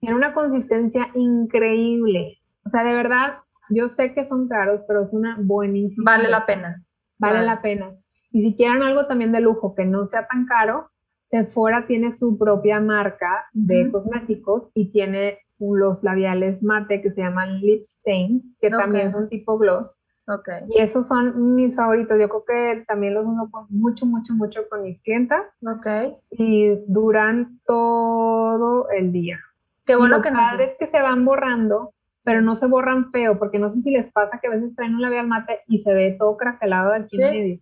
Tiene 0.00 0.16
una 0.16 0.34
consistencia 0.34 1.08
increíble. 1.14 2.38
O 2.64 2.70
sea, 2.70 2.82
de 2.82 2.92
verdad, 2.92 3.38
yo 3.74 3.88
sé 3.88 4.14
que 4.14 4.24
son 4.26 4.48
caros, 4.48 4.82
pero 4.86 5.04
es 5.04 5.12
una 5.12 5.36
buenísima. 5.40 6.12
Vale 6.12 6.28
la 6.28 6.44
pena. 6.44 6.82
Vale 7.18 7.44
la 7.44 7.60
pena. 7.62 7.94
Y 8.30 8.42
si 8.42 8.56
quieren 8.56 8.82
algo 8.82 9.06
también 9.06 9.32
de 9.32 9.40
lujo 9.40 9.74
que 9.74 9.84
no 9.84 10.06
sea 10.06 10.26
tan 10.26 10.46
caro, 10.46 10.90
Sephora 11.28 11.86
tiene 11.86 12.12
su 12.12 12.38
propia 12.38 12.80
marca 12.80 13.46
de 13.52 13.90
cosméticos 13.90 14.70
y 14.74 14.90
tiene 14.90 15.38
los 15.58 16.02
labiales 16.02 16.62
mate 16.62 17.00
que 17.00 17.12
se 17.12 17.20
llaman 17.20 17.60
lip 17.60 17.84
stains, 17.84 18.44
que 18.60 18.70
también 18.70 19.12
son 19.12 19.28
tipo 19.28 19.58
gloss. 19.58 19.96
Okay. 20.26 20.62
Y 20.68 20.80
esos 20.80 21.08
son 21.08 21.54
mis 21.54 21.76
favoritos. 21.76 22.16
Yo 22.18 22.28
creo 22.28 22.44
que 22.46 22.84
también 22.86 23.14
los 23.14 23.26
uso 23.26 23.48
mucho, 23.70 24.06
mucho, 24.06 24.34
mucho 24.34 24.68
con 24.68 24.82
mis 24.82 25.00
clientas. 25.02 25.44
Okay. 25.78 26.14
Y 26.30 26.76
duran 26.86 27.60
todo 27.66 28.88
el 28.90 29.10
día. 29.12 29.40
Qué 29.84 29.96
bueno 29.96 30.22
que 30.22 30.30
no. 30.30 30.38
Cada 30.38 30.56
vez 30.56 30.76
que 30.78 30.86
se 30.86 31.02
van 31.02 31.24
borrando, 31.24 31.92
pero 32.24 32.40
no 32.40 32.54
se 32.56 32.66
borran 32.66 33.10
feo, 33.10 33.38
porque 33.38 33.58
no 33.58 33.70
sé 33.70 33.80
si 33.80 33.90
les 33.90 34.10
pasa 34.12 34.38
que 34.40 34.48
a 34.48 34.50
veces 34.50 34.74
traen 34.76 34.94
un 34.94 35.02
labial 35.02 35.26
mate 35.26 35.60
y 35.66 35.80
se 35.80 35.92
ve 35.92 36.16
todo 36.18 36.36
craquelado 36.36 36.92
aquí 36.92 37.20
en 37.20 37.30
medio. 37.30 37.60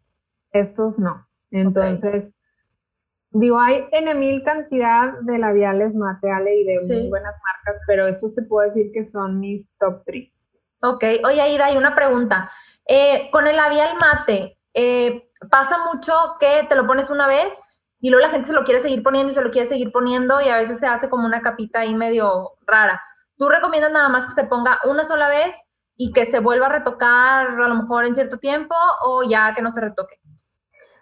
Estos 0.52 0.98
no. 0.98 1.26
Entonces, 1.50 2.32
digo, 3.30 3.58
hay 3.58 3.86
en 3.92 4.18
mil 4.18 4.42
cantidad 4.42 5.18
de 5.20 5.38
labiales 5.38 5.94
mate, 5.94 6.28
y 6.28 6.64
de 6.64 6.76
muy 6.88 7.08
buenas 7.08 7.34
marcas, 7.34 7.82
pero 7.86 8.06
estos 8.06 8.34
te 8.34 8.42
puedo 8.42 8.68
decir 8.68 8.90
que 8.92 9.06
son 9.06 9.40
mis 9.40 9.76
top 9.78 10.02
3. 10.04 10.30
Ok, 10.82 11.04
oye 11.24 11.40
Aida, 11.40 11.66
hay 11.66 11.76
una 11.76 11.94
pregunta. 11.94 12.50
Eh, 12.86 13.28
con 13.30 13.46
el 13.46 13.56
labial 13.56 13.96
mate, 14.00 14.58
eh, 14.74 15.30
pasa 15.50 15.76
mucho 15.92 16.12
que 16.38 16.66
te 16.68 16.74
lo 16.74 16.86
pones 16.86 17.10
una 17.10 17.26
vez 17.26 17.54
y 18.00 18.10
luego 18.10 18.26
la 18.26 18.32
gente 18.32 18.48
se 18.48 18.54
lo 18.54 18.64
quiere 18.64 18.80
seguir 18.80 19.02
poniendo 19.02 19.30
y 19.30 19.34
se 19.34 19.42
lo 19.42 19.50
quiere 19.50 19.68
seguir 19.68 19.92
poniendo 19.92 20.40
y 20.40 20.48
a 20.48 20.56
veces 20.56 20.78
se 20.78 20.86
hace 20.86 21.10
como 21.10 21.26
una 21.26 21.42
capita 21.42 21.80
ahí 21.80 21.94
medio 21.94 22.52
rara. 22.66 23.00
¿Tú 23.40 23.48
recomiendas 23.48 23.90
nada 23.90 24.10
más 24.10 24.26
que 24.26 24.38
se 24.38 24.46
ponga 24.46 24.78
una 24.84 25.02
sola 25.02 25.26
vez 25.30 25.56
y 25.96 26.12
que 26.12 26.26
se 26.26 26.40
vuelva 26.40 26.66
a 26.66 26.78
retocar 26.78 27.46
a 27.58 27.68
lo 27.68 27.74
mejor 27.74 28.04
en 28.04 28.14
cierto 28.14 28.36
tiempo 28.36 28.74
o 29.02 29.22
ya 29.22 29.54
que 29.54 29.62
no 29.62 29.72
se 29.72 29.80
retoque? 29.80 30.16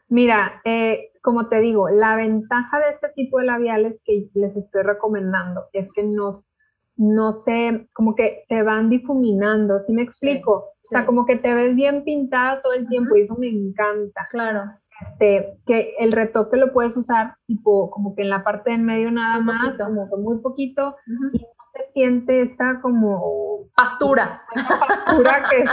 Mira, 0.07 0.63
eh, 0.65 1.11
como 1.21 1.49
te 1.49 1.59
digo, 1.59 1.89
la 1.89 2.15
ventaja 2.15 2.79
de 2.79 2.91
este 2.91 3.09
tipo 3.17 3.41
de 3.41 3.47
labiales 3.47 4.01
que 4.05 4.29
les 4.35 4.57
estoy 4.57 4.83
recomendando 4.85 5.65
es 5.73 5.93
que 5.93 6.05
nos 6.05 6.49
no 6.95 7.33
sé, 7.33 7.89
como 7.93 8.15
que 8.17 8.43
se 8.49 8.63
van 8.63 8.89
difuminando, 8.89 9.81
¿sí 9.81 9.93
me 9.93 10.03
explico? 10.03 10.53
o 10.53 10.75
sea, 10.83 11.07
como 11.07 11.27
que 11.27 11.37
te 11.37 11.55
ves 11.55 11.77
bien 11.77 12.03
pintada 12.03 12.61
todo 12.61 12.73
el 12.73 12.89
tiempo 12.89 13.15
y 13.17 13.21
eso 13.21 13.37
me 13.37 13.49
encanta. 13.49 14.27
Claro. 14.31 14.63
Este, 15.01 15.61
que 15.65 15.95
el 15.99 16.11
retoque 16.11 16.57
lo 16.57 16.73
puedes 16.73 16.97
usar 16.97 17.37
tipo 17.47 17.89
como 17.91 18.17
que 18.17 18.23
en 18.23 18.31
la 18.31 18.43
parte 18.43 18.71
de 18.71 18.77
en 18.77 18.85
medio 18.85 19.13
nada 19.13 19.41
más, 19.41 19.79
como 19.79 20.09
con 20.09 20.23
muy 20.23 20.39
poquito 20.39 20.97
y 21.33 21.39
no 21.39 21.58
se 21.79 21.93
siente 21.93 22.43
esta 22.43 22.81
como 22.81 23.69
pastura. 23.77 24.43
pastura 24.55 25.45
que 25.51 25.63
es, 25.63 25.71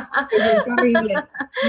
horrible. 0.67 1.15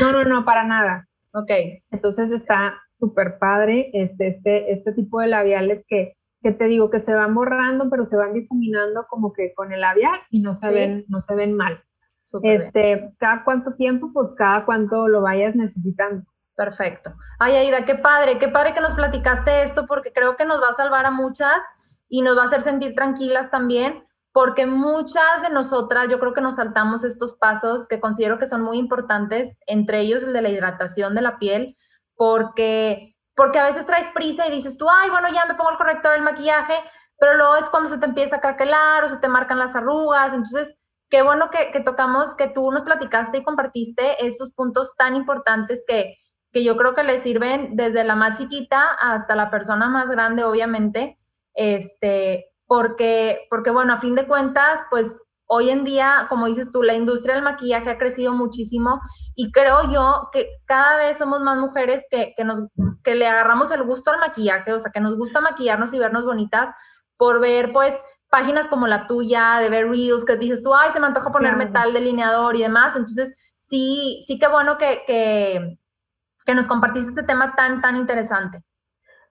No, 0.00 0.12
no, 0.12 0.24
no, 0.24 0.44
para 0.44 0.64
nada. 0.64 1.08
Ok. 1.32 1.50
Entonces 1.90 2.30
está 2.30 2.80
súper 2.90 3.38
padre 3.38 3.90
este, 3.92 4.28
este, 4.28 4.72
este 4.72 4.92
tipo 4.92 5.20
de 5.20 5.26
labiales 5.26 5.84
que 5.88 6.16
que 6.46 6.52
te 6.52 6.66
digo 6.66 6.90
que 6.90 7.00
se 7.00 7.12
van 7.12 7.34
borrando, 7.34 7.90
pero 7.90 8.04
se 8.04 8.16
van 8.16 8.32
difuminando 8.32 9.08
como 9.08 9.32
que 9.32 9.52
con 9.52 9.72
el 9.72 9.80
labial 9.80 10.16
y 10.30 10.42
no 10.42 10.54
se 10.54 10.72
ven, 10.72 11.04
no 11.08 11.20
se 11.22 11.34
ven 11.34 11.56
mal. 11.56 11.82
este, 12.44 13.12
cada 13.18 13.42
cuánto 13.42 13.74
tiempo, 13.74 14.12
pues 14.14 14.30
cada 14.38 14.64
cuánto 14.64 15.08
lo 15.08 15.22
vayas 15.22 15.56
necesitando. 15.56 16.24
Perfecto. 16.54 17.14
Ay, 17.40 17.56
Aida, 17.56 17.84
qué 17.84 17.96
padre, 17.96 18.38
qué 18.38 18.46
padre 18.46 18.74
que 18.74 18.80
nos 18.80 18.94
platicaste 18.94 19.62
esto 19.62 19.86
porque 19.88 20.12
creo 20.12 20.36
que 20.36 20.44
nos 20.46 20.62
va 20.62 20.68
a 20.68 20.72
salvar 20.72 21.04
a 21.04 21.10
muchas 21.10 21.64
y 22.08 22.22
nos 22.22 22.38
va 22.38 22.42
a 22.42 22.46
hacer 22.46 22.60
sentir 22.60 22.94
tranquilas 22.94 23.50
también 23.50 24.05
porque 24.36 24.66
muchas 24.66 25.40
de 25.40 25.48
nosotras 25.48 26.08
yo 26.10 26.18
creo 26.18 26.34
que 26.34 26.42
nos 26.42 26.56
saltamos 26.56 27.04
estos 27.04 27.36
pasos 27.36 27.88
que 27.88 28.00
considero 28.00 28.38
que 28.38 28.44
son 28.44 28.60
muy 28.60 28.76
importantes, 28.76 29.56
entre 29.66 30.00
ellos 30.00 30.24
el 30.24 30.34
de 30.34 30.42
la 30.42 30.50
hidratación 30.50 31.14
de 31.14 31.22
la 31.22 31.38
piel, 31.38 31.74
porque 32.16 33.16
porque 33.34 33.58
a 33.58 33.64
veces 33.64 33.86
traes 33.86 34.08
prisa 34.08 34.46
y 34.46 34.50
dices 34.50 34.76
tú, 34.76 34.88
ay, 34.90 35.08
bueno, 35.08 35.28
ya 35.32 35.46
me 35.46 35.54
pongo 35.54 35.70
el 35.70 35.78
corrector 35.78 36.12
del 36.12 36.20
maquillaje, 36.20 36.74
pero 37.18 37.32
luego 37.38 37.56
es 37.56 37.70
cuando 37.70 37.88
se 37.88 37.96
te 37.96 38.04
empieza 38.04 38.36
a 38.36 38.40
craquelar 38.42 39.04
o 39.04 39.08
se 39.08 39.16
te 39.20 39.26
marcan 39.26 39.58
las 39.58 39.74
arrugas. 39.74 40.34
Entonces, 40.34 40.74
qué 41.08 41.22
bueno 41.22 41.48
que, 41.48 41.70
que 41.70 41.80
tocamos, 41.80 42.34
que 42.34 42.48
tú 42.48 42.70
nos 42.70 42.82
platicaste 42.82 43.38
y 43.38 43.42
compartiste 43.42 44.22
estos 44.26 44.52
puntos 44.52 44.92
tan 44.98 45.16
importantes 45.16 45.82
que, 45.88 46.18
que 46.52 46.62
yo 46.62 46.76
creo 46.76 46.94
que 46.94 47.04
le 47.04 47.16
sirven 47.16 47.74
desde 47.74 48.04
la 48.04 48.16
más 48.16 48.38
chiquita 48.38 48.98
hasta 49.00 49.34
la 49.34 49.50
persona 49.50 49.88
más 49.88 50.10
grande, 50.10 50.44
obviamente, 50.44 51.18
este, 51.54 52.50
porque, 52.66 53.46
porque 53.50 53.70
bueno, 53.70 53.94
a 53.94 53.98
fin 53.98 54.14
de 54.14 54.26
cuentas, 54.26 54.84
pues 54.90 55.20
hoy 55.46 55.70
en 55.70 55.84
día, 55.84 56.26
como 56.28 56.46
dices 56.46 56.70
tú, 56.72 56.82
la 56.82 56.94
industria 56.94 57.34
del 57.34 57.44
maquillaje 57.44 57.90
ha 57.90 57.98
crecido 57.98 58.32
muchísimo 58.32 59.00
y 59.34 59.52
creo 59.52 59.90
yo 59.90 60.28
que 60.32 60.48
cada 60.66 60.96
vez 60.96 61.18
somos 61.18 61.40
más 61.40 61.58
mujeres 61.58 62.04
que, 62.10 62.34
que, 62.36 62.44
nos, 62.44 62.68
que 63.04 63.14
le 63.14 63.28
agarramos 63.28 63.70
el 63.70 63.84
gusto 63.84 64.10
al 64.10 64.20
maquillaje, 64.20 64.72
o 64.72 64.78
sea, 64.78 64.90
que 64.92 65.00
nos 65.00 65.16
gusta 65.16 65.40
maquillarnos 65.40 65.94
y 65.94 65.98
vernos 65.98 66.24
bonitas 66.24 66.70
por 67.16 67.40
ver, 67.40 67.72
pues, 67.72 67.98
páginas 68.28 68.68
como 68.68 68.86
la 68.86 69.06
tuya, 69.06 69.58
de 69.60 69.70
ver 69.70 69.88
reels, 69.88 70.24
que 70.24 70.36
dices 70.36 70.62
tú, 70.62 70.74
ay, 70.74 70.90
se 70.92 71.00
me 71.00 71.06
antoja 71.06 71.30
ponerme 71.30 71.66
tal 71.66 71.92
delineador 71.92 72.56
y 72.56 72.62
demás. 72.62 72.96
Entonces, 72.96 73.34
sí, 73.58 74.22
sí 74.26 74.38
que 74.38 74.48
bueno 74.48 74.76
que, 74.78 75.02
que, 75.06 75.78
que 76.44 76.54
nos 76.54 76.66
compartiste 76.66 77.10
este 77.10 77.22
tema 77.22 77.54
tan, 77.54 77.80
tan 77.80 77.96
interesante. 77.96 78.62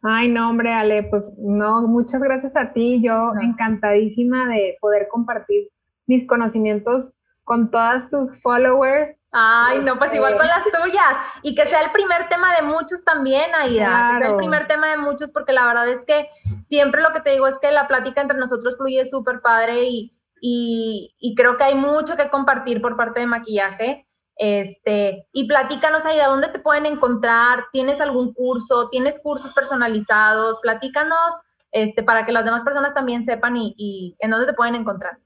Ay, 0.01 0.29
no, 0.29 0.49
hombre, 0.49 0.73
Ale, 0.73 1.03
pues 1.03 1.33
no, 1.37 1.87
muchas 1.87 2.21
gracias 2.21 2.55
a 2.55 2.73
ti. 2.73 3.01
Yo 3.03 3.33
encantadísima 3.41 4.47
de 4.49 4.77
poder 4.79 5.07
compartir 5.09 5.69
mis 6.07 6.27
conocimientos 6.27 7.13
con 7.43 7.71
todas 7.71 8.09
tus 8.09 8.41
followers. 8.41 9.11
Ay, 9.31 9.79
no, 9.79 9.97
pues 9.97 10.13
igual 10.13 10.37
con 10.37 10.47
las 10.47 10.63
tuyas. 10.63 11.17
Y 11.41 11.55
que 11.55 11.65
sea 11.65 11.81
el 11.81 11.91
primer 11.91 12.29
tema 12.29 12.55
de 12.55 12.63
muchos 12.63 13.03
también, 13.03 13.53
Aida. 13.53 14.11
Que 14.11 14.17
sea 14.19 14.31
el 14.31 14.37
primer 14.37 14.67
tema 14.67 14.87
de 14.87 14.97
muchos, 14.97 15.31
porque 15.31 15.53
la 15.53 15.65
verdad 15.65 15.87
es 15.89 16.03
que 16.05 16.29
siempre 16.67 17.01
lo 17.01 17.11
que 17.13 17.21
te 17.21 17.31
digo 17.31 17.47
es 17.47 17.59
que 17.59 17.71
la 17.71 17.87
plática 17.87 18.21
entre 18.21 18.37
nosotros 18.37 18.77
fluye 18.77 19.03
súper 19.05 19.41
padre 19.41 19.83
y, 19.83 20.13
y, 20.39 21.33
creo 21.35 21.57
que 21.57 21.63
hay 21.63 21.75
mucho 21.75 22.15
que 22.15 22.29
compartir 22.29 22.81
por 22.81 22.95
parte 22.95 23.19
de 23.19 23.25
maquillaje. 23.27 24.04
Este, 24.37 25.27
y 25.31 25.47
platícanos, 25.47 26.05
Aida, 26.05 26.27
¿dónde 26.27 26.49
te 26.49 26.59
pueden 26.59 26.85
encontrar? 26.85 27.65
¿Tienes 27.71 28.01
algún 28.01 28.33
curso? 28.33 28.89
¿Tienes 28.89 29.19
cursos 29.21 29.53
personalizados? 29.53 30.59
Platícanos 30.61 31.41
este, 31.71 32.03
para 32.03 32.25
que 32.25 32.31
las 32.31 32.45
demás 32.45 32.63
personas 32.63 32.93
también 32.93 33.23
sepan 33.23 33.57
y, 33.57 33.73
y 33.77 34.15
en 34.19 34.31
dónde 34.31 34.47
te 34.47 34.53
pueden 34.53 34.75
encontrar. 34.75 35.17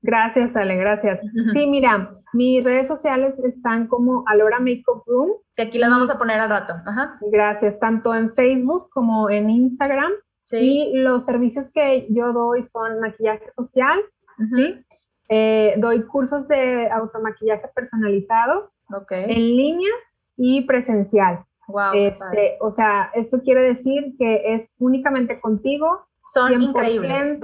Gracias, 0.00 0.56
Ale, 0.56 0.76
gracias. 0.76 1.20
Sí, 1.52 1.66
mira, 1.66 2.10
mis 2.32 2.62
redes 2.62 2.86
sociales 2.86 3.38
están 3.40 3.88
como 3.88 4.22
Alora 4.28 4.60
Makeup 4.60 5.02
Room. 5.06 5.32
Que 5.56 5.62
aquí 5.62 5.78
las 5.78 5.90
vamos 5.90 6.08
a 6.10 6.18
poner 6.18 6.38
al 6.38 6.48
rato. 6.48 6.74
Ajá. 6.86 7.18
Gracias, 7.32 7.80
tanto 7.80 8.14
en 8.14 8.32
Facebook 8.32 8.90
como 8.90 9.28
en 9.28 9.50
Instagram. 9.50 10.12
Sí. 10.44 10.92
Y 10.92 10.98
los 10.98 11.26
servicios 11.26 11.70
que 11.72 12.06
yo 12.10 12.32
doy 12.32 12.62
son 12.62 13.00
maquillaje 13.00 13.50
social, 13.50 13.98
¿sí? 14.54 14.82
Eh, 15.28 15.74
doy 15.76 16.04
cursos 16.04 16.48
de 16.48 16.88
automaquillaje 16.88 17.68
personalizado 17.74 18.66
okay. 18.94 19.24
en 19.24 19.38
línea 19.38 19.90
y 20.36 20.62
presencial. 20.62 21.44
Wow, 21.66 21.92
este, 21.94 22.56
o 22.60 22.72
sea, 22.72 23.10
esto 23.14 23.42
quiere 23.42 23.60
decir 23.60 24.14
que 24.18 24.54
es 24.54 24.76
únicamente 24.78 25.38
contigo. 25.38 26.06
Son 26.32 26.52
100%, 26.52 26.62
increíbles 26.62 27.38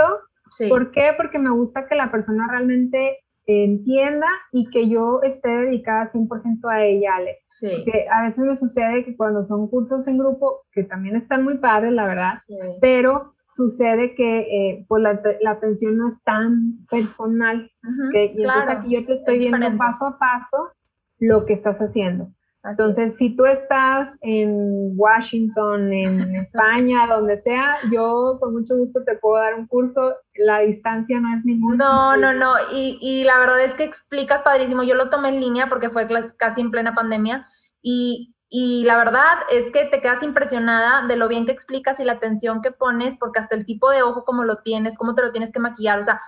¿Por 0.68 0.93
qué? 0.93 1.12
Porque 1.16 1.39
me 1.39 1.51
gusta 1.51 1.87
que 1.87 1.95
la 1.95 2.11
persona 2.11 2.47
realmente 2.49 3.18
entienda 3.47 4.28
y 4.53 4.70
que 4.70 4.89
yo 4.89 5.20
esté 5.22 5.49
dedicada 5.49 6.09
100% 6.09 6.70
a 6.70 6.85
ella, 6.85 7.16
Ale. 7.16 7.39
Sí. 7.49 7.68
Porque 7.76 8.07
a 8.11 8.22
veces 8.22 8.45
me 8.45 8.57
sucede 8.57 9.05
que 9.05 9.16
cuando 9.16 9.45
son 9.47 9.68
cursos 9.68 10.07
en 10.07 10.18
grupo, 10.18 10.62
que 10.72 10.85
también 10.85 11.16
están 11.16 11.45
muy 11.45 11.59
padres, 11.59 11.93
la 11.93 12.07
verdad, 12.07 12.35
pero 12.80 13.35
sucede 13.55 14.14
que 14.14 14.38
eh, 14.40 14.84
pues 14.88 15.02
la, 15.02 15.50
atención 15.50 15.98
no 15.98 16.09
es 16.09 16.22
tan 16.24 16.84
personal. 16.90 17.70
que, 18.12 18.32
y 18.34 18.42
entonces 18.42 18.76
aquí 18.76 18.94
yo 18.94 19.07
te 19.07 19.14
estoy 19.14 19.38
viendo 19.38 19.76
paso 19.76 20.07
a 20.07 20.18
paso 20.18 20.70
lo 21.18 21.46
que 21.46 21.52
estás 21.52 21.78
haciendo. 21.78 22.28
Entonces, 22.64 23.16
si 23.18 23.36
tú 23.36 23.44
estás 23.44 24.11
en 24.22 24.92
Washington, 24.96 25.92
en 25.92 26.36
España, 26.36 27.07
donde 27.07 27.38
sea, 27.38 27.76
yo 27.92 28.38
con 28.40 28.55
mucho 28.55 28.76
gusto 28.78 29.05
te 29.05 29.16
puedo 29.16 29.36
dar 29.36 29.55
un 29.55 29.66
curso. 29.66 30.14
La 30.34 30.61
distancia 30.61 31.20
no 31.20 31.34
es 31.34 31.44
ningún. 31.44 31.76
No, 31.76 32.16
no, 32.16 32.32
no. 32.32 32.55
Y, 32.72 32.98
y 33.02 33.24
la 33.24 33.38
verdad 33.38 33.62
es 33.62 33.74
que 33.74 33.84
explicas 33.84 34.40
padrísimo. 34.42 34.82
Yo 34.82 34.94
lo 34.94 35.11
tomé 35.11 35.28
en 35.28 35.40
línea 35.40 35.68
porque 35.68 35.90
fue 35.90 36.09
casi 36.38 36.62
en 36.62 36.70
plena 36.70 36.94
pandemia. 36.94 37.46
Y, 37.82 38.34
y 38.49 38.84
la 38.84 38.97
verdad 38.97 39.38
es 39.51 39.70
que 39.70 39.86
te 39.86 40.01
quedas 40.01 40.22
impresionada 40.22 41.07
de 41.07 41.16
lo 41.16 41.28
bien 41.28 41.47
que 41.47 41.53
explicas 41.53 41.99
y 42.01 42.05
la 42.05 42.12
atención 42.12 42.62
que 42.62 42.70
pones, 42.70 43.16
porque 43.16 43.40
hasta 43.40 43.55
el 43.55 43.66
tipo 43.66 43.90
de 43.90 44.03
ojo, 44.03 44.24
como 44.24 44.45
lo 44.45 44.57
tienes, 44.57 44.97
cómo 44.97 45.14
te 45.14 45.22
lo 45.22 45.32
tienes 45.32 45.53
que 45.53 45.61
maquillar, 45.61 45.99
o 45.99 46.05
sea, 46.05 46.20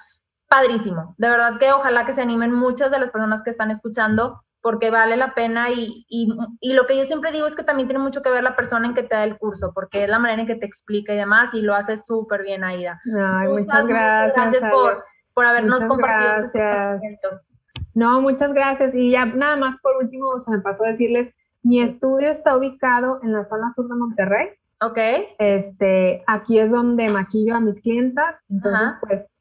padrísimo. 0.49 1.15
De 1.19 1.29
verdad 1.29 1.59
que 1.59 1.73
ojalá 1.73 2.05
que 2.05 2.13
se 2.13 2.23
animen 2.23 2.53
muchas 2.53 2.91
de 2.91 2.99
las 2.99 3.11
personas 3.11 3.43
que 3.43 3.51
están 3.51 3.71
escuchando 3.71 4.43
porque 4.67 4.91
vale 4.91 5.17
la 5.17 5.33
pena 5.33 5.71
y, 5.71 6.05
y, 6.09 6.73
lo 6.73 6.87
que 6.89 6.99
yo 6.99 7.05
siempre 7.05 7.31
digo 7.31 7.47
es 7.47 7.55
que 7.55 7.63
también 7.63 7.87
tiene 7.87 8.03
mucho 8.03 8.21
que 8.21 8.31
ver 8.31 8.43
la 8.43 8.57
persona 8.57 8.89
en 8.89 8.95
que 8.95 9.05
te 9.05 9.15
da 9.15 9.23
el 9.23 9.39
curso, 9.39 9.71
porque 9.73 10.03
es 10.03 10.11
la 10.11 10.19
manera 10.19 10.41
en 10.41 10.49
que 10.49 10.57
te 10.57 10.67
explica 10.67 11.15
y 11.15 11.19
demás, 11.19 11.55
y 11.55 11.63
lo 11.63 11.73
hace 11.73 11.97
súper 11.97 12.43
bien, 12.43 12.65
Aida. 12.65 13.01
Ay, 13.05 13.47
muchas, 13.47 13.87
gracias. 13.87 14.35
gracias 14.35 14.73
por, 14.73 15.05
por 15.35 15.47
habernos 15.47 15.85
compartido 15.85 16.41
tus 16.41 16.53
conocimientos. 16.53 17.55
No, 17.95 18.21
muchas 18.21 18.53
gracias. 18.53 18.97
Y 18.97 19.13
ya 19.13 19.25
nada 19.25 19.55
más 19.55 19.77
por 19.81 19.99
último, 20.03 20.41
se 20.41 20.51
me 20.51 20.59
pasó 20.59 20.85
a 20.85 20.89
decirles, 20.89 21.33
mi 21.67 21.83
estudio 21.83 22.31
está 22.31 22.57
ubicado 22.57 23.19
en 23.25 23.33
la 23.33 23.45
zona 23.45 23.73
sur 23.73 23.89
de 23.89 23.97
Monterrey. 23.97 24.51
Ok. 24.81 24.99
Este, 25.39 26.23
aquí 26.29 26.61
es 26.61 26.71
donde 26.71 27.09
maquillo 27.09 27.57
a 27.57 27.61
mis 27.61 27.81
clientas, 27.81 28.37
entonces 28.49 28.93
pues 29.01 29.35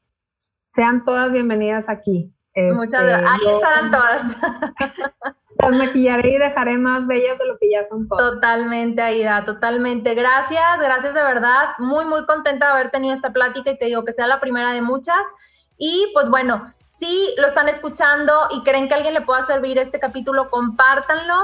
sean 0.74 1.04
todas 1.04 1.30
bienvenidas 1.30 1.88
aquí. 1.88 2.34
Muchas 2.56 3.02
este, 3.02 3.06
gracias. 3.06 3.30
Ahí 3.30 3.54
estarán 3.54 3.90
todas. 3.92 4.36
Las 5.58 5.78
maquillaré 5.78 6.30
y 6.30 6.38
dejaré 6.38 6.76
más 6.78 7.06
bellas 7.06 7.38
de 7.38 7.46
lo 7.46 7.58
que 7.58 7.70
ya 7.70 7.86
son 7.86 8.08
todas. 8.08 8.32
Totalmente, 8.32 9.00
Aida, 9.00 9.44
totalmente. 9.44 10.14
Gracias, 10.14 10.78
gracias 10.80 11.14
de 11.14 11.22
verdad. 11.22 11.68
Muy, 11.78 12.06
muy 12.06 12.26
contenta 12.26 12.66
de 12.66 12.72
haber 12.72 12.90
tenido 12.90 13.14
esta 13.14 13.32
plática 13.32 13.70
y 13.70 13.78
te 13.78 13.86
digo 13.86 14.04
que 14.04 14.12
sea 14.12 14.26
la 14.26 14.40
primera 14.40 14.72
de 14.72 14.82
muchas. 14.82 15.24
Y 15.78 16.10
pues 16.12 16.28
bueno, 16.28 16.72
si 16.98 17.34
lo 17.36 17.46
están 17.46 17.68
escuchando 17.68 18.32
y 18.50 18.62
creen 18.64 18.88
que 18.88 18.94
a 18.94 18.96
alguien 18.96 19.14
le 19.14 19.20
pueda 19.20 19.42
servir 19.42 19.78
este 19.78 20.00
capítulo, 20.00 20.50
compártanlo. 20.50 21.34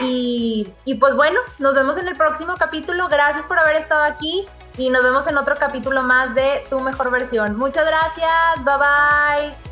Y, 0.00 0.66
pues 1.00 1.14
bueno, 1.14 1.40
nos 1.58 1.74
vemos 1.74 1.96
en 1.96 2.08
el 2.08 2.16
próximo 2.16 2.54
capítulo. 2.58 3.08
Gracias 3.08 3.44
por 3.46 3.58
haber 3.58 3.76
estado 3.76 4.04
aquí 4.04 4.46
y 4.76 4.90
nos 4.90 5.02
vemos 5.02 5.26
en 5.26 5.36
otro 5.38 5.56
capítulo 5.56 6.02
más 6.02 6.34
de 6.34 6.64
Tu 6.70 6.78
Mejor 6.80 7.10
Versión. 7.10 7.56
Muchas 7.56 7.86
gracias. 7.86 8.64
Bye 8.64 8.76
bye. 8.76 9.67